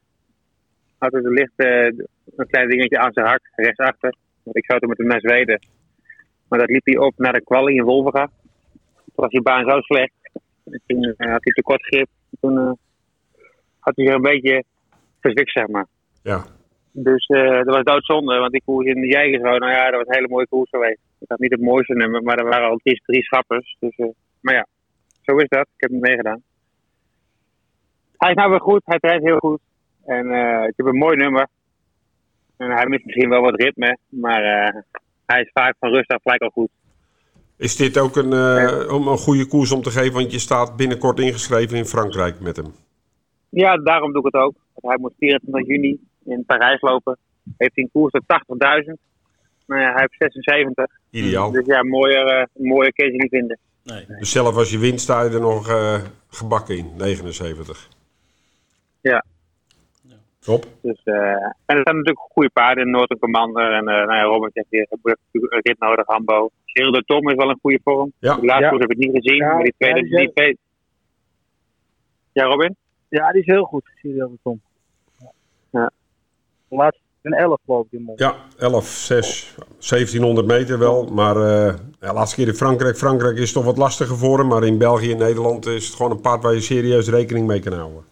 Had 0.99 1.11
dus 1.11 1.23
licht 1.25 1.53
eh, 1.57 2.05
een 2.39 2.47
klein 2.47 2.69
dingetje 2.69 2.99
aan 2.99 3.13
zijn 3.13 3.27
hak, 3.27 3.41
rechtsachter. 3.55 4.15
Ik 4.53 4.65
zou 4.65 4.81
toen 4.81 4.89
met 4.89 4.99
hem 4.99 5.07
naar 5.07 5.21
Zweden. 5.21 5.61
Maar 6.49 6.59
dat 6.59 6.69
liep 6.69 6.85
hij 6.85 6.99
op 6.99 7.13
naar 7.17 7.33
de 7.33 7.45
kwalie 7.45 7.77
in 7.77 7.85
Wolvenga. 7.85 8.27
Toen 8.95 9.15
was 9.15 9.31
die 9.31 9.43
baan 9.43 9.69
zo 9.69 9.81
slecht. 9.81 10.13
En 10.65 10.83
toen 10.87 11.03
eh, 11.03 11.31
had 11.31 11.45
hij 11.45 11.53
te 11.53 11.63
kort 11.63 11.87
grip. 11.87 12.09
Toen 12.41 12.59
eh, 12.59 12.73
had 13.79 13.97
hij 13.97 14.07
zich 14.07 14.15
een 14.15 14.23
beetje 14.23 14.65
verzwikt, 15.21 15.53
zeg 15.53 15.67
maar. 15.67 15.87
Ja. 16.23 16.45
Dus 16.93 17.27
eh, 17.27 17.63
dat 17.65 17.75
was 17.75 17.83
doodzonde, 17.83 18.39
want 18.39 18.53
die 18.53 18.63
koers 18.65 18.87
in 18.87 19.01
de 19.01 19.07
Jägersro, 19.07 19.59
nou 19.59 19.73
ja, 19.73 19.91
dat 19.91 19.99
was 19.99 20.07
een 20.07 20.15
hele 20.15 20.29
mooie 20.29 20.49
koers 20.49 20.71
geweest. 20.71 21.01
Ik 21.19 21.29
had 21.29 21.39
niet 21.39 21.51
het 21.51 21.61
mooiste 21.61 21.95
nummer, 21.95 22.23
maar 22.23 22.39
er 22.39 22.49
waren 22.49 22.69
al 22.69 22.81
drie, 22.83 23.03
drie 23.05 23.23
schappers. 23.23 23.77
Dus, 23.81 23.97
maar 24.41 24.55
ja, 24.55 24.67
zo 25.23 25.37
is 25.37 25.49
dat. 25.49 25.67
Ik 25.77 25.81
heb 25.81 25.91
hem 25.91 26.01
meegedaan. 26.01 26.43
Hij 28.17 28.31
is 28.31 28.37
nou 28.37 28.51
weer 28.51 28.61
goed, 28.61 28.83
hij 28.85 28.99
rijdt 29.01 29.25
heel 29.25 29.39
goed. 29.39 29.61
En 30.05 30.31
eh, 30.31 30.67
ik 30.69 30.73
heb 30.77 30.87
een 30.87 30.99
mooi 30.99 31.17
nummer. 31.17 31.49
En 32.57 32.71
hij 32.71 32.87
mist 32.87 33.05
misschien 33.05 33.29
wel 33.29 33.41
wat 33.41 33.61
ritme, 33.61 33.99
maar 34.09 34.43
eh, 34.43 34.81
hij 35.27 35.41
is 35.41 35.51
vaak 35.53 35.77
van 35.81 35.91
rust 35.91 36.11
af 36.11 36.23
gelijk 36.23 36.43
al 36.43 36.51
goed. 36.51 36.69
Is 37.57 37.77
dit 37.77 37.99
ook 37.99 38.17
een, 38.17 38.33
eh, 38.33 38.95
om 38.95 39.09
een 39.09 39.19
goede 39.19 39.47
koers 39.47 39.73
om 39.73 39.83
te 39.83 39.91
geven? 39.91 40.13
Want 40.13 40.33
je 40.33 40.39
staat 40.39 40.77
binnenkort 40.77 41.19
ingeschreven 41.19 41.77
in 41.77 41.85
Frankrijk 41.85 42.41
met 42.41 42.57
hem. 42.57 42.75
Ja, 43.49 43.77
daarom 43.77 44.13
doe 44.13 44.27
ik 44.27 44.35
het 44.35 44.43
ook. 44.43 44.55
Hij 44.75 44.99
moet 45.01 45.13
24 45.19 45.67
juni 45.67 45.99
in 46.25 46.45
Parijs 46.47 46.81
lopen. 46.81 47.19
Heeft 47.57 47.75
hij 47.75 47.85
een 47.85 47.91
koers 47.93 48.13
tot 48.13 48.23
80.000. 48.27 48.99
Nou 49.67 49.81
ja, 49.81 49.93
hij 49.93 50.01
heeft 50.01 50.35
76. 50.35 50.87
Ideaal. 51.11 51.51
Dus 51.51 51.67
ja, 51.67 51.83
mooier, 51.83 52.27
eh 52.27 52.45
mooier 52.53 52.93
kun 52.93 53.07
je 53.07 53.13
niet 53.13 53.31
vinden. 53.31 53.59
nee. 53.83 54.05
Dus 54.19 54.31
zelf 54.31 54.57
als 54.57 54.71
je 54.71 54.79
wint 54.79 55.01
sta 55.01 55.23
je 55.23 55.31
er 55.31 55.41
nog 55.41 55.69
eh, 55.69 56.01
gebakken 56.29 56.77
in, 56.77 56.93
79. 56.97 57.89
Ja. 59.01 59.25
Top. 60.47 60.65
Dus, 60.83 61.01
eh, 61.05 61.15
en 61.67 61.77
er 61.77 61.81
staan 61.81 61.97
natuurlijk 61.97 62.27
goede 62.33 62.51
paarden 62.51 62.85
in 62.85 62.91
Noord 62.91 63.11
en 63.11 63.19
Commander. 63.19 63.73
En 63.73 63.89
eh 63.89 64.07
nou 64.07 64.15
ja, 64.15 64.23
Robert 64.23 64.53
zegt 64.53 64.67
hier, 64.71 64.87
natuurlijk 64.91 65.53
een 65.53 65.61
rit 65.63 65.79
nodig, 65.79 66.07
Hambo. 66.07 66.51
De 66.73 67.03
Tom 67.07 67.29
is 67.29 67.35
wel 67.35 67.51
een 67.51 67.59
goede 67.61 67.81
vorm. 67.85 68.13
Ja. 68.19 68.35
De 68.35 68.47
laatste 68.47 68.75
Ja. 68.75 68.81
heb 68.81 68.91
ik 68.91 68.97
niet 68.97 69.17
gezien, 69.17 69.37
Ja, 69.37 69.53
maar 69.55 69.63
die 69.63 69.75
tweede... 69.79 69.99
ja, 69.99 70.05
die 70.05 70.13
is 70.13 70.25
die 70.25 70.33
tweede... 70.33 70.59
Ja, 72.33 72.45
Robin? 72.45 72.77
Ja, 73.09 73.33
die 73.33 73.41
is 73.41 73.47
heel 73.47 73.65
goed, 73.65 73.85
de 74.03 74.31
Tom. 74.43 74.61
Ja. 75.71 75.91
Laatst 76.69 77.01
een 77.23 77.33
11 77.33 77.59
geloof 77.65 77.87
ik 77.87 77.93
in 77.93 78.03
Mond. 78.03 78.19
Ja, 78.19 78.35
11, 78.59 78.87
6, 78.87 79.55
1700 79.57 80.47
meter 80.47 80.79
wel. 80.79 81.05
Maar 81.05 81.37
eh 81.37 81.75
ja, 82.01 82.13
laatste 82.13 82.37
keer 82.37 82.49
in 82.49 82.55
Frankrijk. 82.55 82.97
Frankrijk 82.97 83.39
is 83.39 83.53
toch 83.53 83.65
wat 83.65 83.77
lastiger 83.77 84.17
voor 84.17 84.39
hem. 84.39 84.47
Maar 84.47 84.65
in 84.65 84.79
België 84.79 85.13
en 85.13 85.19
Nederland 85.19 85.67
is 85.67 85.87
het 85.87 85.95
gewoon 85.95 86.11
een 86.13 86.21
paard 86.21 86.43
waar 86.43 86.55
je 86.55 86.61
serieus 86.61 87.09
rekening 87.09 87.47
mee 87.47 87.61
kan 87.61 87.73
houden. 87.73 88.05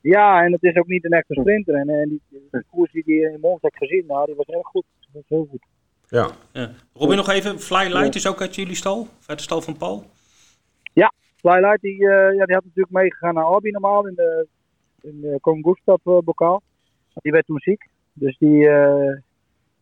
Ja, 0.00 0.44
en 0.44 0.52
het 0.52 0.62
is 0.62 0.76
ook 0.76 0.86
niet 0.86 1.04
een 1.04 1.12
echte 1.12 1.34
sprinter. 1.34 1.74
En, 1.74 1.88
en 1.88 2.08
die, 2.08 2.20
die 2.28 2.64
koers 2.70 2.92
die 2.92 3.02
hij 3.06 3.32
in 3.32 3.40
Mons 3.40 3.58
heeft 3.60 3.76
gezien, 3.76 4.04
nou, 4.06 4.26
die 4.26 4.34
was 4.34 4.46
heel 4.46 4.62
goed. 4.62 4.84
Dat 5.00 5.10
was 5.12 5.24
heel 5.28 5.46
goed. 5.50 5.62
Ja, 6.08 6.30
Ja. 6.52 6.70
Robin, 6.92 7.16
nog 7.16 7.28
even. 7.28 7.60
Fly 7.60 7.92
Light 7.92 8.14
is 8.14 8.26
ook 8.26 8.40
uit 8.40 8.54
jullie 8.54 8.74
stal? 8.74 9.00
Of 9.00 9.28
uit 9.28 9.38
de 9.38 9.44
stal 9.44 9.60
van 9.60 9.76
Paul? 9.76 10.04
Flylight, 11.40 11.80
die, 11.80 12.08
eh, 12.08 12.36
ja, 12.36 12.44
die 12.44 12.54
had 12.54 12.64
natuurlijk 12.64 12.90
meegegaan 12.90 13.34
naar 13.34 13.44
Albi 13.44 13.70
normaal 13.70 14.06
in 14.06 14.14
de, 14.14 14.46
in 15.02 15.20
de 15.20 15.38
Kong 15.40 15.64
Gustav 15.64 16.06
eh, 16.06 16.18
bokaal. 16.18 16.62
Die 17.14 17.32
werd 17.32 17.46
toen 17.46 17.58
ziek. 17.58 17.88
Dus 18.12 18.38
die, 18.38 18.68
eh, 18.68 19.16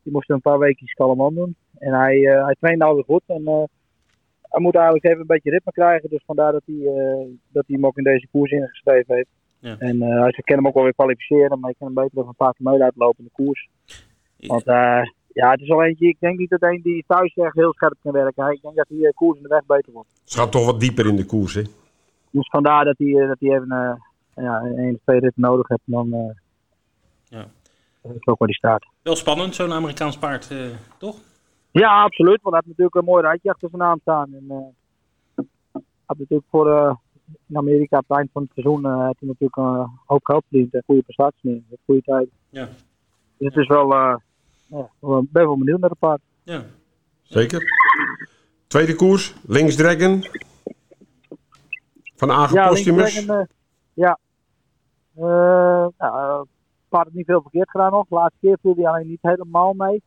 die 0.03 0.13
moest 0.13 0.31
een 0.31 0.41
paar 0.41 0.59
weken 0.59 0.87
Scalaman 0.87 1.35
doen. 1.35 1.57
En 1.79 1.93
hij, 1.93 2.27
eh 2.27 2.45
hij 2.45 2.57
traint 2.61 2.79
nou 2.79 2.95
weer 2.95 3.05
goed. 3.05 3.23
En 3.27 3.47
eh, 3.47 3.63
hij 4.43 4.61
moet 4.61 4.75
eigenlijk 4.75 5.05
even 5.05 5.21
een 5.21 5.27
beetje 5.27 5.51
ritme 5.51 5.73
krijgen. 5.73 6.09
Dus 6.09 6.23
vandaar 6.27 6.53
dat 6.53 6.63
hij, 6.65 6.87
eh, 6.87 7.27
dat 7.49 7.67
hij 7.67 7.77
hem 7.77 7.87
ook 7.87 7.97
in 7.99 8.05
deze 8.05 8.29
koers 8.33 8.51
ingeschreven 8.51 9.15
heeft. 9.15 9.31
Ja. 9.59 9.77
En 9.79 10.03
eh, 10.03 10.21
hij 10.23 10.43
kan 10.45 10.57
hem 10.57 10.67
ook 10.67 10.75
wel 10.75 10.83
weer 10.83 10.95
kwalificeren. 10.95 11.61
Maar 11.61 11.71
je 11.71 11.77
kan 11.79 11.87
hem 11.87 11.97
beter 11.97 12.19
even 12.19 12.29
een 12.29 12.35
paar 12.35 12.53
keer 12.55 12.67
mee 12.71 12.79
laten 12.79 12.99
lopen 12.99 13.19
in 13.19 13.25
de 13.25 13.43
koers. 13.43 13.69
Want 14.37 14.65
eh, 14.67 15.03
ja, 15.33 15.51
het 15.51 15.61
is 15.61 15.71
al 15.71 15.83
eentje. 15.85 16.09
Ik 16.09 16.17
denk 16.21 16.39
niet 16.39 16.51
dat 16.51 16.63
een 16.63 16.81
die 16.83 17.05
thuis 17.07 17.35
echt 17.35 17.55
heel 17.55 17.73
scherp 17.73 17.95
kan 18.03 18.13
werken. 18.13 18.53
Ik 18.53 18.63
denk 18.63 18.77
dat 18.77 18.87
die 18.89 19.07
eh, 19.07 19.13
koers 19.15 19.37
in 19.37 19.43
de 19.43 19.49
weg 19.49 19.67
beter 19.67 19.93
wordt. 19.93 20.09
het 20.25 20.35
gaat 20.35 20.53
toch 20.53 20.65
wat 20.67 20.81
dieper 20.81 21.07
in 21.07 21.17
de 21.17 21.27
koers, 21.27 21.55
hè? 21.55 21.63
Dus 22.31 22.49
vandaar 22.49 22.85
dat 22.85 22.99
hij, 22.99 23.27
dat 23.27 23.37
hij 23.41 23.51
even 23.51 23.71
eh, 23.71 23.95
ja, 24.45 24.61
een 24.61 24.95
of 24.95 25.01
twee 25.03 25.21
ritten 25.21 25.43
nodig 25.43 25.69
heeft. 25.69 25.83
En 25.87 25.93
dan 25.93 26.13
eh 26.13 26.35
Ja. 27.29 27.47
weet 28.01 28.17
ik 28.17 28.29
ook 28.31 28.39
waar 28.39 28.49
die 28.49 28.57
staat. 28.57 28.87
Wel 29.03 29.17
spannend, 29.17 29.55
zo'n 29.55 29.73
Amerikaans 29.73 30.19
paard, 30.19 30.51
eh, 30.51 30.59
toch? 30.99 31.17
Ja, 31.71 32.03
absoluut. 32.03 32.43
Want 32.43 32.55
hij 32.55 32.63
heeft 32.65 32.79
natuurlijk 32.79 32.95
een 32.95 33.13
mooi 33.13 33.23
rijtje 33.23 33.51
achter 33.51 33.69
zijn 33.69 33.83
naam 33.83 33.99
staan. 34.01 34.35
En, 34.35 34.45
eh, 34.49 35.43
had 36.05 36.19
natuurlijk 36.19 36.49
voor 36.51 36.71
eh, 36.71 36.95
in 37.47 37.57
Amerika 37.57 37.97
aan 37.97 38.03
het 38.07 38.17
eind 38.17 38.31
van 38.33 38.43
het 38.43 38.51
seizoen 38.55 38.85
eh 38.85 39.05
heeft 39.07 39.19
hij 39.21 39.29
natuurlijk 39.29 39.57
een 39.57 39.91
hoop 40.07 40.25
geld 40.25 40.45
verdiend 40.49 40.75
en 40.75 40.83
goede 40.87 41.03
prestaties 41.03 41.43
neer, 41.43 41.63
goede 41.85 42.03
tijd. 42.03 42.29
Ja. 42.49 42.69
Dus 43.37 43.55
het 43.55 43.57
is 43.57 43.67
wel, 43.67 43.93
eh 43.93 44.15
ja, 44.67 44.91
wel- 44.99 45.27
ben 45.31 45.47
wel 45.47 45.59
benieuwd 45.59 45.81
naar 45.81 45.91
de 45.91 45.97
paard. 45.99 46.21
Ja. 46.43 46.63
Zeker. 47.23 47.63
Tweede 48.67 48.95
koers, 48.95 49.35
Links 49.47 49.77
Dragon. 49.77 50.25
Van 52.17 52.31
Agen 52.31 52.57
Ja, 52.57 52.71
linksdragon, 52.71 53.37
eh, 53.37 53.47
ja. 53.95 54.19
Eh 55.15 55.87
nou, 55.99 56.47
paard 56.89 57.05
heeft 57.05 57.17
niet 57.17 57.27
veel 57.27 57.43
verkeerd 57.43 57.71
gedaan 57.71 57.91
nog. 57.91 58.07
De 58.09 58.15
laatste 58.15 58.39
keer 58.41 58.59
viel 58.63 58.75
hij 58.75 58.87
alleen 58.87 59.07
niet 59.09 59.23
helemaal 59.23 59.73
mee. 59.73 60.03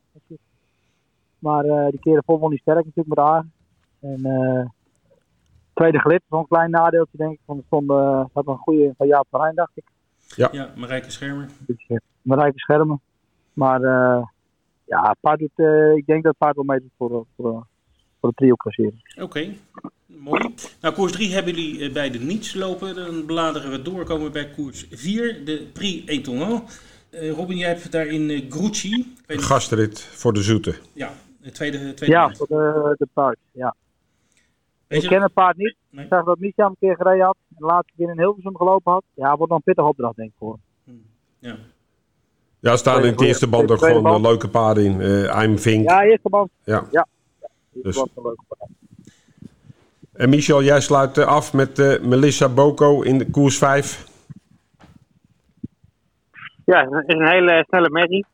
Maar 1.39 1.65
eh, 1.65 1.89
die 1.89 1.99
keer 1.99 2.15
ervoor 2.15 2.39
won 2.39 2.49
hij 2.49 2.57
sterk 2.57 2.85
natuurlijk 2.85 3.07
met 3.07 3.17
Agen. 3.17 3.51
En 3.99 4.25
eh 4.25 4.65
tweede 5.81 5.99
gelid, 5.99 6.21
zo'n 6.29 6.47
klein 6.47 6.71
nadeeltje 6.71 7.17
denk 7.17 7.31
ik. 7.31 7.39
Want 7.45 7.59
er 7.59 7.65
stond, 7.65 7.89
eh 7.89 8.25
had 8.33 8.47
een 8.47 8.57
goede 8.57 8.93
van 8.97 9.07
Jaap 9.07 9.27
van 9.29 9.41
Rijn, 9.41 9.55
dacht 9.55 9.71
ik. 9.73 9.83
Ja, 10.35 10.71
Marijke 10.75 11.11
Schermer. 11.11 11.49
Dus, 11.59 11.85
eh, 11.87 11.97
met 12.21 12.39
rijke 12.39 12.59
schermen. 12.59 13.01
Maar 13.53 13.81
eh, 13.83 14.23
ja, 14.85 15.09
het 15.09 15.17
paard 15.19 15.39
doet, 15.39 15.51
eh, 15.55 15.95
ik 15.95 16.05
denk 16.05 16.23
dat 16.23 16.31
het 16.31 16.37
paard 16.37 16.55
wel 16.55 16.63
meedoet 16.65 16.91
voor, 16.97 17.09
voor, 17.09 17.25
voor, 17.35 17.67
voor 18.19 18.29
de 18.29 18.35
trio 18.35 18.55
klassering. 18.55 19.13
Oké, 19.21 19.53
mooi. 20.05 20.53
Nou, 20.81 20.93
koers 20.93 21.11
3 21.11 21.33
hebben 21.33 21.53
jullie 21.53 21.91
bij 21.91 22.09
de 22.09 22.19
niets 22.19 22.53
lopen. 22.53 22.95
Dan 22.95 23.25
bladeren 23.25 23.71
we 23.71 23.81
door, 23.81 24.03
komen 24.03 24.25
we 24.25 24.31
bij 24.31 24.49
koers 24.49 24.87
4, 24.91 25.45
de 25.45 25.69
Prix 25.73 26.05
Étonnant. 26.05 26.81
Eh 27.09 27.31
Robin, 27.31 27.57
jij 27.57 27.67
hebt 27.67 27.91
daarin 27.91 28.29
eh 28.29 28.49
Grucci. 28.49 28.99
Ik 28.99 29.27
weet 29.27 29.37
niet- 29.37 29.45
Gastrit 29.45 30.01
voor 30.01 30.33
de 30.33 30.41
Zoete. 30.41 30.75
Ja, 30.93 31.11
de 31.41 31.51
tweede, 31.51 31.93
tweede 31.93 32.15
Ja, 32.15 32.33
voor 32.33 32.47
de, 32.47 32.95
de 32.97 33.07
paard. 33.13 33.37
Ja. 33.51 33.75
Ik 34.91 35.07
ken 35.09 35.21
het 35.21 35.33
paard 35.33 35.57
niet. 35.57 35.75
Nee. 35.89 36.03
Ik 36.05 36.11
zag 36.11 36.25
dat 36.25 36.39
Misha 36.39 36.63
hem 36.63 36.71
een 36.71 36.77
keer 36.79 36.95
gereden 36.95 37.25
had. 37.25 37.37
En 37.49 37.55
de 37.59 37.65
laatste 37.65 37.93
keer 37.97 38.09
in 38.09 38.17
Hilversum 38.19 38.57
gelopen 38.57 38.91
had. 38.91 39.03
Ja, 39.13 39.27
wordt 39.27 39.47
dan 39.47 39.55
een 39.57 39.63
pittige 39.63 39.87
opdracht 39.87 40.15
denk 40.15 40.29
ik 40.29 40.35
voor. 40.37 40.57
hem. 40.85 41.05
Ja. 41.39 41.55
Ja, 42.59 42.71
er 42.71 42.77
staan 42.77 43.03
in 43.03 43.11
het 43.11 43.21
eerste 43.21 43.47
band 43.47 43.71
ook 43.71 43.79
gewoon 43.79 44.03
band. 44.03 44.15
eh, 44.15 44.29
leuke 44.29 44.49
paarden 44.49 44.83
in. 44.85 45.01
Eh 45.01 45.43
I'm 45.43 45.57
Vink. 45.59 45.89
Ja, 45.89 46.03
eerste 46.03 46.29
band. 46.29 46.49
Ja. 46.63 46.87
Ja. 46.91 47.07
Eerste 47.41 47.81
Dus- 47.81 47.95
band 47.95 48.09
leuke 48.15 48.43
paard. 48.47 48.69
En 50.13 50.29
Michel, 50.29 50.63
jij 50.63 50.81
sluit 50.81 51.17
eh, 51.17 51.25
af 51.25 51.53
met 51.53 51.79
eh, 51.79 52.01
Melissa 52.01 52.49
Boko 52.49 53.01
in 53.01 53.17
de 53.17 53.29
koers 53.29 53.57
5. 53.57 54.07
Ja, 56.65 56.89
het 56.89 57.07
is 57.07 57.15
een 57.15 57.27
hele 57.27 57.63
snelle 57.67 57.89
merrie. 57.89 58.25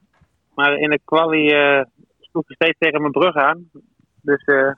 Maar 0.55 0.77
in 0.77 0.89
de 0.89 0.99
quali 1.05 1.49
eh 1.51 1.81
sloeg 2.19 2.43
hij 2.47 2.55
steeds 2.55 2.77
tegen 2.79 2.99
mijn 3.01 3.11
brug 3.11 3.35
aan. 3.35 3.69
Dus 4.21 4.43
eh, 4.43 4.71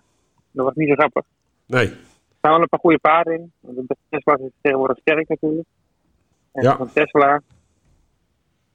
dat 0.52 0.65
was 0.65 0.76
niet 0.76 0.88
zo 0.89 0.94
grappig. 0.96 1.24
Nee. 1.69 1.88
Er 1.88 1.97
staan 2.38 2.51
wel 2.51 2.62
een 2.62 2.69
paar 2.69 2.79
goede 2.79 2.99
paarden 2.99 3.34
in. 3.34 3.51
Want 3.60 3.88
De 3.88 3.95
Tesla 4.10 4.38
is 4.38 4.51
tegenwoordig 4.62 4.97
sterk 4.97 5.27
natuurlijk. 5.27 5.67
En 6.51 6.63
Ja. 6.63 6.77
van 6.77 6.93
Tesla. 6.93 7.41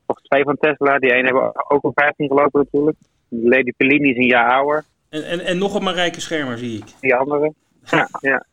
Of 0.07 0.21
twee 0.21 0.43
van 0.45 0.57
Tesla. 0.57 0.99
Die 0.99 1.13
ene 1.13 1.25
hebben 1.25 1.71
ook 1.71 1.83
al 1.85 1.93
15 1.95 2.29
gelopen 2.29 2.61
natuurlijk. 2.61 2.97
Lady 3.29 3.73
Pellini 3.77 4.11
is 4.11 4.17
een 4.17 4.27
jaar 4.27 4.51
ouder. 4.53 4.85
En, 5.09 5.25
en, 5.27 5.41
en 5.41 5.59
nog 5.59 5.75
een 5.75 5.83
Marijke 5.83 6.21
Schermer, 6.21 6.59
zie 6.59 6.79
ik. 6.79 6.85
Die 7.01 7.15
andere. 7.15 7.53
Ja, 7.85 8.09
ja. 8.31 8.45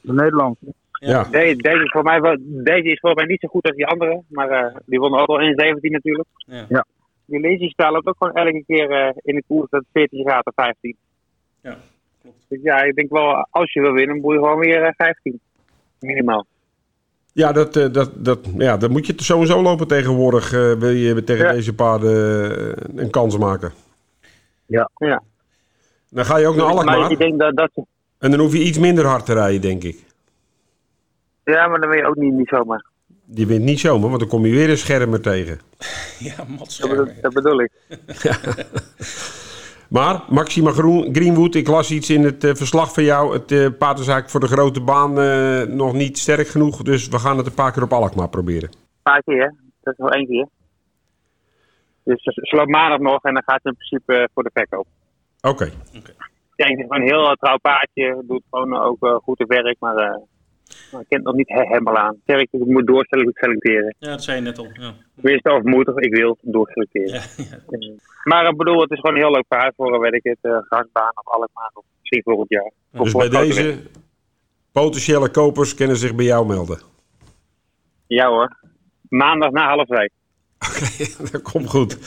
De 0.00 0.12
Nederland. 0.12 0.58
Ja. 0.92 1.22
Deze, 1.24 1.56
deze, 1.56 1.82
is 1.84 1.90
voor 1.90 2.02
mij 2.02 2.20
wel, 2.20 2.36
deze 2.40 2.88
is 2.90 3.00
voor 3.00 3.14
mij 3.14 3.24
niet 3.24 3.40
zo 3.40 3.48
goed 3.48 3.64
als 3.66 3.76
die 3.76 3.86
andere. 3.86 4.22
Maar 4.28 4.50
eh, 4.50 4.76
die 4.86 4.98
won 4.98 5.18
ook 5.18 5.28
al 5.28 5.40
in 5.40 5.58
17 5.58 5.92
natuurlijk. 5.92 6.28
Ja. 6.36 6.64
Ja. 6.68 6.86
Die 7.24 7.40
Lazy 7.40 7.72
loopt 7.76 8.06
ook 8.06 8.16
gewoon 8.18 8.34
elke 8.34 8.64
keer 8.66 8.90
eh, 8.90 9.12
in 9.22 9.34
de 9.34 9.42
koers 9.48 9.70
dat 9.70 9.84
14 9.92 10.24
graden 10.24 10.52
15. 10.56 10.96
Ja, 11.60 11.76
klopt. 12.26 12.44
Dus 12.48 12.58
ja, 12.62 12.82
ik 12.82 12.94
denk 12.94 13.10
wel, 13.10 13.46
als 13.50 13.72
je 13.72 13.80
wil 13.80 13.92
winnen, 13.92 14.20
moet 14.20 14.32
je 14.34 14.38
gewoon 14.38 14.58
weer 14.58 14.82
eh, 14.82 14.92
15. 14.96 15.40
Minimaal. 16.00 16.46
Ja, 17.32 17.52
dat, 17.52 17.76
eh, 17.76 17.92
dat, 17.92 18.10
dat, 18.14 18.38
ja, 18.58 18.76
dan 18.76 18.90
moet 18.90 19.06
je 19.06 19.12
sowieso 19.16 19.62
lopen 19.62 19.86
tegenwoordig. 19.86 20.52
eh, 20.52 20.72
wil 20.72 20.90
je 20.90 21.24
tegen 21.24 21.44
Ja. 21.46 21.52
deze 21.52 21.74
paarden 21.74 22.14
eh, 22.76 23.02
een 23.04 23.10
kans 23.10 23.38
maken. 23.38 23.72
Ja. 24.66 24.90
Dan 26.10 26.24
ga 26.24 26.36
je 26.36 26.46
ook 26.46 26.56
naar 26.56 26.64
maar 26.66 26.74
Alkmaar. 26.74 27.10
ik 27.10 27.18
denk 27.18 27.38
dat, 27.38 27.56
dat 27.56 27.70
En 28.18 28.30
dan 28.30 28.40
hoef 28.40 28.52
je 28.52 28.62
iets 28.62 28.78
minder 28.78 29.04
hard 29.06 29.26
te 29.26 29.32
rijden, 29.32 29.60
denk 29.60 29.82
ik. 29.84 30.04
Ja, 31.44 31.66
maar 31.68 31.80
dan 31.80 31.88
ben 31.88 31.98
je 31.98 32.06
ook 32.06 32.16
niet, 32.16 32.32
niet 32.32 32.48
zomaar. 32.48 32.84
Die 33.24 33.46
wint 33.46 33.64
niet 33.64 33.80
zomaar, 33.80 34.08
want 34.08 34.20
dan 34.20 34.28
kom 34.28 34.46
je 34.46 34.52
weer 34.54 34.70
een 34.70 34.78
schermer 34.78 35.20
tegen. 35.20 35.60
Ja, 36.18 36.34
Mats 36.48 36.58
Dat 36.58 36.70
Schermer. 36.72 37.04
bedoel, 37.04 37.20
dat 37.22 37.32
bedoel 37.32 37.60
ik. 37.60 37.70
Maar 39.90 40.24
Maxima 40.28 40.70
Groen, 40.70 41.14
Greenwood, 41.14 41.54
ik 41.54 41.68
las 41.68 41.90
iets 41.90 42.10
in 42.10 42.24
het 42.24 42.44
eh, 42.44 42.54
verslag 42.54 42.92
van 42.92 43.04
jou. 43.04 43.32
Het 43.32 43.52
eh, 43.52 43.66
paard 43.78 43.98
is 43.98 44.08
eigenlijk 44.08 44.30
voor 44.30 44.40
de 44.40 44.46
grote 44.46 44.80
baan 44.80 45.20
eh, 45.20 45.62
nog 45.62 45.92
niet 45.92 46.18
sterk 46.18 46.48
genoeg. 46.48 46.82
Dus 46.82 47.08
we 47.08 47.18
gaan 47.18 47.36
het 47.36 47.46
een 47.46 47.54
paar 47.54 47.72
keer 47.72 47.82
op 47.82 47.92
Alkmaar 47.92 48.28
proberen. 48.28 48.68
Een 48.68 49.02
paar 49.02 49.22
keer, 49.22 49.54
dat 49.82 49.92
is 49.92 49.98
wel 49.98 50.10
één 50.10 50.26
keer. 50.26 50.48
Dus 52.04 52.22
ze 52.22 52.56
loopt 52.56 52.70
maandag 52.70 52.98
nog 52.98 53.22
en 53.22 53.34
dan 53.34 53.42
gaat 53.46 53.60
ze 53.62 53.68
in 53.68 53.76
principe 53.76 54.28
voor 54.34 54.42
de 54.42 54.50
verkoop. 54.52 54.86
Oké. 55.40 55.70
Ja, 56.56 56.66
ik 56.66 56.76
ben 56.76 56.86
gewoon 56.86 57.00
een 57.00 57.08
heel 57.08 57.34
trouw 57.34 57.58
paardje. 57.58 58.22
Doet 58.26 58.42
gewoon 58.50 58.76
ook 58.78 59.20
goed 59.22 59.38
het 59.38 59.48
werk, 59.48 59.76
maar 59.78 60.20
maar 60.92 61.00
ik 61.00 61.06
ken 61.08 61.18
het 61.18 61.26
nog 61.26 61.34
niet 61.34 61.48
he- 61.48 61.66
helemaal 61.68 61.96
aan. 61.96 62.16
Zeg 62.26 62.40
ik, 62.40 62.48
ik 62.50 62.66
moet 62.66 62.86
doorselecteren. 62.86 63.94
Ja, 63.98 64.08
dat 64.10 64.22
zei 64.24 64.36
je 64.36 64.42
net 64.42 64.58
al. 64.58 64.68
Ja. 64.72 64.92
Wees 65.14 65.40
of 65.42 65.62
moet 65.62 65.88
of 65.88 65.98
ik 65.98 66.14
wil 66.14 66.38
doorselecteren. 66.42 67.12
Ja, 67.36 67.44
ja. 67.78 67.92
Maar 68.24 68.48
ik 68.50 68.56
bedoel, 68.56 68.80
het 68.80 68.90
is 68.90 68.98
gewoon 69.00 69.16
een 69.16 69.22
heel 69.22 69.30
leuk 69.30 69.44
paard 69.48 69.74
voor, 69.76 70.00
weet 70.00 70.12
ik 70.12 70.22
het, 70.24 70.38
eh 70.40 70.58
grasbaan 70.68 71.12
of 71.14 71.26
Alkmaar 71.32 71.70
of 71.74 71.84
misschien 71.98 72.22
volgend 72.22 72.48
jaar. 72.50 72.72
Of 72.92 73.02
Dus 73.02 73.10
voor 73.10 73.28
bij 73.28 73.40
deze 73.40 73.78
potentiële 74.72 75.28
kopers 75.30 75.74
kunnen 75.74 75.96
zich 75.96 76.14
bij 76.14 76.24
jou 76.24 76.46
melden. 76.46 76.80
Ja 78.06 78.28
hoor. 78.28 78.56
Maandag 79.08 79.50
na 79.50 79.68
half 79.68 79.86
vijf. 79.86 80.10
dat 81.32 81.42
komt 81.42 81.68
goed. 81.68 81.98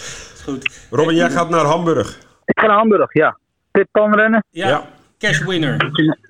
Goed. 0.44 0.88
Robin, 0.92 1.16
jij 1.16 1.30
gaat 1.30 1.50
naar 1.50 1.66
Hamburg. 1.66 2.18
Ik 2.46 2.60
ga 2.60 2.68
naar 2.68 2.78
Hamburg, 2.78 3.14
ja. 3.14 3.38
Pit 3.72 3.88
kan 3.92 4.16
rennen. 4.16 4.44
Ja, 4.50 4.68
Ja. 4.68 4.90
cash 5.18 5.40
winner. 5.46 5.78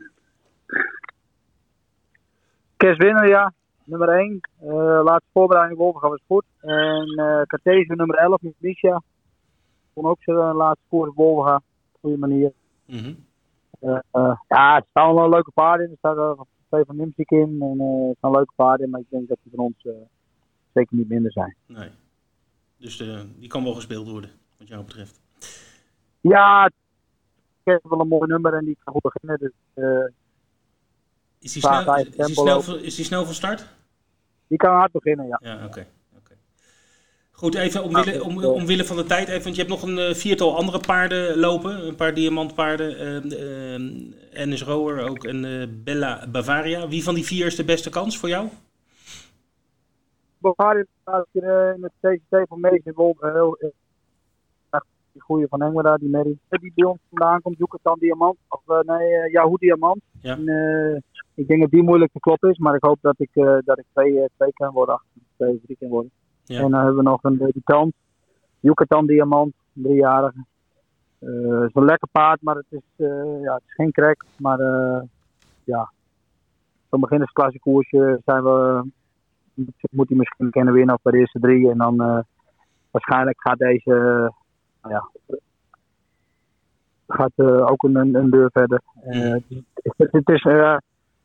Kes 2.80 2.98
winnen, 2.98 3.28
ja. 3.28 3.54
Nummer 3.84 4.10
1. 4.10 4.40
laatste 5.04 5.30
voorbereiding 5.34 5.80
Wolverga 5.80 6.10
was 6.10 6.22
goed. 6.28 6.46
En 6.60 7.20
uh, 7.64 7.88
nummer 7.88 8.16
11 8.16 8.42
met 8.42 8.54
Misha. 8.58 9.02
Kon 9.94 10.06
ook 10.06 10.24
zijn 10.24 10.38
uh, 10.38 10.56
laatste 10.56 10.86
koers 10.90 11.12
Wolverga. 11.16 11.56
Op 11.56 11.64
een 11.92 12.00
goede 12.00 12.18
manier. 12.18 12.52
Mhm. 12.86 13.14
Uh, 13.82 14.00
uh, 14.14 14.38
ja, 14.48 14.76
er 14.76 14.86
staan 14.90 15.16
wel 15.16 15.30
leuke 15.30 15.52
paarden 15.52 15.86
in. 15.86 15.92
Er 15.92 15.98
staat 15.98 16.46
twee 16.68 16.84
van 16.86 16.96
Nimsik 16.96 17.32
in. 17.32 17.58
En 17.62 17.80
er 17.80 18.16
staan 18.18 18.32
leuke 18.32 18.54
paarden 18.56 18.86
in. 18.86 18.92
Maar 18.92 19.02
ik 19.02 19.10
denk 19.10 19.28
dat 19.28 19.38
die 19.44 19.52
van 19.56 19.66
ons 19.66 19.84
uh, 19.84 19.94
zeker 20.74 20.98
niet 20.98 21.10
minder 21.10 21.32
zijn. 21.32 21.56
Nee. 21.66 21.90
Dus 22.78 23.00
uh, 23.00 23.20
die 23.40 23.50
kan 23.50 23.64
wel 23.64 23.74
gespeeld 23.74 24.10
worden, 24.10 24.30
wat 24.58 24.68
jou 24.68 24.84
betreft. 24.84 25.22
Ja, 26.22 26.66
ik 26.66 26.74
heb 27.64 27.84
wel 27.84 28.00
een 28.00 28.08
mooi 28.08 28.28
nummer 28.28 28.54
en 28.54 28.66
die 28.66 28.78
kan 28.84 28.94
goed 28.94 29.12
beginnen. 29.12 29.40
Dus, 29.40 29.54
uh, 29.84 30.06
is, 31.40 31.54
die 31.54 31.62
snel, 31.62 31.96
is, 31.96 32.26
die 32.26 32.36
snel 32.36 32.62
van, 32.62 32.80
is 32.80 32.96
die 32.96 33.06
snel 33.06 33.26
van 33.26 33.34
start? 33.34 33.68
Die 34.48 34.58
kan 34.58 34.74
hard 34.74 34.92
beginnen, 34.92 35.28
ja. 35.28 35.40
Ja, 35.44 35.56
oké. 35.56 35.66
Okay. 35.66 35.88
Okay. 36.18 36.38
Goed, 37.32 37.56
even 37.56 37.84
omwille, 37.84 38.24
om, 38.24 38.44
omwille 38.44 38.86
van 38.86 38.98
de 38.98 39.04
tijd, 39.04 39.28
even, 39.28 39.44
want 39.44 39.56
je 39.56 39.62
hebt 39.62 39.74
nog 39.74 39.84
een 39.84 39.98
uh, 39.98 40.14
viertal 40.14 40.58
andere 40.58 40.80
paarden 40.80 41.38
lopen. 41.38 41.88
Een 41.88 41.96
paar 41.96 42.14
diamantpaarden. 42.14 43.24
Uh, 43.26 43.40
uh, 43.40 44.42
Ennis 44.42 44.64
Rower 44.64 45.10
ook 45.10 45.24
en 45.24 45.44
uh, 45.44 45.68
Bella 45.70 46.28
Bavaria. 46.28 46.88
Wie 46.88 47.04
van 47.04 47.16
die 47.16 47.26
vier 47.26 47.46
is 47.46 47.56
de 47.56 47.66
beste 47.66 47.90
kans 47.90 48.18
voor 48.18 48.30
jou? 48.30 48.48
Bavaria 50.38 50.86
staat 51.02 51.28
in 51.32 51.44
het 51.82 51.92
CCT 52.02 52.48
van 52.48 52.60
Mees 52.60 52.82
heel 52.84 53.58
die 55.12 55.22
goede 55.22 55.48
van 55.48 55.62
Engela, 55.62 55.98
die 55.98 56.10
Mary. 56.10 56.38
Die 56.50 56.72
bij 56.76 56.86
ons 56.86 57.00
vandaan 57.10 57.42
komt, 57.42 57.58
Yucatan 57.58 57.98
Diamant. 58.00 58.38
Of 58.48 58.62
uh, 58.68 58.80
nee, 58.80 59.32
Yahoo 59.32 59.58
Diamant. 59.58 60.02
Ja. 60.22 60.38
En, 60.38 61.04
ik 61.40 61.48
denk 61.48 61.62
dat 61.62 61.70
die 61.70 61.84
moeilijk 61.84 62.12
te 62.12 62.20
kloppen 62.20 62.50
is, 62.50 62.58
maar 62.58 62.76
ik 62.76 62.84
hoop 62.84 62.98
dat 63.02 63.20
ik, 63.20 63.30
uh, 63.34 63.58
dat 63.66 63.78
ik 63.78 63.86
twee, 63.92 64.30
twee 64.36 64.54
kan 64.54 64.72
worden, 64.72 64.96
achter, 64.96 65.22
twee, 65.36 65.62
drie 65.64 65.78
kan 65.80 65.90
worden. 65.90 66.12
Ja. 66.44 66.56
En 66.56 66.72
dan 66.72 66.80
hebben 66.80 66.96
we 66.96 67.10
nog 67.10 67.24
een 67.24 67.38
debutant, 67.38 67.94
Yucatan 68.60 69.06
Diamant, 69.06 69.54
een 69.76 69.84
driejarige. 69.84 70.46
Het 71.20 71.70
is 71.70 71.76
een 71.76 71.86
lekker 71.86 72.08
paard, 72.12 72.42
maar 72.42 72.56
het 72.56 72.66
is, 72.70 73.06
ja, 73.42 73.54
het 73.54 73.64
is 73.66 73.74
geen 73.74 73.92
krek. 73.92 74.24
Maar 74.38 74.60
ja, 75.64 75.92
zo'n 76.90 77.00
beginnersklasse 77.00 77.60
koersje 77.60 78.22
zijn 78.26 78.44
we, 78.44 78.84
moet 79.92 80.10
hij 80.10 80.18
misschien 80.18 80.50
kunnen 80.50 80.74
winnen 80.74 80.96
op 80.96 81.12
de 81.12 81.18
eerste 81.18 81.40
drie. 81.40 81.70
En 81.70 81.78
dan 81.78 82.26
waarschijnlijk 82.92 83.42
gaat 83.42 83.58
deze 83.58 83.92
nou 84.82 84.94
ja, 84.94 85.10
gaat 87.10 87.32
uh, 87.36 87.72
ook 87.72 87.84
een, 87.84 88.16
een, 88.16 88.30
deur 88.30 88.50
verder. 88.52 88.82
Uh, 89.08 89.36
het, 89.74 90.12
het, 90.12 90.30
is, 90.30 90.44
uh, 90.44 90.78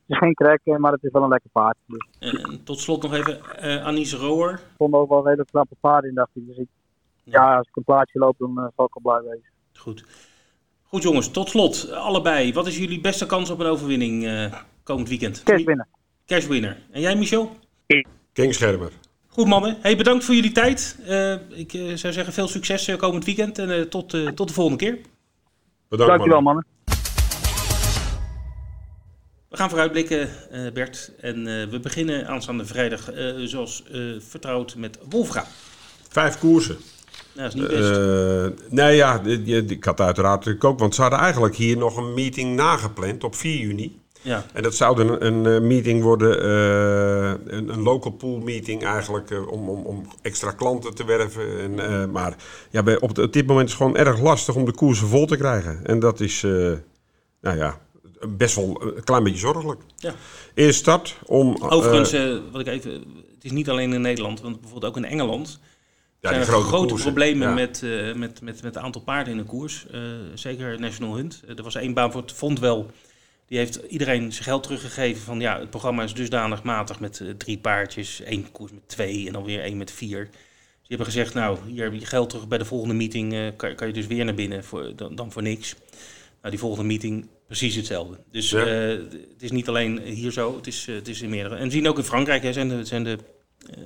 is, 0.07 0.19
geen 0.19 0.35
krek, 0.35 0.61
maar 0.79 0.93
het 0.93 1.03
is 1.05 1.13
wel 1.13 1.23
een 1.23 1.29
lekker 1.29 1.51
paard. 1.51 1.77
Dus. 1.87 2.07
En 2.19 2.61
tot 2.65 2.81
slot 2.81 3.03
nog 3.03 3.15
even 3.15 3.41
Anis 3.85 4.15
Rower. 4.15 4.51
Er 4.53 4.71
stonden 4.75 5.01
ook 5.01 5.09
wel 5.09 5.25
redelijk 5.25 5.51
knappe 5.51 5.75
paarden 5.81 6.11
in, 6.11 6.17
dacht 6.17 6.31
ik. 6.35 6.47
Dus 6.47 6.57
ik, 6.57 6.69
ja. 7.25 7.43
ja. 7.43 7.57
als 7.57 7.69
ik 7.69 7.77
een 7.77 7.85
plaatje 7.85 8.19
loop, 8.19 8.39
dan 8.39 8.73
zal 8.77 8.85
ik 8.85 8.97
wel 9.03 9.13
blij 9.19 9.31
wezen. 9.31 9.51
Goed. 9.73 10.05
Goed 10.83 11.03
jongens, 11.03 11.31
tot 11.31 11.49
slot, 11.49 11.93
allebei. 11.93 12.53
Wat 12.53 12.67
is 12.67 12.79
jullie 12.79 13.01
beste 13.01 13.27
kans 13.27 13.51
op 13.51 13.59
een 13.61 13.67
overwinning 13.67 14.51
komend 14.83 15.09
weekend? 15.09 15.43
Kerstwinnen. 15.43 15.89
Cashwinner. 16.27 16.77
En 16.91 17.01
jij, 17.01 17.17
Michel? 17.17 17.57
Kingschermer. 18.33 18.93
Goed 19.29 19.47
mannen. 19.47 19.77
Hey, 19.81 19.97
bedankt 19.97 20.25
voor 20.25 20.35
jullie 20.35 20.53
tijd. 20.53 20.99
Eh, 21.07 21.33
ik 21.59 21.73
eh, 21.73 21.95
zou 21.95 22.13
zeggen 22.13 22.33
veel 22.33 22.49
succes 22.49 22.89
eh, 22.89 22.97
komend 22.97 23.25
weekend 23.25 23.59
en 23.59 23.71
eh, 23.71 23.81
tot, 23.81 24.15
eh, 24.15 24.27
tot 24.27 24.49
de 24.49 24.55
volgende 24.55 24.79
keer. 24.79 24.99
Bedankt, 25.89 26.13
Dankjewel, 26.13 26.41
mannen. 26.41 26.43
mannen. 26.43 26.65
We 29.55 29.61
gaan 29.61 29.69
vooruitblikken, 29.69 30.29
eh, 30.51 30.61
Bert. 30.73 31.13
En 31.21 31.47
eh, 31.47 31.69
we 31.69 31.81
beginnen 31.81 32.27
aanstaande 32.27 32.65
vrijdag, 32.65 33.13
eh, 33.13 33.33
zoals 33.45 33.85
vertrouwd, 34.29 34.75
met 34.77 34.99
Wolfga. 35.09 35.47
Vijf 36.09 36.39
koersen. 36.39 36.77
Nou, 37.33 37.51
dat 37.51 37.55
is 37.55 37.61
niet 37.61 37.69
best. 37.69 38.71
Nee, 38.73 38.97
ja, 38.97 39.21
ik 39.69 39.85
had 39.85 40.01
uiteraard 40.01 40.37
natuurlijk 40.37 40.65
ook, 40.65 40.79
want 40.79 40.95
ze 40.95 41.01
hadden 41.01 41.19
eigenlijk 41.19 41.57
hier 41.57 41.77
nog 41.77 41.97
een 41.97 42.15
meeting 42.15 42.57
nagepland 42.57 43.25
op 43.25 43.35
4 43.35 43.59
juni. 43.59 44.01
ja. 44.23 44.45
En 44.53 44.63
dat 44.63 44.75
zou 44.75 45.01
een, 45.01 45.45
een 45.47 45.67
meeting 45.67 46.03
worden, 46.03 46.49
een, 47.55 47.69
een 47.69 47.83
local 47.83 48.13
pool 48.13 48.39
meeting 48.39 48.85
eigenlijk, 48.85 49.31
om, 49.51 49.69
om, 49.69 49.85
om 49.85 50.07
extra 50.23 50.51
klanten 50.51 50.95
te 50.95 51.05
werven. 51.05 51.61
En, 51.61 52.11
maar 52.11 52.37
ja, 52.71 52.83
bij, 52.83 53.01
op, 53.01 53.19
op 53.19 53.33
dit 53.33 53.47
moment 53.47 53.69
is 53.69 53.75
het 53.75 53.83
gewoon 53.83 53.97
erg 53.97 54.21
lastig 54.21 54.55
om 54.55 54.65
de 54.65 54.73
koersen 54.73 55.09
vol 55.09 55.27
te 55.27 55.37
krijgen. 55.37 55.81
En 55.85 55.99
dat 55.99 56.21
is, 56.21 56.43
nou 57.41 57.57
ja, 57.57 57.79
best 58.29 58.55
wel 58.57 58.83
een 58.97 59.05
klein 59.05 59.22
beetje 59.25 59.39
zorgelijk. 59.39 59.81
Ja. 59.97 60.14
Eerst 60.55 60.79
start 60.79 61.16
om... 61.27 61.55
eh, 61.57 61.72
Overigens, 61.72 62.12
eh, 62.12 62.37
wat 62.53 62.61
ik 62.61 62.66
even, 62.66 62.91
het 63.35 63.45
is 63.45 63.51
niet 63.51 63.70
alleen 63.70 63.93
in 63.93 64.01
Nederland, 64.01 64.41
want 64.41 64.61
bijvoorbeeld 64.61 64.93
ook 64.97 65.05
in 65.05 65.11
Engeland 65.11 65.59
ja, 66.20 66.29
zijn 66.29 66.43
die 66.45 66.51
er 66.55 66.61
grote, 66.62 66.95
problemen 66.95 67.49
Ja. 67.49 67.55
met, 67.55 67.83
eh, 67.83 67.91
met, 68.14 68.16
met, 68.16 68.41
met 68.43 68.75
het 68.75 68.77
aantal 68.79 69.03
paarden 69.03 69.33
in 69.33 69.39
een 69.39 69.47
koers. 69.47 69.87
Eh, 69.91 70.01
zeker 70.35 70.81
National 70.81 71.14
Hunt. 71.16 71.43
Eh, 71.47 71.57
er 71.57 71.62
was 71.62 71.75
één 71.75 71.95
baan 71.95 72.12
voor 72.12 72.20
het 72.20 72.33
vond 72.33 72.59
wel. 72.61 72.91
Die 73.47 73.59
heeft 73.59 73.81
iedereen 73.89 74.33
zijn 74.33 74.45
geld 74.45 74.62
teruggegeven 74.62 75.22
van 75.22 75.41
ja, 75.41 75.59
het 75.59 75.70
programma 75.70 76.03
is 76.03 76.14
dusdanig 76.14 76.62
matig 76.62 77.01
met 77.01 77.20
eh, 77.20 77.29
drie 77.39 77.59
paardjes. 77.59 78.20
één 78.20 78.51
koers 78.53 78.72
met 78.72 78.89
twee 78.89 79.27
en 79.27 79.33
dan 79.33 79.45
weer 79.45 79.61
één 79.61 79.77
met 79.77 79.91
vier. 79.91 80.25
Dus 80.25 80.33
die 80.89 80.97
hebben 80.97 81.07
gezegd, 81.07 81.35
nou, 81.35 81.59
hier 81.66 81.85
heb 81.85 81.93
je 82.01 82.07
geld 82.07 82.31
terug 82.31 82.49
bij 82.49 82.59
de 82.59 82.64
volgende 82.64 82.95
meeting. 82.95 83.33
eh, 83.33 83.41
kan, 83.57 83.75
kan 83.75 83.87
je 83.87 83.93
dus 83.93 84.07
weer 84.07 84.25
naar 84.25 84.35
binnen 84.35 84.64
voor, 84.64 84.93
dan, 84.97 85.14
dan 85.14 85.33
voor 85.33 85.43
niks. 85.43 85.75
Nou, 86.41 86.51
die 86.51 86.59
volgende 86.59 86.87
meeting 86.89 87.27
precies 87.47 87.74
hetzelfde. 87.74 88.18
Dus 88.30 88.51
Ja. 88.51 88.66
eh, 88.66 88.88
het 89.32 89.42
is 89.42 89.51
niet 89.51 89.68
alleen 89.68 89.99
hier 90.01 90.32
zo, 90.32 90.57
het 90.57 90.66
is, 90.66 90.86
eh, 90.88 90.95
het 90.95 91.09
is 91.09 91.22
in 91.22 91.30
meerdere. 91.30 91.57
En 91.57 91.64
we 91.64 91.70
zien 91.70 91.88
ook 91.88 91.99
in 91.99 92.05
Frankrijk 92.05 92.42
hè, 92.42 92.53
zijn, 92.53 92.68
de, 92.68 92.84
zijn 92.84 93.05
de, 93.05 93.18
eh, 93.70 93.76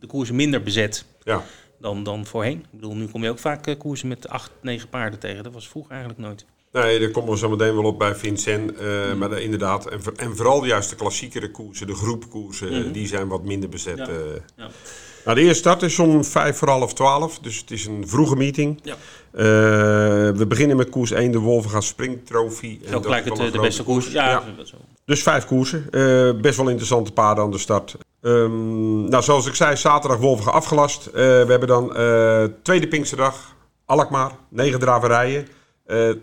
de 0.00 0.06
koersen 0.06 0.34
minder 0.36 0.62
bezet 0.62 1.04
Ja. 1.22 1.44
dan, 1.80 2.02
dan 2.04 2.26
voorheen. 2.26 2.58
Ik 2.58 2.70
bedoel, 2.80 2.94
nu 2.96 3.06
kom 3.06 3.22
je 3.22 3.30
ook 3.30 3.38
vaak 3.38 3.74
koersen 3.78 4.08
met 4.08 4.28
acht, 4.28 4.50
negen 4.62 4.88
paarden 4.88 5.18
tegen. 5.18 5.44
Dat 5.44 5.52
was 5.52 5.68
vroeger 5.68 5.90
eigenlijk 5.92 6.20
nooit. 6.22 6.44
Nee, 6.72 6.98
daar 6.98 7.10
komen 7.10 7.30
we 7.30 7.38
zo 7.38 7.48
meteen 7.48 7.74
wel 7.74 7.84
op 7.84 7.98
bij 7.98 8.14
Vincent. 8.14 8.74
eh, 8.76 9.14
Maar 9.14 9.28
de- 9.30 9.42
inderdaad, 9.42 9.86
en, 9.88 10.00
en 10.16 10.36
vooral 10.36 10.64
juist 10.64 10.90
de 10.90 10.96
klassiekere 10.96 11.50
koersen, 11.50 11.86
de 11.86 11.94
groepkoersen, 11.94 12.80
Mhm. 12.82 12.92
die 12.92 13.06
zijn 13.06 13.28
wat 13.28 13.44
minder 13.44 13.68
bezet. 13.68 13.96
Ja. 13.96 14.08
Ja. 14.56 14.70
Nou, 15.26 15.38
de 15.38 15.44
eerste 15.44 15.58
start 15.58 15.82
is 15.82 15.98
om 15.98 16.24
vijf 16.24 16.56
voor 16.56 16.68
half 16.68 16.94
twaalf, 16.94 17.38
dus 17.38 17.58
het 17.58 17.70
is 17.70 17.86
een 17.86 18.08
vroege 18.08 18.36
meeting. 18.36 18.80
Ja. 18.82 18.94
Eh, 19.32 19.44
we 20.36 20.44
beginnen 20.48 20.76
met 20.76 20.88
koers 20.88 21.10
1, 21.10 21.30
de 21.30 21.38
Wolvenga 21.38 21.80
Spring 21.80 22.26
Trophy. 22.26 22.78
Dat 22.90 23.02
gelijk 23.02 23.24
het, 23.24 23.38
eh, 23.38 23.52
de 23.52 23.60
beste 23.60 23.82
koers. 23.82 24.12
Ja, 24.12 24.42
zo. 24.64 24.76
Dus 25.04 25.22
vijf 25.22 25.44
koersen. 25.44 25.86
Eh, 25.90 26.40
best 26.40 26.56
wel 26.56 26.68
interessante 26.68 27.12
paarden 27.12 27.44
aan 27.44 27.50
de 27.50 27.58
start. 27.58 27.96
Ehm, 28.22 29.08
nou, 29.08 29.22
zoals 29.22 29.46
ik 29.46 29.54
zei, 29.54 29.76
zaterdag 29.76 30.18
Wolvenga 30.18 30.50
afgelast. 30.50 31.10
We 31.12 31.46
hebben 31.48 31.68
dan 31.68 31.88
tweede 32.62 32.88
Pinksterdag, 32.88 33.54
Alkmaar, 33.84 34.30
negen 34.48 34.78
draverijen. 34.78 35.48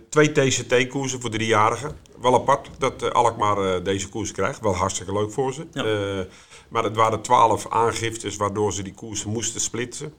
Twee 0.09 0.31
TCT-koersen 0.31 1.21
voor 1.21 1.29
driejarigen. 1.29 1.91
Wel 2.23 2.33
apart 2.33 2.69
dat 2.77 3.03
eh, 3.03 3.09
Alkmaar 3.09 3.57
eh, 3.57 3.83
deze 3.83 4.09
koers 4.09 4.31
krijgt. 4.31 4.59
Wel 4.59 4.75
hartstikke 4.75 5.13
leuk 5.13 5.31
voor 5.31 5.53
ze. 5.53 5.65
Ja. 5.71 5.83
Eh, 5.83 6.25
maar 6.69 6.83
het 6.83 6.95
waren 6.95 7.21
twaalf 7.21 7.67
aangiftes 7.69 8.35
waardoor 8.37 8.73
ze 8.73 8.83
die 8.83 8.93
koersen 8.93 9.29
moesten 9.29 9.61
splitsen. 9.61 10.13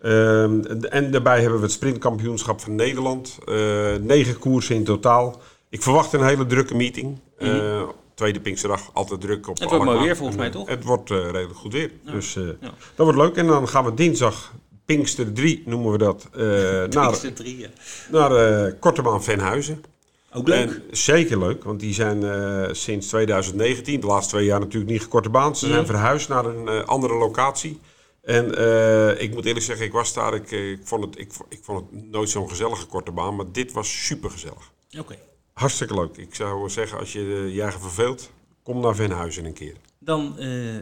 Ehm, 0.00 0.60
en 0.90 1.10
daarbij 1.10 1.40
hebben 1.40 1.58
we 1.58 1.64
het 1.64 1.74
sprintkampioenschap 1.74 2.60
van 2.60 2.74
Nederland. 2.74 3.38
Negen 4.00 4.38
koersen 4.38 4.74
in 4.74 4.84
totaal. 4.84 5.40
Ik 5.68 5.82
verwacht 5.82 6.12
een 6.12 6.24
hele 6.24 6.46
drukke 6.46 6.74
meeting. 6.74 7.18
Eh, 7.38 7.82
tweede 8.14 8.40
Pinksterdag 8.40 8.90
altijd 8.92 9.20
druk 9.20 9.48
op 9.48 9.58
Het 9.58 9.68
wordt 9.70 9.84
mooi 9.84 9.98
weer 10.00 10.16
volgens 10.16 10.36
En, 10.36 10.42
mij, 10.42 10.50
toch? 10.50 10.68
Het 10.68 10.84
wordt 10.84 11.10
redelijk 11.10 11.56
goed 11.56 11.72
weer. 11.72 11.90
Dus 12.04 12.34
Ja. 12.34 12.54
dat 12.60 13.06
wordt 13.06 13.18
leuk. 13.18 13.36
En 13.36 13.46
dan 13.46 13.68
gaan 13.68 13.84
we 13.84 13.94
dinsdag, 13.94 14.52
Pinkster 14.84 15.32
3 15.32 15.62
noemen 15.66 15.92
we 15.92 15.98
dat, 15.98 16.28
eh, 16.32 16.42
naar, 16.42 16.88
Pinkster 16.88 17.32
drie, 17.32 17.58
ja. 17.58 17.68
naar 18.10 18.72
Kortebaan 18.72 19.22
Venhuizen. 19.22 19.84
Ook 20.34 20.48
leuk. 20.48 20.70
En 20.70 20.82
zeker 20.90 21.38
leuk, 21.38 21.64
want 21.64 21.80
die 21.80 21.94
zijn 21.94 22.22
eh, 22.22 22.72
sinds 22.72 23.08
2019, 23.08 24.00
de 24.00 24.06
laatste 24.06 24.34
twee 24.34 24.44
jaar 24.46 24.60
natuurlijk 24.60 24.90
niet 24.90 25.02
gekorte 25.02 25.30
baan. 25.30 25.56
Ze 25.56 25.66
zijn 25.66 25.86
verhuisd 25.86 26.28
naar 26.28 26.44
een 26.44 26.68
eh, 26.68 26.84
andere 26.84 27.14
locatie. 27.14 27.80
En 28.22 28.56
eh, 28.56 29.20
ik 29.22 29.34
moet 29.34 29.44
eerlijk 29.44 29.64
zeggen, 29.64 29.86
ik 29.86 29.92
was 29.92 30.14
daar, 30.14 30.34
ik, 30.34 30.50
ik, 30.50 30.80
vond, 30.84 31.04
het, 31.04 31.18
ik, 31.18 31.32
ik 31.48 31.58
vond 31.62 31.90
het 31.90 32.10
nooit 32.10 32.30
zo'n 32.30 32.48
gezellige 32.48 32.86
korte 32.86 33.10
baan, 33.10 33.36
maar 33.36 33.52
dit 33.52 33.72
was 33.72 34.06
super 34.06 34.30
gezellig. 34.30 34.72
Oké. 34.98 35.18
Hartstikke 35.52 35.94
leuk. 35.94 36.16
Ik 36.16 36.34
zou 36.34 36.70
zeggen, 36.70 36.98
als 36.98 37.12
je 37.12 37.50
je 37.52 37.62
eigen 37.62 37.80
verveelt, 37.80 38.30
kom 38.62 38.80
naar 38.80 38.94
Venhuizen 38.94 39.44
een 39.44 39.52
keer. 39.52 39.74
Dan 39.98 40.34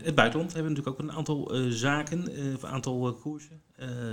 het 0.02 0.14
buitenland. 0.14 0.52
We 0.52 0.58
hebben 0.58 0.72
natuurlijk 0.72 0.88
ook 0.88 1.08
een 1.08 1.12
aantal 1.12 1.50
zaken, 1.68 2.38
een 2.38 2.66
aantal 2.66 3.18
koersen. 3.22 3.62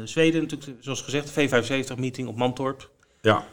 Zweden 0.03 0.41
natuurlijk, 0.41 0.83
zoals 0.83 1.01
gezegd, 1.01 1.31
V75-meeting 1.31 2.27
op 2.27 2.35
Mantorp. 2.35 2.89
Ja, 3.21 3.45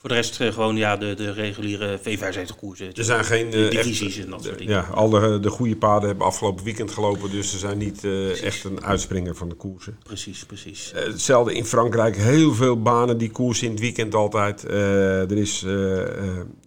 Voor 0.00 0.08
de 0.08 0.14
rest 0.14 0.40
eh, 0.40 0.52
gewoon 0.52 0.76
ja, 0.76 0.96
de, 0.96 1.14
de 1.14 1.32
reguliere 1.32 1.98
V75-koersen. 1.98 2.94
er 2.94 3.04
zijn 3.04 3.24
geen... 3.24 3.52
Eh, 3.52 3.70
divisies 3.70 4.16
echt- 4.16 4.24
en 4.24 4.30
dat 4.30 4.44
soort 4.44 4.58
dingen. 4.58 4.74
Ja, 4.74 4.88
al 4.94 5.08
de, 5.10 5.38
de 5.40 5.50
goede 5.50 5.76
paarden 5.76 6.08
hebben 6.08 6.26
afgelopen 6.26 6.64
weekend 6.64 6.90
gelopen, 6.90 7.30
dus 7.30 7.50
ze 7.50 7.58
zijn 7.58 7.78
niet 7.78 8.04
eh, 8.04 8.42
echt 8.42 8.64
een 8.64 8.84
uitspringer 8.84 9.34
van 9.34 9.48
de 9.48 9.54
koersen. 9.54 9.98
Precies, 10.02 10.44
precies. 10.44 10.92
Hetzelfde 10.94 11.54
in 11.54 11.64
Frankrijk. 11.64 12.16
Heel 12.16 12.54
veel 12.54 12.82
banen 12.82 13.18
die 13.18 13.30
koersen 13.30 13.64
in 13.66 13.72
het 13.72 13.80
weekend 13.80 14.14
altijd. 14.14 14.64
Er 14.64 15.36
is 15.36 15.64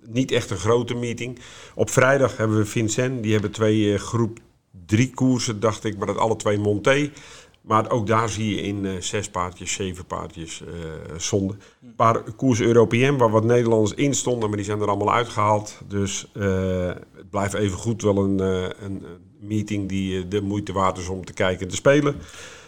niet 0.08 0.32
echt 0.32 0.50
een 0.50 0.58
grote 0.58 0.94
meeting. 0.94 1.40
Op 1.76 1.90
vrijdag 1.90 2.38
hebben 2.38 2.58
we 2.58 2.66
Vincent. 2.66 3.24
Die 3.24 3.32
hebben 3.32 3.52
twee 3.52 3.98
groep 3.98 4.40
drie 4.86 5.14
koersen, 5.14 5.60
dacht 5.60 5.84
ik. 5.84 5.98
Maar 5.98 6.08
dat 6.08 6.18
alle 6.18 6.36
twee 6.36 6.58
Monté. 6.58 7.10
Maar 7.64 7.90
ook 7.90 8.08
daar 8.08 8.30
zie 8.30 8.56
je 8.56 8.62
in 8.62 8.86
eh, 8.86 9.02
zes 9.02 9.30
paardjes, 9.30 9.74
zeven 9.74 10.06
paardjes 10.06 10.62
eh 10.62 11.18
zonde. 11.18 11.56
Een 11.82 11.96
paar 11.96 12.22
koersen 12.32 12.66
Européen 12.66 13.18
waar 13.18 13.30
wat 13.30 13.44
Nederlanders 13.44 13.94
in 13.94 14.14
stonden. 14.14 14.48
Maar 14.48 14.58
die 14.58 14.66
zijn 14.66 14.82
er 14.82 14.88
allemaal 14.88 15.14
uitgehaald. 15.14 15.78
Dus 15.88 16.28
eh, 16.34 16.88
het 17.16 17.30
blijft 17.30 17.54
even 17.54 17.78
goed 17.78 18.02
wel 18.02 18.18
een, 18.18 18.40
een, 18.86 19.06
meeting 19.40 19.90
die 19.90 20.28
de 20.28 20.42
moeite 20.42 20.74
waard 20.74 20.98
is 20.98 21.08
om 21.08 21.26
te 21.26 21.34
kijken 21.34 21.62
en 21.62 21.70
te 21.70 21.76
spelen. 21.76 22.16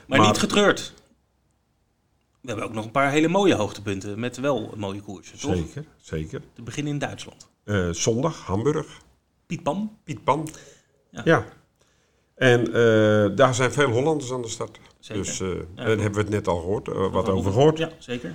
Maar, 0.07 0.19
Maar- 0.19 0.27
niet 0.27 0.37
getreurd. 0.37 0.93
We 2.41 2.51
hebben 2.51 2.69
ook 2.69 2.75
nog 2.75 2.85
een 2.85 2.91
paar 2.91 3.11
hele 3.11 3.27
mooie 3.27 3.55
hoogtepunten 3.55 4.19
met 4.19 4.37
wel 4.37 4.73
mooie 4.75 5.01
koersen, 5.01 5.39
toch? 5.39 5.55
Zeker, 5.55 5.85
zeker. 6.01 6.41
Te 6.53 6.61
beginnen 6.61 6.93
in 6.93 6.99
Duitsland. 6.99 7.49
Zondag, 7.91 8.45
Hamburg, 8.45 9.01
Piet 9.45 9.63
Pan, 9.63 9.97
Piet 10.03 10.23
Pan. 10.23 10.49
Ja. 11.11 11.21
Ja. 11.25 11.45
En 12.35 12.67
eh, 12.67 13.35
daar 13.35 13.55
zijn 13.55 13.71
veel 13.71 13.89
Hollanders 13.89 14.31
aan 14.31 14.41
de 14.41 14.47
start. 14.47 14.79
Zeker. 14.99 15.23
Dus 15.23 15.39
eh, 15.39 15.47
Ja, 15.47 15.55
daar 15.75 15.87
hebben 15.87 16.11
we 16.13 16.19
het 16.19 16.29
net 16.29 16.47
al 16.47 16.59
gehoord, 16.59 16.87
eh, 16.87 17.11
wat 17.11 17.29
over 17.29 17.51
Ja, 17.51 17.57
gehoord. 17.57 17.95
zeker. 17.97 18.33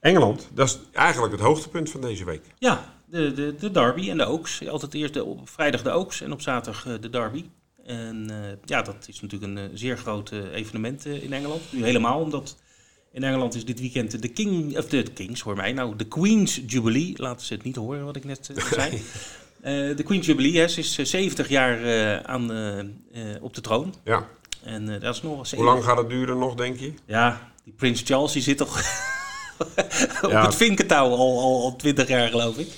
Engeland, 0.00 0.48
dat 0.54 0.68
is 0.68 0.78
eigenlijk 0.92 1.32
het 1.32 1.42
hoogtepunt 1.42 1.90
van 1.90 2.00
deze 2.00 2.24
week. 2.24 2.42
Ja, 2.58 2.94
de, 3.06 3.32
de, 3.32 3.54
de 3.54 3.70
derby 3.70 4.10
en 4.10 4.16
de 4.16 4.26
Oaks. 4.26 4.68
Altijd 4.68 4.94
eerst 4.94 5.14
de, 5.14 5.24
op 5.24 5.48
vrijdag 5.48 5.82
de 5.82 5.90
Oaks 5.90 6.20
en 6.20 6.32
op 6.32 6.40
zaterdag 6.40 6.98
de 7.00 7.10
derby. 7.10 7.44
En 7.84 8.30
ja, 8.64 8.82
dat 8.82 9.06
is 9.08 9.20
natuurlijk 9.20 9.52
een 9.52 9.78
zeer 9.78 9.96
groot 9.96 10.30
evenement 10.52 11.04
in 11.04 11.32
Engeland. 11.32 11.60
Nu 11.70 11.84
helemaal, 11.84 12.20
omdat 12.20 12.56
in 13.12 13.22
Engeland 13.22 13.54
is 13.54 13.64
dit 13.64 13.80
weekend 13.80 14.22
de 14.22 14.28
King, 14.28 14.78
of 14.78 14.86
de 14.86 15.02
Kings, 15.02 15.40
hoor 15.40 15.56
mij 15.56 15.72
nou, 15.72 15.96
de 15.96 16.04
Queen's 16.04 16.60
Jubilee. 16.66 17.12
Laten 17.16 17.46
ze 17.46 17.54
het 17.54 17.62
niet 17.62 17.76
horen 17.76 18.04
wat 18.04 18.16
ik 18.16 18.24
net 18.24 18.50
zei. 18.70 19.02
Eh, 19.62 19.96
de 19.96 20.02
Queen's 20.02 20.26
Jubilee, 20.26 20.58
hè, 20.60 20.68
ze 20.68 20.80
is 20.80 20.98
eh, 20.98 21.04
70 21.06 21.48
jaar 21.48 21.82
eh, 21.82 22.16
aan, 22.16 22.52
eh, 22.52 22.78
eh, 22.78 22.86
op 23.42 23.54
de 23.54 23.60
troon. 23.60 23.94
Ja. 24.04 24.26
En 24.64 24.86
dat 25.00 25.14
is 25.14 25.22
nog 25.22 25.50
Hoe 25.50 25.64
lang 25.64 25.84
gaat 25.84 25.96
het 25.96 26.08
duren 26.08 26.38
nog, 26.38 26.54
denk 26.54 26.78
je? 26.78 26.92
Ja, 27.06 27.50
die 27.64 27.72
Prins 27.72 28.02
Charles 28.04 28.32
die 28.32 28.42
zit 28.42 28.56
toch 28.56 28.76
op 30.22 30.30
Ja. 30.30 30.44
het 30.44 30.54
vinkentouw 30.54 31.08
al, 31.10 31.40
al, 31.40 31.62
al 31.62 31.76
20 31.76 32.08
jaar, 32.08 32.28
geloof 32.28 32.56
ik. 32.58 32.68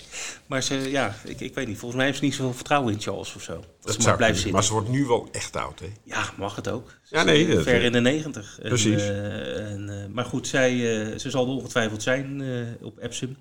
Maar 0.46 0.62
ze, 0.62 0.74
ja, 0.90 1.14
ik, 1.24 1.40
ik 1.40 1.54
weet 1.54 1.66
niet. 1.66 1.76
Volgens 1.78 1.96
mij 1.96 2.04
heeft 2.06 2.18
ze 2.18 2.24
niet 2.24 2.34
zoveel 2.34 2.54
vertrouwen 2.54 2.92
in 2.92 3.00
Charles 3.00 3.34
of 3.34 3.42
zo. 3.42 3.64
Dat, 3.80 3.94
ze 3.94 4.00
maar 4.08 4.16
blijft 4.16 4.34
zitten. 4.34 4.52
Maar 4.54 4.64
ze 4.64 4.72
wordt 4.72 4.88
nu 4.88 5.04
wel 5.04 5.28
echt 5.32 5.56
oud, 5.56 5.78
hè? 5.80 5.86
Ja, 6.02 6.24
mag 6.36 6.56
het 6.56 6.68
ook. 6.68 6.90
Ze 7.02 7.16
Ja, 7.16 7.22
nee, 7.22 7.46
dat- 7.54 7.62
ver 7.62 7.82
in 7.82 7.92
de 7.92 8.00
90. 8.00 8.58
En, 8.62 8.68
Precies. 8.68 9.02
en, 9.02 10.10
maar 10.12 10.24
goed, 10.24 10.48
zij, 10.48 10.76
ze 11.18 11.30
zal 11.30 11.44
er 11.46 11.50
ongetwijfeld 11.52 12.02
zijn 12.02 12.42
op 12.82 12.98
Epsom. 12.98 13.36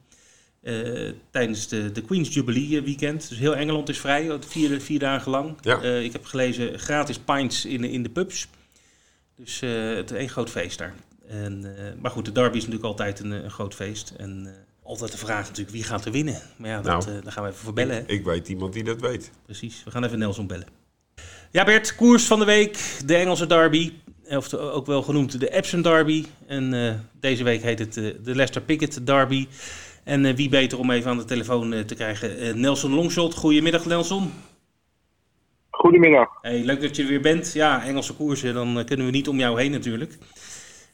Eh, 0.64 1.12
tijdens 1.32 1.68
de, 1.68 1.92
de 1.92 2.02
Queen's 2.02 2.34
Jubilee 2.34 2.82
weekend. 2.82 3.30
Dus 3.30 3.38
heel 3.38 3.56
Engeland 3.56 3.90
is 3.90 4.00
vrij, 4.00 4.38
vier, 4.48 4.82
vier 4.82 5.00
dagen 5.00 5.32
lang. 5.32 5.58
Ja. 5.62 5.82
Eh, 5.82 6.04
ik 6.04 6.12
heb 6.12 6.26
gelezen 6.26 6.80
gratis 6.80 7.18
pints 7.20 7.66
in, 7.66 7.82
de- 7.82 7.92
in 7.92 8.04
de 8.04 8.10
pubs. 8.10 8.48
Dus 9.36 9.62
eh, 9.62 9.96
het 9.96 10.12
is 10.12 10.18
één 10.18 10.30
groot 10.30 10.50
feest 10.50 10.78
daar. 10.78 10.94
En, 11.28 11.76
maar 12.02 12.12
goed, 12.12 12.26
de 12.26 12.32
derby 12.32 12.56
is 12.58 12.64
natuurlijk 12.66 12.86
altijd 12.90 13.20
een, 13.20 13.32
een 13.32 13.52
groot 13.52 13.74
feest. 13.76 14.14
En 14.18 14.54
altijd 14.84 15.12
de 15.12 15.18
vraag 15.18 15.48
natuurlijk, 15.48 15.70
wie 15.76 15.84
gaat 15.84 16.06
er 16.06 16.12
winnen? 16.12 16.42
Maar 16.58 16.70
ja, 16.70 16.82
dat, 16.82 17.06
Nou. 17.06 17.22
daar 17.22 17.32
gaan 17.32 17.44
we 17.44 17.50
even 17.50 17.62
voor 17.64 17.74
bellen. 17.74 18.04
Ik 18.08 18.24
weet 18.24 18.48
iemand 18.48 18.74
die 18.74 18.84
dat 18.84 19.02
weet. 19.02 19.32
Precies, 19.46 19.82
we 19.86 19.92
gaan 19.92 20.04
even 20.04 20.20
Nelson 20.20 20.48
bellen. 20.48 20.68
Ja 21.52 21.64
Bert, 21.66 21.96
koers 21.96 22.24
van 22.24 22.40
de 22.40 22.46
week, 22.46 22.78
de 23.06 23.16
Engelse 23.16 23.46
derby. 23.46 23.94
Of 24.30 24.50
de- 24.50 24.60
ook 24.60 24.86
wel 24.86 25.02
genoemd 25.02 25.40
de 25.40 25.50
Epsom 25.50 25.82
derby. 25.82 26.26
En 26.48 27.06
deze 27.20 27.44
week 27.44 27.62
heet 27.62 27.80
het 27.80 27.94
de 27.94 28.20
Leicester 28.24 28.62
Pickett 28.62 29.06
derby. 29.06 29.48
En 30.04 30.26
eh, 30.26 30.34
wie 30.36 30.50
beter 30.50 30.80
om 30.80 30.92
even 30.92 31.10
aan 31.12 31.18
de 31.18 31.26
telefoon 31.26 31.74
eh, 31.74 31.80
te 31.80 31.96
krijgen? 31.96 32.38
Eh, 32.38 32.54
Nelson 32.54 32.94
Longshot. 32.94 33.34
Goedemiddag 33.36 33.86
Nelson. 33.86 34.32
Goedemiddag. 35.70 36.30
Hey, 36.42 36.64
leuk 36.64 36.82
dat 36.82 36.96
je 36.96 37.02
er 37.04 37.10
weer 37.10 37.22
bent. 37.22 37.54
Ja, 37.54 37.84
Engelse 37.86 38.14
koersen, 38.14 38.54
dan 38.54 38.84
kunnen 38.86 39.06
we 39.06 39.12
niet 39.12 39.28
om 39.28 39.38
jou 39.40 39.62
heen 39.62 39.72
natuurlijk. 39.72 40.18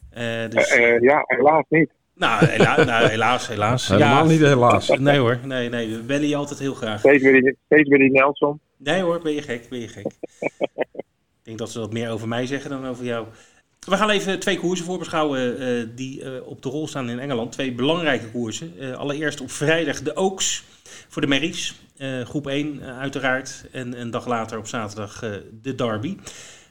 Eh, 0.09 0.49
dus, 0.49 0.73
ja, 1.01 1.23
helaas 1.25 1.63
niet. 1.69 1.89
nou, 2.15 2.45
hela- 2.45 2.83
nou, 2.91 3.07
helaas, 3.07 3.47
helaas. 3.47 3.87
Helemaal 3.87 4.23
ja, 4.23 4.29
niet 4.31 4.39
helaas. 4.39 4.89
Nee 4.89 5.19
hoor, 5.19 5.39
nee, 5.43 5.69
nee, 5.69 5.95
we 5.95 6.01
bellen 6.01 6.27
je 6.27 6.35
altijd 6.35 6.59
heel 6.59 6.73
graag. 6.73 6.99
Steeds 6.99 7.23
weer 7.23 7.41
die, 7.41 7.57
steeds 7.65 7.89
weer 7.89 7.99
die 7.99 8.11
Nelson. 8.11 8.59
Nee 8.77 9.01
hoor, 9.01 9.21
ben 9.21 9.33
je 9.33 9.41
gek, 9.41 9.69
ben 9.69 9.79
je 9.79 9.87
gek. 9.87 10.05
Ik 11.39 11.55
denk 11.55 11.57
dat 11.57 11.69
ze 11.71 11.79
dat 11.79 11.93
meer 11.93 12.11
over 12.11 12.27
mij 12.27 12.45
zeggen 12.45 12.69
dan 12.69 12.87
over 12.87 13.05
jou. 13.05 13.27
We 13.89 13.97
gaan 13.97 14.09
even 14.09 14.39
twee 14.39 14.59
koersen 14.59 14.85
voorbeschouwen 14.85 15.59
eh, 15.59 15.87
die 15.95 16.23
eh, 16.23 16.47
op 16.47 16.61
de 16.61 16.69
rol 16.69 16.87
staan 16.87 17.09
in 17.09 17.19
Engeland. 17.19 17.51
Twee 17.51 17.73
belangrijke 17.73 18.31
koersen. 18.31 18.73
Eh, 18.79 18.93
allereerst 18.93 19.41
op 19.41 19.49
vrijdag 19.49 20.01
de 20.01 20.15
Oaks 20.15 20.63
voor 21.07 21.21
de 21.21 21.27
Merries. 21.27 21.87
Groep 22.23 22.47
1 22.47 22.81
eh, 22.81 22.99
uiteraard. 22.99 23.69
En 23.71 23.99
een 23.99 24.11
dag 24.11 24.27
later 24.27 24.57
op 24.57 24.65
zaterdag 24.65 25.19
de 25.61 25.75
Derby. 25.75 26.17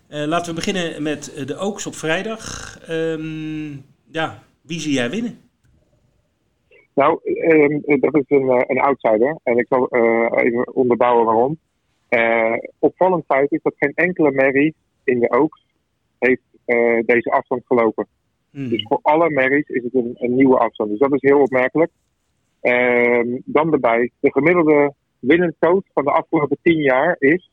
Laten 0.08 0.48
we 0.48 0.54
beginnen 0.54 1.02
met 1.02 1.44
de 1.46 1.56
Oaks 1.58 1.86
op 1.86 1.94
vrijdag. 1.94 2.78
Ehm, 2.86 3.70
ja, 4.10 4.42
wie 4.62 4.80
zie 4.80 4.92
jij 4.92 5.10
winnen? 5.10 5.38
Nou, 6.94 7.20
ehm, 7.22 8.00
dat 8.00 8.14
is 8.14 8.24
een, 8.26 8.64
een 8.66 8.80
outsider. 8.80 9.38
En 9.42 9.58
ik 9.58 9.66
zal 9.68 9.88
even 10.36 10.74
onderbouwen 10.74 11.24
waarom. 11.24 11.58
Opvallend 12.78 13.24
feit 13.26 13.52
is 13.52 13.62
dat 13.62 13.74
geen 13.76 13.92
enkele 13.94 14.30
merrie 14.32 14.74
in 15.04 15.18
de 15.20 15.30
Oaks 15.30 15.66
heeft 16.18 16.42
eh, 16.68 16.98
deze 17.06 17.30
afstand 17.30 17.62
gelopen. 17.66 18.06
Hmm. 18.50 18.68
Dus 18.68 18.82
voor 18.82 18.98
alle 19.02 19.30
merries 19.30 19.68
is 19.68 19.82
het 19.82 19.94
een, 19.94 20.14
een 20.18 20.34
nieuwe 20.34 20.58
afstand. 20.58 20.90
Dus 20.90 20.98
dat 20.98 21.12
is 21.12 21.30
heel 21.30 21.40
opmerkelijk. 21.40 21.90
Ehm, 22.60 23.38
dan 23.44 23.72
erbij, 23.72 24.10
de 24.20 24.32
gemiddelde 24.32 24.94
winnendtoot 25.18 25.84
van 25.94 26.04
de 26.04 26.10
afgelopen 26.10 26.58
10 26.62 26.82
jaar 26.82 27.16
is 27.18 27.50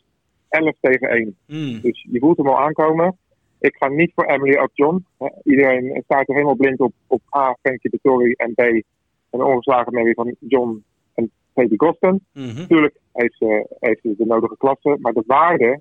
11 0.50 0.76
tegen 0.80 1.10
1. 1.10 1.36
Hmm. 1.46 1.80
Dus 1.82 2.08
je 2.12 2.20
voelt 2.20 2.38
hem 2.38 2.48
al 2.48 2.60
aankomen. 2.60 3.18
Ik 3.60 3.76
ga 3.76 3.88
niet 3.88 4.12
voor 4.16 4.26
Emily 4.26 4.58
of 4.58 4.70
John. 4.74 5.06
Iedereen 5.44 6.02
staat 6.04 6.28
er 6.28 6.34
helemaal 6.34 6.56
blind 6.56 6.80
op, 6.80 6.94
op 7.08 7.22
A, 7.36 7.58
Frankie 7.62 7.90
Dettori 7.90 8.32
en 8.32 8.54
B, 8.54 8.60
een 8.60 9.44
ongeslagen 9.44 9.94
merrie 9.94 10.14
van 10.14 10.36
John 10.40 10.84
en 11.14 11.32
Katie 11.54 11.80
Goston. 11.80 12.22
Natuurlijk 12.34 13.00
heeft 13.14 13.38
ze, 13.38 13.76
heeft 13.80 14.02
ze 14.02 14.16
de 14.18 14.26
nodige 14.26 14.58
klasse, 14.58 14.98
maar 15.00 15.14
de 15.14 15.24
waarde 15.26 15.80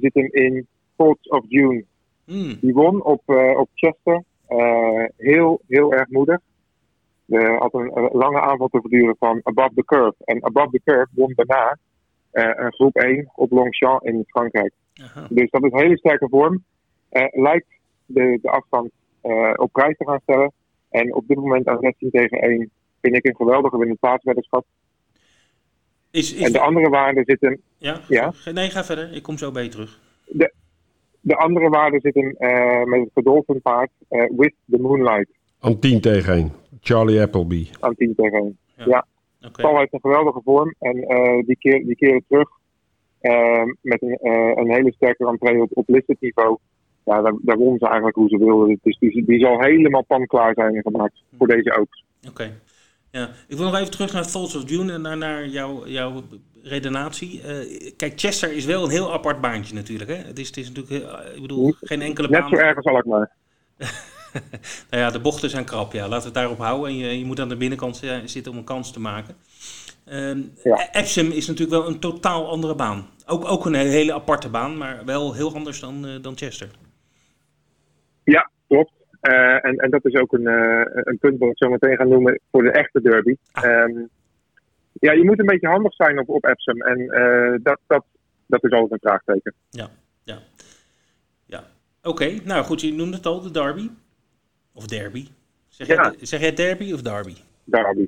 zit 0.00 0.14
hem 0.14 0.28
in 0.30 0.66
Thoughts 0.96 1.28
of 1.28 1.44
June. 1.48 1.84
Hmm. 2.24 2.58
Die 2.60 2.72
won 2.72 3.04
op, 3.04 3.22
eh, 3.26 3.58
op 3.58 3.68
Chester. 3.74 4.22
Eh, 4.46 5.04
heel, 5.16 5.60
heel 5.68 5.92
erg 5.92 6.08
moedig. 6.08 6.38
De, 7.24 7.56
had 7.58 7.74
een 7.74 8.08
lange 8.12 8.40
aanval 8.40 8.68
te 8.68 8.80
verduren 8.80 9.16
van 9.18 9.40
Above 9.42 9.74
the 9.74 9.84
Curve. 9.84 10.14
En 10.24 10.44
Above 10.44 10.70
the 10.70 10.80
Curve 10.84 11.08
won 11.14 11.32
daarna 11.34 11.78
eh, 12.30 12.64
een 12.64 12.72
groep 12.72 12.96
1 12.96 13.30
op 13.34 13.50
Longchamp 13.50 14.02
in 14.02 14.24
Frankrijk. 14.26 14.72
Aha. 15.02 15.26
Dus 15.30 15.50
dat 15.50 15.64
is 15.64 15.72
een 15.72 15.78
hele 15.78 15.98
sterke 15.98 16.28
vorm. 16.28 16.64
Lijkt 17.30 17.66
de, 18.06 18.38
de 18.42 18.50
afstand 18.50 18.90
op 19.56 19.72
prijs 19.72 19.96
te 19.96 20.04
gaan 20.04 20.20
stellen. 20.22 20.52
En 20.90 21.14
op 21.14 21.26
dit 21.26 21.36
moment 21.36 21.66
aan 21.66 21.78
16 21.80 22.10
tegen 22.10 22.38
1 22.38 22.70
vind 23.00 23.16
ik 23.16 23.26
een 23.26 23.36
geweldige 23.36 23.78
winnend 23.78 24.00
plaatsweddenschap. 24.00 24.64
Is, 26.10 26.34
is 26.34 26.42
En 26.42 26.52
de 26.52 26.60
andere 26.60 26.88
waarde 26.88 27.22
zit 27.26 27.40
hem, 27.40 27.60
ja? 27.78 28.00
Ja. 28.08 28.32
Nee, 28.52 28.70
ga 28.70 28.84
verder. 28.84 29.12
Ik 29.12 29.22
kom 29.22 29.38
zo 29.38 29.50
bij 29.50 29.62
je 29.62 29.68
terug. 29.68 30.00
de 30.26 30.52
andere 31.22 31.68
waarde 31.68 32.00
zit 32.00 32.14
hem 32.14 32.30
eh, 32.30 32.84
met 32.84 33.00
het 33.00 33.10
Godolphin 33.14 33.62
paard 33.62 33.90
eh, 34.08 34.30
With 34.36 34.54
the 34.70 34.78
Moonlight 34.78 35.28
Aan 35.60 35.78
10 35.78 36.00
tegen 36.00 36.34
1. 36.34 36.52
Charlie 36.80 37.20
Appleby. 37.22 37.68
aan 37.80 37.94
10 37.94 38.14
tegen 38.14 38.56
1. 38.76 38.96
Oké. 39.46 39.62
Paul 39.62 39.78
heeft 39.78 39.92
een 39.92 40.00
geweldige 40.00 40.40
vorm 40.44 40.74
en 40.78 41.02
eh, 41.02 41.46
die, 41.46 41.56
keer, 41.56 41.86
die 41.86 41.96
keren 41.96 42.24
terug 42.28 42.48
eh, 43.20 43.64
met 43.80 44.02
een, 44.02 44.18
een 44.58 44.70
hele 44.70 44.92
sterke 44.92 45.24
rentree 45.24 45.62
op, 45.62 45.70
op 45.72 45.88
listed 45.88 46.20
niveau. 46.20 46.56
Ja, 47.04 47.22
daar, 47.22 47.34
daar 47.42 47.58
won 47.58 47.78
ze 47.78 47.86
eigenlijk 47.86 48.16
hoe 48.16 48.28
ze 48.28 48.38
wilde. 48.38 48.78
Dus 48.82 48.98
die, 48.98 49.24
die 49.24 49.38
zal 49.38 49.60
helemaal 49.60 50.04
panklaar 50.04 50.54
zijn 50.54 50.82
gemaakt 50.82 51.22
voor 51.38 51.46
deze 51.46 51.76
ook. 51.78 51.88
Oké. 52.28 52.60
Ja, 53.12 53.30
ik 53.48 53.56
wil 53.56 53.66
nog 53.66 53.74
even 53.76 53.90
terug 53.90 54.12
naar 54.12 54.26
Thoughts 54.26 54.54
of 54.54 54.68
June 54.70 54.92
en 54.92 55.00
naar, 55.00 55.16
naar 55.16 55.46
jouw, 55.48 55.86
jouw 55.86 56.22
redenatie. 56.62 57.42
Eh, 57.42 57.92
kijk, 57.96 58.20
Chester 58.20 58.52
is 58.52 58.64
wel 58.64 58.84
een 58.84 58.90
heel 58.90 59.12
apart 59.12 59.40
baantje 59.40 59.74
natuurlijk. 59.74 60.10
Hè? 60.10 60.16
Het, 60.16 60.38
is, 60.38 60.46
het 60.46 60.56
is 60.56 60.68
natuurlijk, 60.72 60.88
heel- 61.04 61.34
ik 61.34 61.40
bedoel, 61.42 61.74
geen 61.80 62.02
enkele 62.02 62.28
Net 62.28 62.40
baan. 62.40 62.50
zo 62.50 62.56
erg 62.56 62.76
als 62.76 62.84
Alkmaar. 62.86 63.30
nou 64.90 65.02
ja, 65.02 65.10
de 65.10 65.20
bochten 65.20 65.50
zijn 65.50 65.64
krap, 65.64 65.92
ja. 65.92 66.00
Laten 66.00 66.18
we 66.18 66.24
het 66.24 66.34
daarop 66.34 66.58
houden. 66.58 66.88
En 66.90 66.96
je, 66.96 67.18
je 67.18 67.24
moet 67.24 67.40
aan 67.40 67.48
de 67.48 67.56
binnenkant 67.56 67.96
zi- 67.96 68.22
zitten 68.26 68.52
om 68.52 68.58
een 68.58 68.64
kans 68.64 68.92
te 68.92 69.00
maken. 69.00 69.36
Ehm 70.04 70.40
Ja. 70.64 70.92
Epsom 70.92 71.30
is 71.30 71.46
natuurlijk 71.46 71.78
wel 71.82 71.88
een 71.88 72.00
totaal 72.00 72.48
andere 72.50 72.74
baan. 72.74 73.06
Ook, 73.26 73.44
ook 73.44 73.66
een 73.66 73.74
hele 73.74 74.14
aparte 74.14 74.48
baan, 74.48 74.76
maar 74.78 75.04
wel 75.04 75.32
heel 75.34 75.54
anders 75.54 75.80
dan, 75.80 76.06
eh, 76.06 76.12
dan 76.22 76.36
Chester. 76.36 76.68
Ja, 78.24 78.50
Eh, 79.22 79.64
en, 79.64 79.76
en 79.76 79.90
dat 79.90 80.04
is 80.04 80.14
ook 80.14 80.32
een, 80.32 80.46
eh, 80.46 80.82
een 80.92 81.18
punt 81.18 81.38
wat 81.38 81.48
ik 81.50 81.56
zo 81.58 81.68
meteen 81.68 81.96
ga 81.96 82.04
noemen 82.04 82.40
voor 82.50 82.62
de 82.62 82.70
echte 82.70 83.00
derby. 83.02 83.34
Ah. 83.52 83.64
Ehm, 83.64 83.98
ja, 84.92 85.12
je 85.12 85.24
moet 85.24 85.38
een 85.38 85.46
beetje 85.46 85.68
handig 85.68 85.94
zijn 85.94 86.18
op, 86.18 86.28
op 86.28 86.44
Epsom. 86.44 86.82
En 86.82 86.98
eh, 87.10 87.58
dat, 87.62 87.78
dat, 87.86 88.04
dat 88.46 88.64
is 88.64 88.70
altijd 88.70 88.92
een 88.92 89.08
vraagteken. 89.08 89.54
Ja, 89.70 89.88
ja. 90.24 90.38
ja. 91.46 91.64
Oké, 92.02 92.38
nou 92.44 92.64
goed, 92.64 92.80
je 92.80 92.92
noemde 92.92 93.16
het 93.16 93.26
al, 93.26 93.40
de 93.40 93.50
derby. 93.50 93.88
Of 94.74 94.86
derby. 94.86 95.26
Zeg, 95.68 95.86
Ja. 95.86 95.94
jij, 96.02 96.26
zeg 96.26 96.40
jij 96.40 96.54
derby 96.54 96.92
of 96.92 97.02
derby? 97.02 97.34
Derby. 97.64 98.06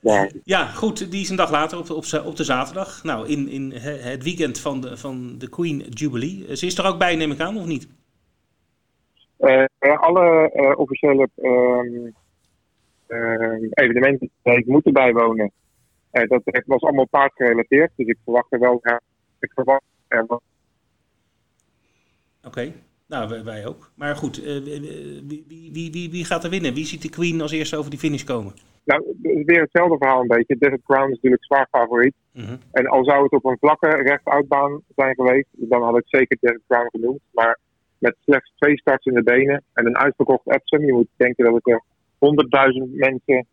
Ja. 0.00 0.28
Ja, 0.44 0.66
goed, 0.66 1.10
die 1.10 1.20
is 1.20 1.28
een 1.28 1.36
dag 1.36 1.50
later 1.50 1.78
op, 1.78 1.90
op, 1.90 2.04
op 2.24 2.36
de 2.36 2.44
zaterdag. 2.44 3.04
Nou, 3.04 3.28
in, 3.28 3.48
in 3.48 3.72
he- 3.72 3.98
het 4.10 4.22
weekend 4.22 4.60
van 4.60 4.80
de, 4.80 4.96
van 4.96 5.38
de 5.38 5.48
Queen 5.48 5.78
Jubilee. 5.90 6.56
Ze 6.56 6.66
is 6.66 6.78
er 6.78 6.86
ook 6.86 6.98
bij, 6.98 7.16
neem 7.16 7.30
ik 7.30 7.40
aan, 7.40 7.56
of 7.56 7.66
niet? 7.66 7.88
Eh, 9.36 9.64
eh, 9.78 10.00
alle 10.00 10.50
eh, 10.50 10.78
officiële 10.78 11.28
ehm, 11.34 12.10
ehm, 13.06 13.64
evenementen 13.70 14.30
die 14.42 14.56
ik 14.56 14.66
moeten 14.66 14.92
bijwonen, 14.92 15.52
dat 16.10 16.42
was 16.66 16.82
allemaal 16.82 17.08
paardgerelateerd. 17.08 17.90
Dus 17.96 18.06
ik 18.06 18.18
verwacht 18.24 18.52
er 18.52 18.58
wel. 18.58 18.82
ik 19.40 19.52
verwacht 19.54 19.82
er 20.08 20.24
wel. 20.26 20.42
Oké, 22.44 22.72
nou, 23.06 23.44
wij, 23.44 23.66
ook. 23.66 23.90
Maar 23.94 24.16
goed, 24.16 24.36
wie, 24.42 25.44
wie, 25.72 25.92
wie, 25.92 26.10
wie, 26.10 26.24
gaat 26.24 26.44
er 26.44 26.50
winnen? 26.50 26.74
Wie 26.74 26.84
ziet 26.84 27.02
de 27.02 27.08
Queen 27.08 27.40
als 27.40 27.52
eerste 27.52 27.76
over 27.76 27.90
die 27.90 27.98
finish 27.98 28.24
komen? 28.24 28.52
Nou, 28.84 29.16
weer 29.20 29.60
hetzelfde 29.60 29.96
verhaal 29.98 30.20
een 30.20 30.26
beetje. 30.26 30.56
Desert 30.58 30.82
Crown 30.82 31.08
is 31.10 31.14
natuurlijk 31.14 31.44
zwaar 31.44 31.68
favoriet. 31.70 32.14
Mhm. 32.32 32.56
En 32.72 32.86
al 32.86 33.04
zou 33.04 33.22
het 33.22 33.32
op 33.32 33.44
een 33.44 33.58
vlakke 33.58 33.88
rechtuitbaan 33.88 34.80
zijn 34.96 35.14
geweest, 35.14 35.46
dan 35.50 35.82
had 35.82 35.96
ik 35.96 36.04
zeker 36.06 36.36
Desert 36.40 36.62
Crown 36.66 36.88
genoemd. 36.90 37.20
Maar 37.30 37.58
met 38.04 38.16
slechts 38.24 38.52
twee 38.58 38.78
starts 38.78 39.06
in 39.06 39.14
de 39.14 39.22
benen 39.22 39.62
en 39.72 39.86
een 39.86 39.98
uitverkocht 39.98 40.50
Epsom, 40.50 40.84
je 40.84 40.92
moet 40.92 41.08
denken 41.16 41.44
dat 41.44 41.60
er 41.62 41.82
100.000 42.88 42.90
mensen 42.90 43.46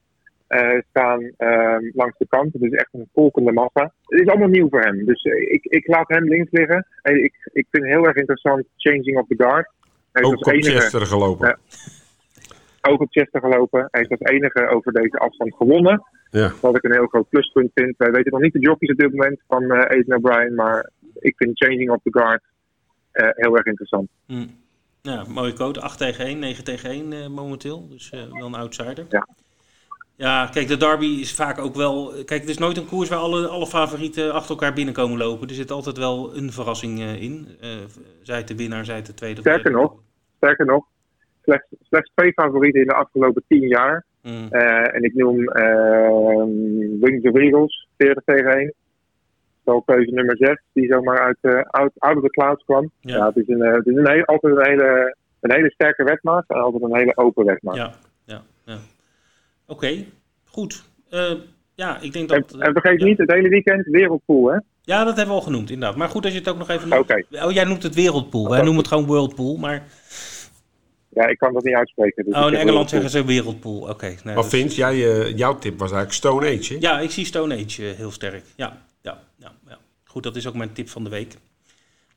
eh, 0.47 0.79
staan 0.89 1.31
ehm, 1.37 1.83
langs 1.93 2.17
de 2.17 2.25
kant. 2.29 2.53
Het 2.53 2.61
is 2.61 2.71
echt 2.71 2.89
een 2.91 3.09
volkende 3.13 3.51
massa. 3.51 3.93
Het 4.05 4.21
is 4.21 4.27
allemaal 4.27 4.47
nieuw 4.47 4.69
voor 4.69 4.81
hem. 4.81 5.05
Dus 5.05 5.21
eh, 5.23 5.41
ik, 5.41 5.63
ik 5.63 5.87
laat 5.87 6.07
hem 6.07 6.27
links 6.27 6.51
liggen. 6.51 6.87
En 7.01 7.23
ik, 7.23 7.33
ik 7.53 7.65
vind 7.71 7.85
heel 7.85 8.05
erg 8.05 8.15
interessant 8.15 8.63
Changing 8.77 9.17
of 9.17 9.27
the 9.27 9.35
Guard. 9.37 9.69
Hij 10.11 10.23
Ook 10.23 10.35
op 10.35 10.53
enige- 10.53 10.71
Chester 10.79 11.05
gelopen. 11.05 11.59
Ook 12.81 13.01
op 13.01 13.11
Chester 13.11 13.41
gelopen. 13.41 13.87
Hij 13.91 14.01
is 14.01 14.09
als 14.09 14.19
enige 14.19 14.67
over 14.67 14.91
deze 14.91 15.17
afstand 15.17 15.55
gewonnen. 15.55 16.03
Ja. 16.31 16.51
Wat 16.61 16.75
ik 16.75 16.83
een 16.83 16.93
heel 16.99 17.07
groot 17.07 17.29
pluspunt 17.29 17.71
vind. 17.73 17.97
Wij 17.97 18.11
weten 18.11 18.31
nog 18.31 18.41
niet 18.41 18.53
de 18.53 18.59
jockeys 18.59 18.91
op 18.91 18.97
dit 18.97 19.11
moment 19.11 19.41
van 19.47 19.71
eh 19.71 19.89
Aiden 19.89 20.15
O'Brien. 20.15 20.55
Maar 20.55 20.89
ik 21.19 21.33
vind 21.37 21.57
Changing 21.57 21.89
of 21.89 21.99
the 22.03 22.19
Guard 22.19 22.41
heel 23.11 23.57
erg 23.57 23.65
interessant. 23.65 24.09
Hm. 24.27 24.47
Ja, 25.01 25.23
mooie 25.27 25.53
code. 25.53 25.81
8 25.81 25.97
tegen 25.97 26.25
1, 26.25 26.39
9 26.39 26.63
tegen 26.63 26.89
1 26.89 27.13
eh, 27.13 27.27
momenteel. 27.27 27.87
Dus 27.89 28.09
eh, 28.09 28.19
wel 28.31 28.45
een 28.45 28.55
outsider. 28.55 29.05
Ja. 29.09 29.27
Ja, 30.21 30.45
kijk, 30.45 30.67
de 30.67 30.77
derby 30.77 31.05
is 31.05 31.35
vaak 31.35 31.59
ook 31.59 31.75
wel... 31.75 32.13
Kijk, 32.25 32.41
het 32.41 32.49
is 32.49 32.57
nooit 32.57 32.77
een 32.77 32.87
koers 32.87 33.09
waar 33.09 33.19
alle, 33.19 33.47
alle 33.47 33.67
favorieten 33.67 34.33
achter 34.33 34.49
elkaar 34.49 34.73
binnenkomen 34.73 35.17
lopen. 35.17 35.47
Er 35.47 35.53
zit 35.53 35.71
altijd 35.71 35.97
wel 35.97 36.37
een 36.37 36.51
verrassing 36.51 36.99
eh, 36.99 37.21
in. 37.21 37.47
Eh, 37.61 37.69
zij 38.21 38.43
de 38.43 38.55
winnaar, 38.55 38.85
zij 38.85 39.01
de 39.01 39.13
tweede. 39.13 39.39
Sterker 39.39 39.71
nog. 39.71 39.93
Sterker 40.37 40.65
nog, 40.65 40.85
slechts, 41.43 41.67
slechts 41.81 42.11
twee 42.15 42.33
favorieten 42.33 42.81
in 42.81 42.87
de 42.87 42.93
afgelopen 42.93 43.43
tien 43.47 43.67
jaar. 43.67 44.05
Eh, 44.21 44.95
en 44.95 45.03
ik 45.03 45.13
noem 45.13 45.47
eh 45.47 46.09
Wings 46.99 47.29
of 47.29 47.35
Eagles, 47.35 47.87
40 47.97 48.23
tegen 48.23 48.57
1. 48.57 48.73
Stalkeuze 49.71 50.11
nummer 50.11 50.37
6, 50.37 50.61
die 50.73 50.87
zomaar 50.87 51.19
uit, 51.19 51.37
eh 51.41 51.61
out 51.97 52.15
of 52.17 52.21
the 52.23 52.29
clouds 52.29 52.63
kwam. 52.63 52.91
Ja. 52.99 53.15
Ja. 53.17 53.25
het 53.27 53.35
is, 53.35 53.47
een, 53.47 53.61
eh, 53.61 53.73
het 53.73 53.87
is 53.87 53.95
een 53.95 54.09
heel, 54.11 54.25
altijd 54.25 54.55
een 54.57 54.65
hele, 54.65 55.15
een 55.39 55.51
hele 55.53 55.71
sterke 55.71 56.03
wedmaat 56.03 56.43
en 56.47 56.55
altijd 56.61 56.83
een 56.83 56.95
hele 56.95 57.17
open 57.17 57.45
wedmaat. 57.45 57.75
Ja, 57.75 57.93
ja, 58.25 58.41
ja. 58.65 58.77
Oké, 59.67 60.05
Goed. 60.45 60.83
Eh, 61.09 61.31
ja, 61.75 61.97
ik 62.01 62.13
denk 62.13 62.31
En, 62.31 62.43
dat... 62.47 62.61
en 62.61 62.71
vergeet 62.73 62.99
ja. 62.99 63.05
niet, 63.05 63.17
het 63.17 63.31
hele 63.31 63.49
weekend 63.49 63.85
wereldpool, 63.85 64.51
hè? 64.51 64.57
Ja, 64.81 65.03
dat 65.03 65.15
hebben 65.15 65.35
we 65.35 65.39
al 65.41 65.45
genoemd, 65.45 65.69
inderdaad. 65.69 65.97
Maar 65.97 66.09
goed 66.09 66.23
dat 66.23 66.31
je 66.31 66.37
het 66.37 66.49
ook 66.49 66.57
nog 66.57 66.69
even 66.69 66.89
noemt. 66.89 67.01
Oké. 67.01 67.23
Oh, 67.45 67.51
jij 67.51 67.63
noemt 67.63 67.83
het 67.83 67.95
wereldpool. 67.95 68.49
Wij 68.49 68.57
noemen 68.61 68.77
het 68.77 68.87
gewoon 68.87 69.05
worldpool. 69.05 69.57
Maar 69.57 69.83
Ja, 71.09 71.27
ik 71.27 71.37
kan 71.37 71.53
dat 71.53 71.63
niet 71.63 71.75
uitspreken. 71.75 72.25
dus 72.25 72.33
oh, 72.35 72.47
in 72.47 72.53
Engeland 72.53 72.89
zeggen 72.89 73.09
ze 73.09 73.25
wereldpool. 73.25 73.79
Oké. 73.81 74.05
nee, 74.05 74.17
Maar 74.23 74.35
dat- 74.35 74.49
Vince, 74.49 74.75
jij, 74.75 74.93
eh, 74.93 75.37
jouw 75.37 75.57
tip 75.57 75.79
was 75.79 75.91
eigenlijk 75.91 76.13
Stone 76.13 76.45
Age, 76.57 76.73
hè? 76.73 76.79
Ja, 76.79 76.99
ik 76.99 77.11
zie 77.11 77.25
Stone 77.25 77.55
Age 77.65 77.81
heel 77.81 78.11
sterk. 78.11 78.43
Ja. 78.55 78.81
Goed, 80.11 80.23
dat 80.23 80.35
is 80.35 80.47
ook 80.47 80.53
mijn 80.55 80.73
tip 80.73 80.89
van 80.89 81.03
de 81.03 81.09
week. 81.09 81.33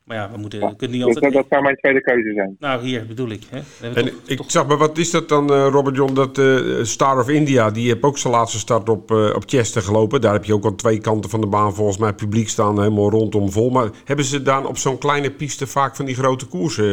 Maar 0.05 0.16
ja, 0.16 0.30
we 0.30 0.38
moeten, 0.38 0.61
we 0.61 0.76
kunnen 0.76 0.97
niet 0.97 1.07
Dus 1.07 1.14
altijd... 1.14 1.32
dat, 1.32 1.42
dat 1.42 1.51
zou 1.51 1.62
mijn 1.62 1.76
tweede 1.76 2.01
keuze 2.01 2.32
zijn. 2.32 2.57
Nou, 2.59 2.82
hier 2.84 3.07
bedoel 3.07 3.28
ik. 3.30 3.42
Hè. 3.51 3.59
We 3.61 3.64
hebben 3.86 4.03
En 4.05 4.11
toch- 4.11 4.20
ik 4.26 4.36
toch- 4.36 4.51
zag, 4.51 4.66
maar 4.66 4.76
wat 4.76 4.99
is 4.99 5.11
dat 5.11 5.28
dan, 5.28 5.53
eh, 5.53 5.68
Robert 5.70 5.97
John? 5.97 6.14
Dat 6.14 6.38
eh, 6.38 6.82
Star 6.82 7.18
of 7.18 7.28
India, 7.28 7.70
die 7.70 7.88
heeft 7.88 8.03
ook 8.03 8.18
zijn 8.18 8.32
laatste 8.32 8.59
start 8.59 8.88
op, 8.88 9.11
eh 9.11 9.32
op 9.34 9.42
Chester 9.47 9.82
gelopen. 9.82 10.20
Daar 10.20 10.32
heb 10.32 10.45
je 10.45 10.55
ook 10.55 10.64
aan 10.64 10.76
twee 10.76 10.99
kanten 11.01 11.30
van 11.30 11.40
de 11.40 11.47
baan 11.47 11.74
volgens 11.74 11.99
mij 11.99 12.12
publiek 12.12 12.49
staan, 12.49 12.78
helemaal 12.78 13.11
rondom 13.11 13.51
vol. 13.51 13.70
Maar 13.70 13.90
hebben 14.05 14.24
ze 14.24 14.42
dan 14.42 14.66
op 14.66 14.76
zo'n 14.76 14.99
kleine 14.99 15.30
piste 15.30 15.66
vaak 15.66 15.97
van 15.97 16.05
die 16.05 16.14
grote 16.14 16.47
koersen 16.47 16.84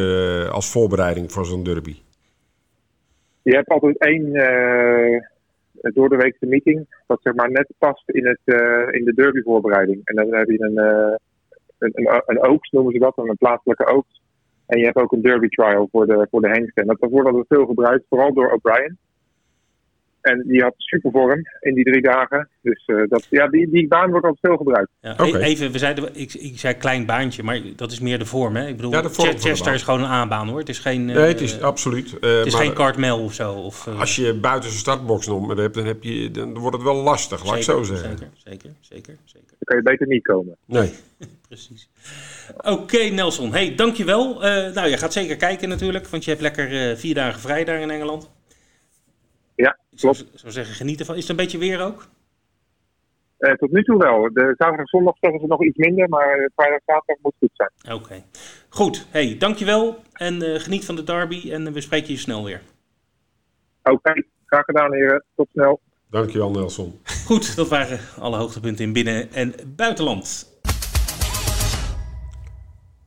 eh, 0.45 0.49
als 0.52 0.70
voorbereiding 0.70 1.32
voor 1.32 1.45
zo'n 1.45 1.64
derby? 1.64 1.95
Je 3.41 3.56
hebt 3.56 3.70
altijd 3.70 3.97
één 3.97 4.36
eh, 4.36 5.22
door 5.82 6.10
de 6.10 6.16
weekse 6.16 6.46
meeting, 6.46 7.04
dat 7.08 7.20
zeg 7.22 7.34
maar 7.34 7.52
net 7.52 7.68
past 7.78 8.10
in, 8.10 8.26
het, 8.26 8.40
eh, 8.44 9.00
in 9.00 9.06
de 9.06 9.14
derbyvoorbereiding. 9.14 10.02
En 10.04 10.16
dan 10.16 10.34
heb 10.34 10.50
je 10.50 10.62
een, 10.62 10.78
eh 10.78 11.16
een, 11.82 11.92
een, 11.94 12.24
een 12.26 12.60
noemen 12.72 12.94
ze 12.94 13.00
dat, 13.00 13.18
een 13.18 13.38
plaatselijke 13.38 13.86
oogst. 13.86 14.22
En 14.66 14.80
je 14.80 14.86
hebt 14.86 14.98
ook 14.98 15.12
een 15.12 15.22
derby 15.22 15.48
trial 15.48 15.88
voor 15.92 16.06
de, 16.08 16.28
voor 16.32 16.42
de 16.42 16.50
hengsten. 16.50 16.82
En 16.84 16.88
dat 16.88 17.10
wordt 17.10 17.28
altijd 17.28 17.46
veel 17.48 17.66
gebruikt, 17.66 18.06
vooral 18.10 18.34
door 18.34 18.52
O'Brien. 18.52 18.98
En 20.22 20.44
die 20.48 20.62
had 20.62 20.74
super 20.78 21.12
vorm 21.12 21.42
in 21.60 21.74
die 21.76 21.84
drie 21.84 22.02
dagen. 22.02 22.50
Dus 22.62 22.84
eh, 22.86 22.96
dat, 23.08 23.28
ja, 23.30 23.48
die, 23.48 23.70
die 23.70 23.88
baan 23.88 24.10
wordt 24.10 24.26
altijd 24.26 24.46
veel 24.46 24.58
gebruikt. 24.58 24.90
Ja, 25.02 25.12
Oké. 25.12 25.38
e- 25.38 25.42
Even, 25.42 25.72
we 25.72 25.78
zeiden, 25.78 26.10
ik, 26.14 26.34
ik 26.34 26.60
zei 26.60 26.74
klein 26.74 27.06
baantje, 27.06 27.44
maar 27.44 27.60
dat 27.76 27.92
is 27.92 28.00
meer 28.00 28.20
de 28.20 28.26
vorm. 28.26 28.56
Hè? 28.56 28.68
Ik 28.68 28.76
bedoel, 28.76 28.92
Ja, 28.92 29.02
de 29.02 29.10
vorm 29.10 29.28
Ch- 29.28 29.32
van 29.32 29.42
de 29.42 29.48
Chester 29.48 29.74
is 29.74 29.84
gewoon 29.84 30.00
een 30.00 30.10
A-baan 30.10 30.48
hoor. 30.50 30.60
Het 30.60 30.70
is 30.70 30.80
geen, 30.80 31.10
eh, 31.10 31.16
Nee, 31.16 31.26
het 31.28 31.42
is 31.42 31.62
absoluut. 31.62 32.20
eh, 32.20 32.38
het 32.38 32.46
is 32.46 32.54
maar 32.54 32.62
geen 32.62 32.74
Cartmel 32.74 33.20
of 33.24 33.34
zo. 33.34 33.54
Of, 33.54 33.88
eh, 33.88 34.00
als 34.00 34.16
je 34.16 34.34
buiten 34.34 34.70
zijn 34.70 34.82
startboxnummer 34.82 35.58
hebt, 35.58 35.76
dan, 35.76 35.86
heb 35.86 36.04
je, 36.04 36.32
dan 36.32 36.58
wordt 36.58 36.76
het 36.76 36.86
wel 36.86 36.96
lastig, 36.96 37.46
laat 37.46 37.56
ik 37.58 37.64
zo 37.64 37.84
zeggen. 37.84 38.10
Zeker, 38.10 38.28
zeker, 38.38 38.72
zeker, 38.80 39.18
zeker. 39.26 39.48
Dan 39.48 39.58
kan 39.64 39.78
je 39.78 39.84
beter 39.84 40.08
niet 40.08 40.24
komen. 40.24 40.56
Nee. 40.66 40.92
Precies. 41.48 41.90
Oké, 42.58 42.98
Nelson. 42.98 43.54
Hey, 43.54 43.76
dankjewel. 43.76 44.44
Eh 44.44 44.74
nou, 44.74 44.88
je 44.88 44.98
gaat 44.98 45.14
zeker 45.14 45.36
kijken 45.36 45.70
natuurlijk, 45.70 46.08
want 46.08 46.24
je 46.24 46.30
hebt 46.30 46.42
lekker 46.42 46.90
eh, 46.90 46.96
vier 46.98 47.14
dagen 47.16 47.40
vrij 47.40 47.64
daar 47.64 47.80
in 47.82 47.90
Engeland. 47.90 48.30
Ik 49.92 50.00
zou, 50.00 50.16
zou 50.34 50.52
zeggen, 50.52 50.76
genieten 50.76 51.06
van. 51.06 51.16
Is 51.16 51.22
het 51.22 51.30
een 51.30 51.36
beetje 51.36 51.58
weer 51.58 51.82
ook? 51.82 52.08
Eh, 53.38 53.54
tot 53.54 53.72
nu 53.72 53.84
toe 53.84 53.98
wel. 53.98 54.22
De 54.34 54.54
zaterdag 54.58 54.88
zondag 54.88 55.16
zeggen 55.20 55.39
ze 55.39 55.48
nog 55.48 55.64
iets 55.64 55.78
minder, 55.78 56.10
maar 56.10 56.50
vrijdag 56.56 56.80
zaterdag 56.86 57.18
moet 57.22 57.34
goed 57.39 57.52
zijn. 57.54 57.96
Oké. 57.96 58.24
Goed. 58.70 59.08
Hey, 59.10 59.38
dankjewel. 59.38 60.04
En 60.14 60.42
eh, 60.42 60.60
geniet 60.60 60.86
van 60.86 60.96
de 60.96 61.04
derby 61.04 61.52
en 61.52 61.68
eh, 61.68 61.74
we 61.74 61.82
spreken 61.82 62.12
je 62.12 62.18
snel 62.18 62.44
weer. 62.44 62.62
Oké, 63.84 64.24
graag 64.46 64.66
gedaan 64.66 64.94
heren. 64.94 65.26
Tot 65.36 65.48
snel. 65.52 65.80
Dankjewel, 66.10 66.52
Nelson. 66.52 67.00
Goed, 67.26 67.56
dat 67.56 67.70
waren 67.70 68.00
alle 68.20 68.38
hoogtepunten 68.38 68.86
in 68.86 68.94
binnen- 68.94 69.32
en 69.32 69.54
buitenland. 69.76 70.50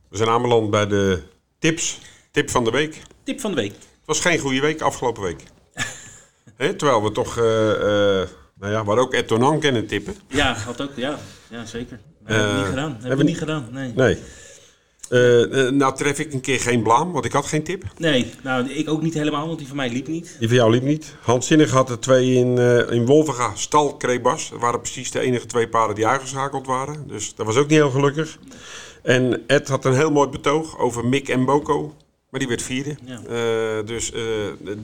We 0.09 0.17
zijn 0.17 0.29
aanbeland 0.29 0.69
bij 0.69 0.87
de 0.87 1.23
tips. 1.59 2.01
Tip 2.31 2.49
van 2.49 2.63
de 2.63 2.71
week. 2.71 3.01
Tip 3.23 3.39
van 3.39 3.51
de 3.51 3.61
week. 3.61 3.71
Het 3.73 4.05
was 4.05 4.19
geen 4.19 4.39
goede 4.39 4.61
week 4.61 4.81
afgelopen 4.81 5.23
week. 5.23 5.43
Terwijl 6.57 7.03
we 7.03 7.11
toch, 7.11 7.37
eh 7.37 7.71
eh 8.21 8.27
nou 8.59 8.71
ja, 8.71 8.83
waar 8.83 8.97
ook 8.97 9.13
Etonan 9.13 9.59
kennen 9.59 9.87
tippen. 9.87 10.15
Ja, 10.27 10.53
had 10.53 10.81
ook. 10.81 10.91
Ja, 10.95 11.17
ja 11.49 11.65
zeker. 11.65 11.99
We 12.25 12.33
hebben 12.33 12.47
het 12.49 12.55
Eh, 12.55 12.59
niet 12.61 12.69
gedaan. 12.69 12.91
Hebben 12.91 13.09
we 13.09 13.15
we- 13.17 13.23
niet 13.23 13.37
gedaan. 13.37 13.67
Nee. 13.71 13.93
Nee. 13.95 14.17
Nou 15.71 15.95
tref 15.95 16.19
ik 16.19 16.33
een 16.33 16.41
keer 16.41 16.59
geen 16.59 16.83
blaam, 16.83 17.11
want 17.11 17.25
ik 17.25 17.31
had 17.31 17.45
geen 17.45 17.63
tip. 17.63 17.83
Nee, 17.97 18.31
nou, 18.43 18.69
ik 18.69 18.89
ook 18.89 19.01
niet 19.01 19.13
helemaal, 19.13 19.45
want 19.47 19.57
die 19.59 19.67
van 19.67 19.75
mij 19.75 19.89
liep 19.89 20.07
niet. 20.07 20.35
Die 20.39 20.47
van 20.47 20.57
jou 20.57 20.71
liep 20.71 20.83
niet. 20.83 21.15
Hans 21.21 21.47
Zinnig 21.47 21.71
had 21.71 21.89
er 21.89 21.99
twee 21.99 22.33
in, 22.33 22.57
eh 22.57 22.91
in 22.91 23.05
Wolvenga, 23.05 23.51
Stal, 23.55 23.95
Krebas. 23.95 24.49
Dat 24.49 24.59
waren 24.59 24.79
precies 24.81 25.11
de 25.11 25.19
enige 25.19 25.45
twee 25.45 25.67
paarden 25.69 25.95
die 25.95 26.07
uitgeschakeld 26.07 26.67
waren. 26.67 27.07
Dus 27.07 27.35
dat 27.35 27.45
was 27.45 27.55
ook 27.55 27.67
niet 27.67 27.77
heel 27.77 27.89
gelukkig. 27.89 28.37
En 29.03 29.43
Ed 29.47 29.67
had 29.67 29.85
een 29.85 29.95
heel 29.95 30.11
mooi 30.11 30.29
betoog 30.29 30.79
over 30.79 31.05
Mick 31.05 31.29
en 31.29 31.45
Boko. 31.45 31.93
Maar 32.35 32.43
die 32.47 32.53
werd 32.55 32.65
vierde. 32.65 32.95
Ja. 33.05 33.19
Eh, 33.79 33.85
dus 33.85 34.11
eh, 34.11 34.19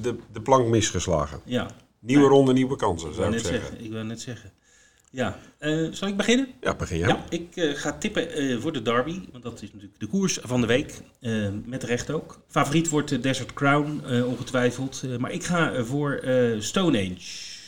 de, 0.01 0.15
de 0.33 0.41
plank 0.43 0.67
misgeslagen. 0.67 1.39
Ja, 1.45 1.67
Nieuwe 1.99 2.27
ronde, 2.27 2.53
nieuwe 2.53 2.75
kansen, 2.75 3.09
ik 3.09 3.15
zou 3.15 3.27
ik 3.27 3.33
net 3.33 3.41
zeggen. 3.45 3.61
zeggen. 3.61 3.85
Ik 3.85 3.91
wou 3.91 4.03
net 4.05 4.21
zeggen. 4.21 4.51
Ja, 5.09 5.39
eh, 5.57 5.87
zal 5.91 6.07
ik 6.07 6.17
beginnen? 6.17 6.47
Ja, 6.61 6.75
begin 6.75 6.97
jij. 6.97 7.07
Ja, 7.07 7.23
ik 7.29 7.47
ga 7.77 7.97
tippen 7.97 8.61
voor 8.61 8.71
de 8.73 8.81
derby, 8.81 9.19
want 9.31 9.43
dat 9.43 9.61
is 9.61 9.73
natuurlijk 9.73 9.99
de 9.99 10.05
koers 10.07 10.39
van 10.41 10.61
de 10.61 10.67
week. 10.67 10.93
met 11.65 11.83
recht 11.83 12.11
ook. 12.11 12.39
Favoriet 12.47 12.89
wordt 12.89 13.09
de 13.09 13.19
Desert 13.19 13.53
Crown, 13.53 14.01
ongetwijfeld. 14.25 15.03
Maar 15.19 15.31
ik 15.31 15.43
ga 15.43 15.83
voor 15.83 16.21
Stone 16.59 16.97
Age 16.99 17.59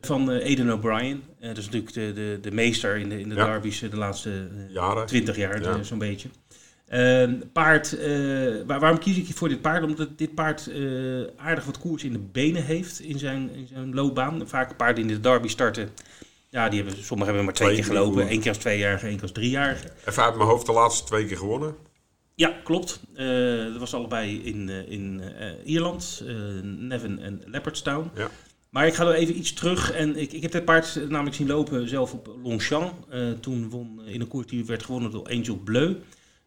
van 0.00 0.28
Aidan 0.28 0.72
O'Brien. 0.72 1.22
Dat 1.40 1.56
is 1.56 1.64
natuurlijk 1.64 1.92
de, 1.92 2.12
de, 2.14 2.38
de 2.42 2.50
meester 2.50 2.96
in 2.96 3.08
de, 3.08 3.20
in 3.20 3.28
de 3.28 3.34
Ja. 3.34 3.44
derbies 3.44 3.78
de 3.80 3.96
laatste. 3.96 4.48
20 5.06 5.36
jaar, 5.36 5.62
Ja. 5.62 5.82
zo'n 5.82 5.98
beetje. 5.98 6.28
Ehm, 6.88 7.34
paard, 7.52 7.98
eh, 7.98 8.08
waar- 8.66 8.80
waarom 8.80 8.98
kies 8.98 9.16
ik 9.16 9.26
voor 9.36 9.48
dit 9.48 9.60
paard? 9.60 9.84
Omdat 9.84 10.18
dit 10.18 10.34
paard 10.34 10.66
eh, 10.66 10.80
aardig 11.36 11.64
wat 11.64 11.78
koers 11.78 12.04
in 12.04 12.12
de 12.12 12.18
benen 12.18 12.64
heeft 12.64 13.00
in 13.00 13.18
zijn, 13.18 13.50
in 13.54 13.66
zijn 13.66 13.94
loopbaan. 13.94 14.48
Vaak 14.48 14.76
paarden 14.76 15.02
in 15.02 15.08
de 15.08 15.20
derby 15.20 15.48
starten. 15.48 15.88
Ja, 16.50 16.68
die 16.68 16.82
hebben, 16.82 17.02
sommigen 17.04 17.26
hebben 17.26 17.44
maar 17.44 17.54
twee 17.54 17.68
Twee 17.68 17.80
keer 17.80 17.92
gelopen. 17.94 18.32
Eén 18.32 18.40
keer 18.40 18.48
als 18.48 18.58
tweejarige, 18.58 19.04
één 19.06 19.14
keer 19.14 19.22
als 19.22 19.32
driejarige. 19.32 19.88
Even 20.06 20.22
uit 20.22 20.36
mijn 20.36 20.48
hoofd 20.48 20.66
de 20.66 20.72
laatste 20.72 21.04
twee 21.06 21.26
keer 21.26 21.36
gewonnen. 21.36 21.74
Ja, 22.34 22.52
klopt. 22.64 23.00
Eh, 23.14 23.26
dat 23.64 23.76
was 23.78 23.94
allebei 23.94 24.42
in, 24.42 24.68
in 24.68 25.22
Ierland. 25.64 26.22
Nevin 26.62 27.18
en 27.20 27.42
Leopardstown. 27.46 28.10
Ja. 28.16 28.28
Maar 28.70 28.86
ik 28.86 28.94
ga 28.94 29.06
er 29.06 29.14
even 29.14 29.38
iets 29.38 29.52
terug. 29.52 29.92
En 29.92 30.16
ik, 30.16 30.32
ik 30.32 30.42
heb 30.42 30.52
dit 30.52 30.64
paard 30.64 31.00
namelijk 31.08 31.36
zien 31.36 31.46
lopen 31.46 31.88
zelf 31.88 32.12
op 32.12 32.36
Longchamp. 32.42 32.92
Toen 33.40 33.70
won 33.70 34.00
in 34.06 34.20
een 34.20 34.28
koers 34.28 34.46
die 34.46 34.64
werd 34.64 34.82
gewonnen 34.84 35.10
door 35.10 35.28
Angel 35.30 35.56
Bleu. 35.56 35.94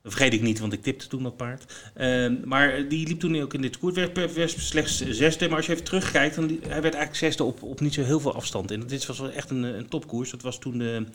Dat 0.04 0.12
vergeet 0.12 0.34
ik 0.34 0.42
niet, 0.42 0.60
want 0.60 0.74
ik 0.74 0.82
tipte 0.82 1.08
toen 1.08 1.24
dat 1.24 1.38
paard. 1.38 1.92
Eh, 1.94 2.30
maar 2.44 2.88
die 2.88 3.08
liep 3.08 3.20
toen 3.20 3.42
ook 3.42 3.54
in 3.54 3.62
dit 3.62 3.78
koers. 3.78 3.96
Werd, 3.96 4.34
werd 4.34 4.56
slechts 4.58 5.08
zesde. 5.10 5.48
Maar 5.48 5.58
als 5.58 5.66
je 5.66 5.72
even 5.72 5.86
terugkijkt, 5.86 6.36
dan, 6.36 6.48
hij 6.48 6.82
werd 6.82 6.94
eigenlijk 6.94 7.16
zesde 7.16 7.44
op, 7.44 7.64
op 7.64 7.80
niet 7.80 7.94
zo 7.94 8.04
heel 8.04 8.20
veel 8.20 8.36
afstand. 8.36 8.72
En 8.72 8.88
dit 8.88 9.06
was 9.06 9.32
echt 9.32 9.50
een, 9.50 9.64
een 9.64 9.90
topkoers. 9.90 10.32
Dat 10.32 10.42
was 10.42 10.60
toen 10.60 10.78
de, 10.78 11.06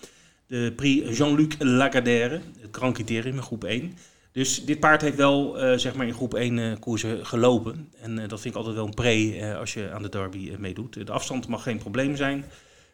de 0.47 0.73
Prix 0.77 1.19
Jean-Luc 1.19 1.55
Lagardère. 1.59 2.41
Het 2.61 2.77
Grand 2.77 2.95
Criterium 2.95 3.35
in 3.35 3.43
groep 3.43 3.65
1. 3.65 3.97
Dus 4.37 4.65
dit 4.65 4.81
paard 4.81 5.03
heeft 5.03 5.17
wel 5.17 5.59
eh, 5.59 5.79
zeg 5.79 5.95
maar 5.95 6.07
in 6.07 6.15
groep 6.15 6.35
1 6.35 6.59
eh, 6.59 6.73
koersen 6.81 7.27
gelopen. 7.27 7.89
En 8.01 8.19
eh, 8.19 8.29
dat 8.29 8.41
vind 8.41 8.55
ik 8.55 8.61
altijd 8.61 8.77
wel 8.77 8.87
een 8.87 8.95
pre 8.95 9.57
als 9.59 9.75
je 9.75 9.91
aan 9.91 10.03
de 10.03 10.09
derby 10.09 10.53
meedoet. 10.59 11.07
De 11.07 11.13
afstand 11.13 11.49
mag 11.49 11.63
geen 11.63 11.79
probleem 11.79 12.17
zijn. 12.17 12.45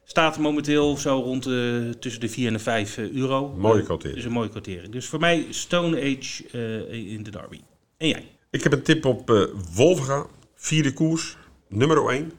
Staat 0.05 0.39
momenteel 0.39 0.97
zo 0.97 1.21
rond 1.21 1.47
eh, 1.47 1.89
tussen 2.01 2.21
de 2.21 2.29
4 2.29 2.47
en 2.47 2.53
de 2.53 2.59
5 2.59 2.97
eh, 2.99 3.11
euro. 3.11 3.49
Mooie 3.49 3.81
Eh, 3.81 3.85
quotering. 3.85 4.17
Dus 4.17 4.25
een 4.25 4.33
mooie 4.33 4.49
quotering. 4.49 4.93
Dus 4.93 5.07
voor 5.07 5.21
mij 5.21 5.47
Stone 5.51 5.97
Age 5.97 6.45
in 6.91 7.23
de 7.23 7.31
derby. 7.31 7.61
En 7.97 8.09
jij? 8.09 8.29
Ik 8.51 8.63
heb 8.63 8.73
een 8.73 8.83
tip 8.83 9.05
op 9.05 9.49
Wolvenga. 9.75 10.27
Vierde 10.55 10.93
koers. 10.93 11.37
Nummer 11.69 12.09
1. 12.09 12.33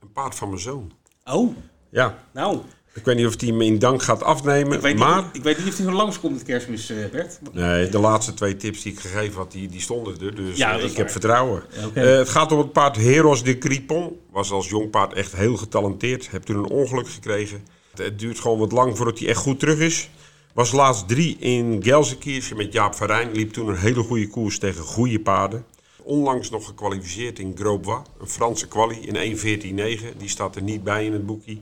Een 0.00 0.12
paard 0.12 0.34
van 0.34 0.48
mijn 0.48 0.60
zoon. 0.60 0.92
Oh, 1.24 1.56
Ja, 1.90 2.18
nou. 2.32 2.60
Ik 2.94 3.04
weet 3.04 3.16
niet 3.16 3.26
of 3.26 3.40
hij 3.40 3.48
hem 3.48 3.60
in 3.60 3.78
dank 3.78 4.02
gaat 4.02 4.22
afnemen. 4.22 4.72
Ik 4.72 4.80
weet, 4.80 4.98
maar 4.98 5.22
niet, 5.22 5.36
ik 5.36 5.42
weet 5.42 5.58
niet 5.58 5.68
of 5.68 5.76
hij 5.76 5.86
nog 5.86 5.94
langskomt 5.94 6.32
met 6.32 6.42
kerstmis, 6.42 6.90
eh, 6.90 6.96
Bert. 7.12 7.40
Nee, 7.52 7.88
de 7.88 7.98
laatste 7.98 8.34
twee 8.34 8.56
tips 8.56 8.82
die 8.82 8.92
ik 8.92 9.00
gegeven 9.00 9.36
had, 9.36 9.52
die, 9.52 9.68
die 9.68 9.80
stonden 9.80 10.20
er. 10.20 10.34
Dus 10.34 10.56
Ja, 10.56 10.78
eh, 10.78 10.84
ik 10.84 10.96
heb 10.96 11.10
vertrouwen. 11.10 11.62
Eh, 11.94 12.04
het 12.04 12.28
gaat 12.28 12.52
om 12.52 12.58
het 12.58 12.72
paard 12.72 12.96
Heros 12.96 13.42
de 13.42 13.58
Cripon. 13.58 14.18
Was 14.30 14.50
als 14.50 14.68
jong 14.68 14.90
paard 14.90 15.12
echt 15.12 15.36
heel 15.36 15.56
getalenteerd. 15.56 16.30
Heb 16.30 16.42
toen 16.42 16.56
een 16.56 16.70
ongeluk 16.70 17.08
gekregen. 17.08 17.66
Het, 17.96 18.18
duurt 18.18 18.40
gewoon 18.40 18.58
wat 18.58 18.72
lang 18.72 18.96
voordat 18.96 19.18
hij 19.18 19.28
echt 19.28 19.40
goed 19.40 19.58
terug 19.58 19.78
is. 19.78 20.10
Was 20.52 20.72
laatst 20.72 21.08
drie 21.08 21.36
in 21.38 21.82
Gelsenkirchen 21.82 22.56
met 22.56 22.72
Jaap 22.72 22.94
Verijn. 22.94 23.32
Liep 23.32 23.52
toen 23.52 23.68
een 23.68 23.78
hele 23.78 24.02
goede 24.02 24.28
koers 24.28 24.58
tegen 24.58 24.82
goede 24.82 25.20
paarden. 25.20 25.64
Onlangs 26.02 26.50
nog 26.50 26.66
gekwalificeerd 26.66 27.38
in 27.38 27.54
Grosbois. 27.58 28.00
Een 28.20 28.28
Franse 28.28 28.68
quali 28.68 29.00
in 29.00 29.36
1.14.9. 29.36 30.16
Die 30.16 30.28
staat 30.28 30.56
er 30.56 30.62
niet 30.62 30.84
bij 30.84 31.04
in 31.04 31.12
het 31.12 31.26
boekje. 31.26 31.58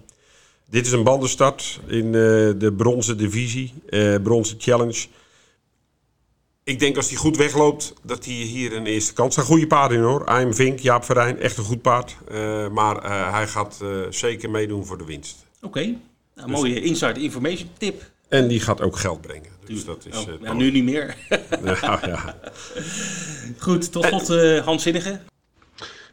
Dit 0.71 0.87
is 0.87 0.93
een 0.93 1.03
bandenstart 1.03 1.81
in 1.87 2.05
eh, 2.07 2.13
de 2.59 2.75
bronzen 2.77 3.17
divisie. 3.19 3.75
eh 3.89 4.15
bronzen 4.23 4.57
challenge. 4.61 5.07
Ik 6.65 6.79
denk 6.79 6.97
als 6.97 7.09
hij 7.09 7.17
goed 7.17 7.37
wegloopt, 7.37 7.93
dat 8.03 8.25
hij 8.25 8.35
hier 8.35 8.77
een 8.77 8.87
eerste 8.87 9.13
kans. 9.13 9.29
Er 9.29 9.33
zijn 9.35 9.47
goede 9.47 9.67
paarden 9.67 9.99
in 9.99 10.05
hoor. 10.05 10.39
I'm 10.41 10.55
Vink, 10.55 10.79
Jaap 10.79 11.05
Verijn, 11.05 11.39
echt 11.41 11.57
een 11.59 11.65
goed 11.65 11.83
paard. 11.83 12.17
Eh, 12.29 12.69
maar 12.69 12.97
eh, 13.03 13.33
hij 13.33 13.47
gaat 13.47 13.79
eh, 13.83 13.89
zeker 14.11 14.51
meedoen 14.51 14.87
voor 14.87 14.99
de 14.99 15.05
winst. 15.05 15.47
Oké. 15.63 15.81
Nou, 15.81 15.99
Dus- 16.35 16.47
mooie 16.61 16.81
inside 16.81 17.21
information 17.21 17.69
tip. 17.79 18.11
En 18.29 18.49
die 18.49 18.61
gaat 18.61 18.81
ook 18.81 18.97
geld 18.97 19.21
brengen. 19.21 19.51
Dus 19.67 19.85
dat 19.85 20.07
is... 20.11 20.17
Oh, 20.19 20.29
eh, 20.29 20.35
ja, 20.43 20.53
nu 20.53 20.71
niet 20.71 20.85
meer. 20.85 21.17
ja, 21.65 22.01
ja. 22.07 22.41
Goed, 23.59 23.93
tot 23.93 24.05
slot 24.05 24.31
eh 24.31 24.65
Hans 24.65 24.83
Zinnige. 24.83 25.21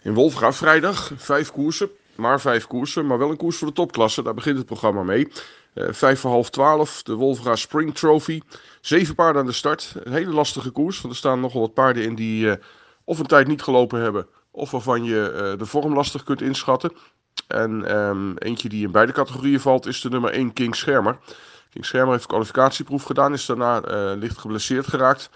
In 0.03 0.13
Wolfga 0.13 0.53
vrijdag, 0.53 1.11
vijf 1.17 1.51
koersen. 1.51 1.89
Maar 2.15 2.41
vijf 2.41 2.67
koersen, 2.67 3.05
maar 3.05 3.17
wel 3.17 3.29
een 3.29 3.37
koers 3.37 3.57
voor 3.57 3.67
de 3.67 3.73
topklasse. 3.73 4.23
Daar 4.23 4.33
begint 4.33 4.57
het 4.57 4.65
programma 4.65 5.03
mee. 5.03 5.27
Uh, 5.75 5.87
vijf 5.91 6.19
voor 6.19 6.31
half 6.31 6.49
twaalf, 6.49 7.03
de 7.03 7.13
Wolfga 7.13 7.55
Spring 7.55 7.95
Trophy. 7.95 8.41
Zeven 8.81 9.15
paarden 9.15 9.41
aan 9.41 9.47
de 9.47 9.53
start. 9.53 9.95
Een 10.03 10.13
hele 10.13 10.31
lastige 10.31 10.69
koers, 10.69 11.01
want 11.01 11.13
er 11.13 11.19
staan 11.19 11.39
nogal 11.39 11.61
wat 11.61 11.73
paarden 11.73 12.03
in 12.03 12.15
die 12.15 12.45
uh, 12.45 12.53
of 13.03 13.19
een 13.19 13.25
tijd 13.25 13.47
niet 13.47 13.61
gelopen 13.61 14.01
hebben... 14.01 14.27
of 14.51 14.71
waarvan 14.71 15.03
je 15.03 15.31
uh, 15.33 15.59
de 15.59 15.65
vorm 15.65 15.93
lastig 15.93 16.23
kunt 16.23 16.41
inschatten. 16.41 16.91
En 17.47 17.97
um, 17.97 18.37
eentje 18.37 18.69
die 18.69 18.85
in 18.85 18.91
beide 18.91 19.11
categorieën 19.11 19.59
valt 19.59 19.85
is 19.85 20.01
de 20.01 20.09
nummer 20.09 20.31
1 20.31 20.53
King 20.53 20.75
Schermer. 20.75 21.17
King 21.69 21.85
Schermer 21.85 22.13
heeft 22.13 22.27
kwalificatieproef 22.27 23.03
gedaan, 23.03 23.33
is 23.33 23.45
daarna 23.45 23.79
licht 24.15 24.37
geblesseerd 24.37 24.87
geraakt... 24.87 25.29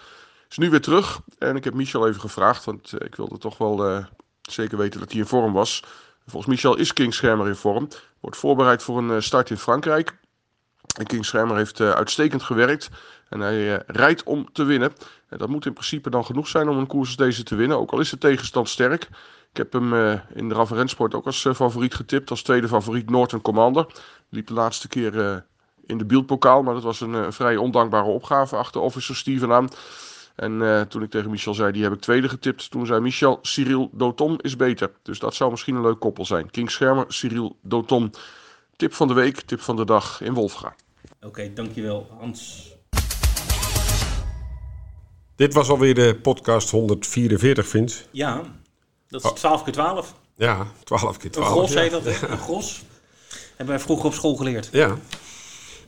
Is 0.49 0.57
nu 0.57 0.69
weer 0.69 0.81
terug 0.81 1.21
en 1.37 1.55
ik 1.55 1.63
heb 1.63 1.73
Michel 1.73 2.07
even 2.07 2.21
gevraagd, 2.21 2.65
want 2.65 2.93
ik 3.03 3.15
wilde 3.15 3.37
toch 3.37 3.57
wel 3.57 4.05
zeker 4.41 4.77
weten 4.77 4.99
dat 4.99 5.11
hij 5.11 5.19
in 5.19 5.25
vorm 5.25 5.53
was. 5.53 5.83
Volgens 6.29 6.51
Michel 6.51 6.75
is 6.75 6.93
King 6.93 7.13
Schermer 7.13 7.47
in 7.47 7.55
vorm. 7.55 7.87
Wordt 8.19 8.37
voorbereid 8.37 8.83
voor 8.83 8.97
een 8.97 9.23
start 9.23 9.49
in 9.49 9.57
Frankrijk. 9.57 10.17
En 10.97 11.05
King 11.05 11.25
Schermer 11.25 11.55
heeft 11.55 11.79
uh, 11.79 11.91
uitstekend 11.91 12.43
gewerkt. 12.43 12.89
En 13.29 13.39
hij 13.39 13.73
uh, 13.73 13.79
rijdt 13.87 14.23
om 14.23 14.51
te 14.51 14.63
winnen. 14.63 14.93
En 15.29 15.37
dat 15.37 15.49
moet 15.49 15.65
in 15.65 15.73
principe 15.73 16.09
dan 16.09 16.25
genoeg 16.25 16.47
zijn 16.47 16.69
om 16.69 16.77
een 16.77 16.87
koers 16.87 17.07
als 17.07 17.17
deze 17.17 17.43
te 17.43 17.55
winnen. 17.55 17.77
Ook 17.77 17.91
al 17.91 17.99
is 17.99 18.09
de 18.09 18.17
tegenstand 18.17 18.69
sterk. 18.69 19.03
Ik 19.51 19.57
heb 19.57 19.73
hem 19.73 19.93
in 20.33 20.49
de 20.49 20.55
RAF 20.55 20.71
Rensport 20.71 21.13
ook 21.13 21.25
als 21.25 21.47
favoriet 21.53 21.93
getipt. 21.93 22.29
Als 22.29 22.41
tweede 22.41 22.67
favoriet 22.67 23.09
Norton 23.09 23.41
Commander. 23.41 23.85
Liep 24.29 24.47
de 24.47 24.53
laatste 24.53 24.87
keer 24.87 25.43
in 25.85 25.97
de 25.97 26.05
Bieldpokaal. 26.05 26.63
Maar 26.63 26.73
dat 26.73 26.83
was 26.83 27.01
een, 27.01 27.13
een 27.13 27.33
vrij 27.33 27.57
ondankbare 27.57 28.09
opgave 28.09 28.55
achter 28.55 28.81
officer 28.81 29.15
Steven 29.15 29.51
aan. 29.51 29.69
En 30.39 30.61
uh, 30.61 30.81
toen 30.81 31.03
ik 31.03 31.09
tegen 31.09 31.29
Michel 31.29 31.53
zei, 31.53 31.71
die 31.71 31.83
heb 31.83 31.93
ik 31.93 31.99
tweede 31.99 32.29
getipt. 32.29 32.71
Toen 32.71 32.85
zei 32.85 32.99
Michel, 32.99 33.39
Cyril 33.41 33.89
Doton 33.93 34.37
is 34.39 34.55
beter. 34.55 34.91
Dus 35.03 35.19
dat 35.19 35.35
zou 35.35 35.51
misschien 35.51 35.75
een 35.75 35.81
leuk 35.81 35.99
koppel 35.99 36.25
zijn. 36.25 36.51
King 36.51 36.71
Schermer, 36.71 37.05
Cyril 37.07 37.57
Doton. 37.61 38.13
Tip 38.75 38.93
van 38.93 39.07
de 39.07 39.13
week, 39.13 39.41
tip 39.41 39.61
van 39.61 39.75
de 39.75 39.85
dag 39.85 40.21
in 40.21 40.33
Wolfga. 40.33 40.75
Oké, 41.15 41.27
okay, 41.27 41.53
dankjewel 41.53 42.07
Hans. 42.19 42.71
Dit 45.35 45.53
was 45.53 45.69
alweer 45.69 45.95
de 45.95 46.19
podcast 46.21 46.69
144, 46.69 47.67
Vince. 47.67 48.03
Ja, 48.11 48.41
dat 49.07 49.23
is 49.23 49.31
12 49.31 49.63
keer 49.63 49.73
12. 49.73 50.13
Ja, 50.35 50.67
12 50.83 51.17
keer 51.17 51.31
12. 51.31 51.47
Een 51.47 51.55
gros 51.55 51.73
ja. 51.73 51.79
heet 51.79 51.91
dat, 51.91 52.03
hè? 52.03 52.27
Een 52.27 52.37
gros. 52.47 52.83
Hebben 53.49 53.75
wij 53.75 53.79
vroeger 53.79 54.05
op 54.05 54.13
school 54.13 54.35
geleerd. 54.35 54.69
Ja. 54.71 54.97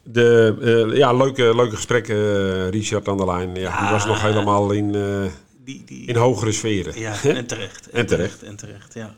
De, 0.03 0.55
uh, 0.89 0.97
ja, 0.97 1.13
leuke, 1.13 1.55
leuke 1.55 1.75
gesprekken, 1.75 2.15
uh, 2.15 2.69
Richard 2.69 3.07
aan 3.07 3.17
de 3.17 3.25
lijn. 3.25 3.55
Ja, 3.55 3.61
ja, 3.61 3.81
die 3.81 3.89
was 3.89 4.05
nog 4.05 4.21
helemaal 4.21 4.71
in, 4.71 4.95
uh, 4.95 5.25
die, 5.63 5.83
die, 5.85 6.07
in 6.07 6.15
hogere 6.15 6.51
sferen. 6.51 6.99
Ja, 6.99 7.13
en 7.23 7.45
terecht. 7.45 7.89
en 7.89 8.05
terecht. 8.05 8.43
En 8.43 8.55
terecht, 8.55 8.93
ja. 8.93 9.15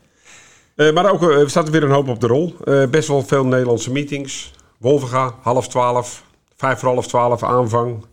maar 0.92 1.12
ook, 1.12 1.22
er 1.22 1.50
staat 1.50 1.66
er 1.66 1.72
weer 1.72 1.82
een 1.82 1.90
hoop 1.90 2.08
op 2.08 2.20
de 2.20 2.26
rol. 2.26 2.56
best 2.90 3.08
wel 3.08 3.22
veel 3.22 3.44
Nederlandse 3.44 3.92
meetings. 3.92 4.52
Wolvenga, 4.78 5.34
half 5.42 5.68
twaalf. 5.68 6.24
Vijf 6.56 6.78
voor 6.78 6.88
half 6.88 7.06
twaalf, 7.06 7.42
aanvang. 7.42 8.04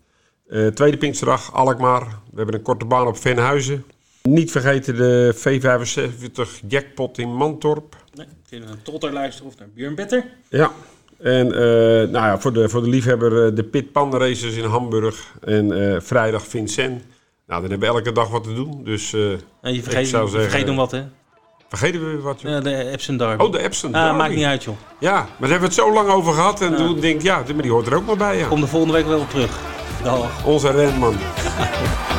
tweede 0.73 0.97
Pinksterdag, 0.97 1.53
Alkmaar. 1.53 2.03
We 2.03 2.37
hebben 2.37 2.55
een 2.55 2.61
korte 2.61 2.85
baan 2.85 3.07
op 3.07 3.17
Venhuizen. 3.17 3.85
Niet 4.21 4.51
vergeten 4.51 4.95
de 4.95 5.35
V75 5.35 6.67
jackpot 6.67 7.17
in 7.17 7.35
Mantorp. 7.35 7.95
Nee, 8.13 8.27
kunnen 8.49 8.67
we 8.67 8.73
een 8.73 8.81
Totter 8.81 9.13
luisteren 9.13 9.51
of 9.51 9.57
naar 9.57 9.69
Björn 9.69 9.95
Better. 9.95 10.25
Ja, 10.49 10.71
en 11.21 11.47
uh, 11.47 11.53
nou 12.09 12.11
ja, 12.11 12.39
voor, 12.39 12.53
de, 12.53 12.69
voor 12.69 12.81
de 12.81 12.89
liefhebber 12.89 13.45
uh, 13.45 13.55
de 13.55 13.63
Pit 13.63 13.91
Panda 13.91 14.17
Races 14.17 14.55
in 14.55 14.63
Hamburg. 14.63 15.33
En 15.41 15.71
uh, 15.71 15.95
vrijdag 15.99 16.47
Vincent. 16.47 17.03
Nou, 17.47 17.61
dan 17.61 17.69
hebben 17.69 17.89
we 17.89 17.95
elke 17.95 18.11
dag 18.11 18.29
wat 18.29 18.43
te 18.43 18.53
doen. 18.53 18.83
Dus 18.83 19.13
en 19.13 19.73
je 19.73 19.83
vergeet, 19.83 20.07
zou 20.07 20.29
zeggen, 20.29 20.49
vergeet 20.49 20.67
nog 20.67 20.75
wat, 20.75 20.91
hè? 20.91 21.03
Vergeten 21.71 22.11
we 22.11 22.21
wat? 22.21 22.41
Ja, 22.41 22.59
de 22.59 22.89
Epson 22.89 23.17
Derby. 23.17 23.43
Oh, 23.43 23.51
de 23.51 23.59
Epson 23.59 23.93
ah, 23.93 24.17
Maakt 24.17 24.35
niet 24.35 24.45
uit, 24.45 24.63
joh. 24.63 24.75
Ja, 24.99 25.13
maar 25.13 25.25
daar 25.39 25.49
hebben 25.49 25.59
we 25.59 25.65
het 25.65 25.73
zo 25.73 25.93
lang 25.93 26.09
over 26.09 26.33
gehad. 26.33 26.61
En 26.61 26.71
ja. 26.71 26.77
toen 26.77 26.99
denk 26.99 27.15
ik, 27.15 27.21
ja, 27.21 27.43
maar 27.53 27.61
die 27.61 27.71
hoort 27.71 27.87
er 27.87 27.95
ook 27.95 28.05
maar 28.05 28.17
bij. 28.17 28.37
Ja. 28.37 28.47
Kom 28.47 28.61
de 28.61 28.67
volgende 28.67 28.93
week 28.93 29.05
wel 29.05 29.19
op 29.19 29.29
terug. 29.29 29.59
Dag. 30.03 30.45
Onze 30.45 30.71
renman. 30.71 31.15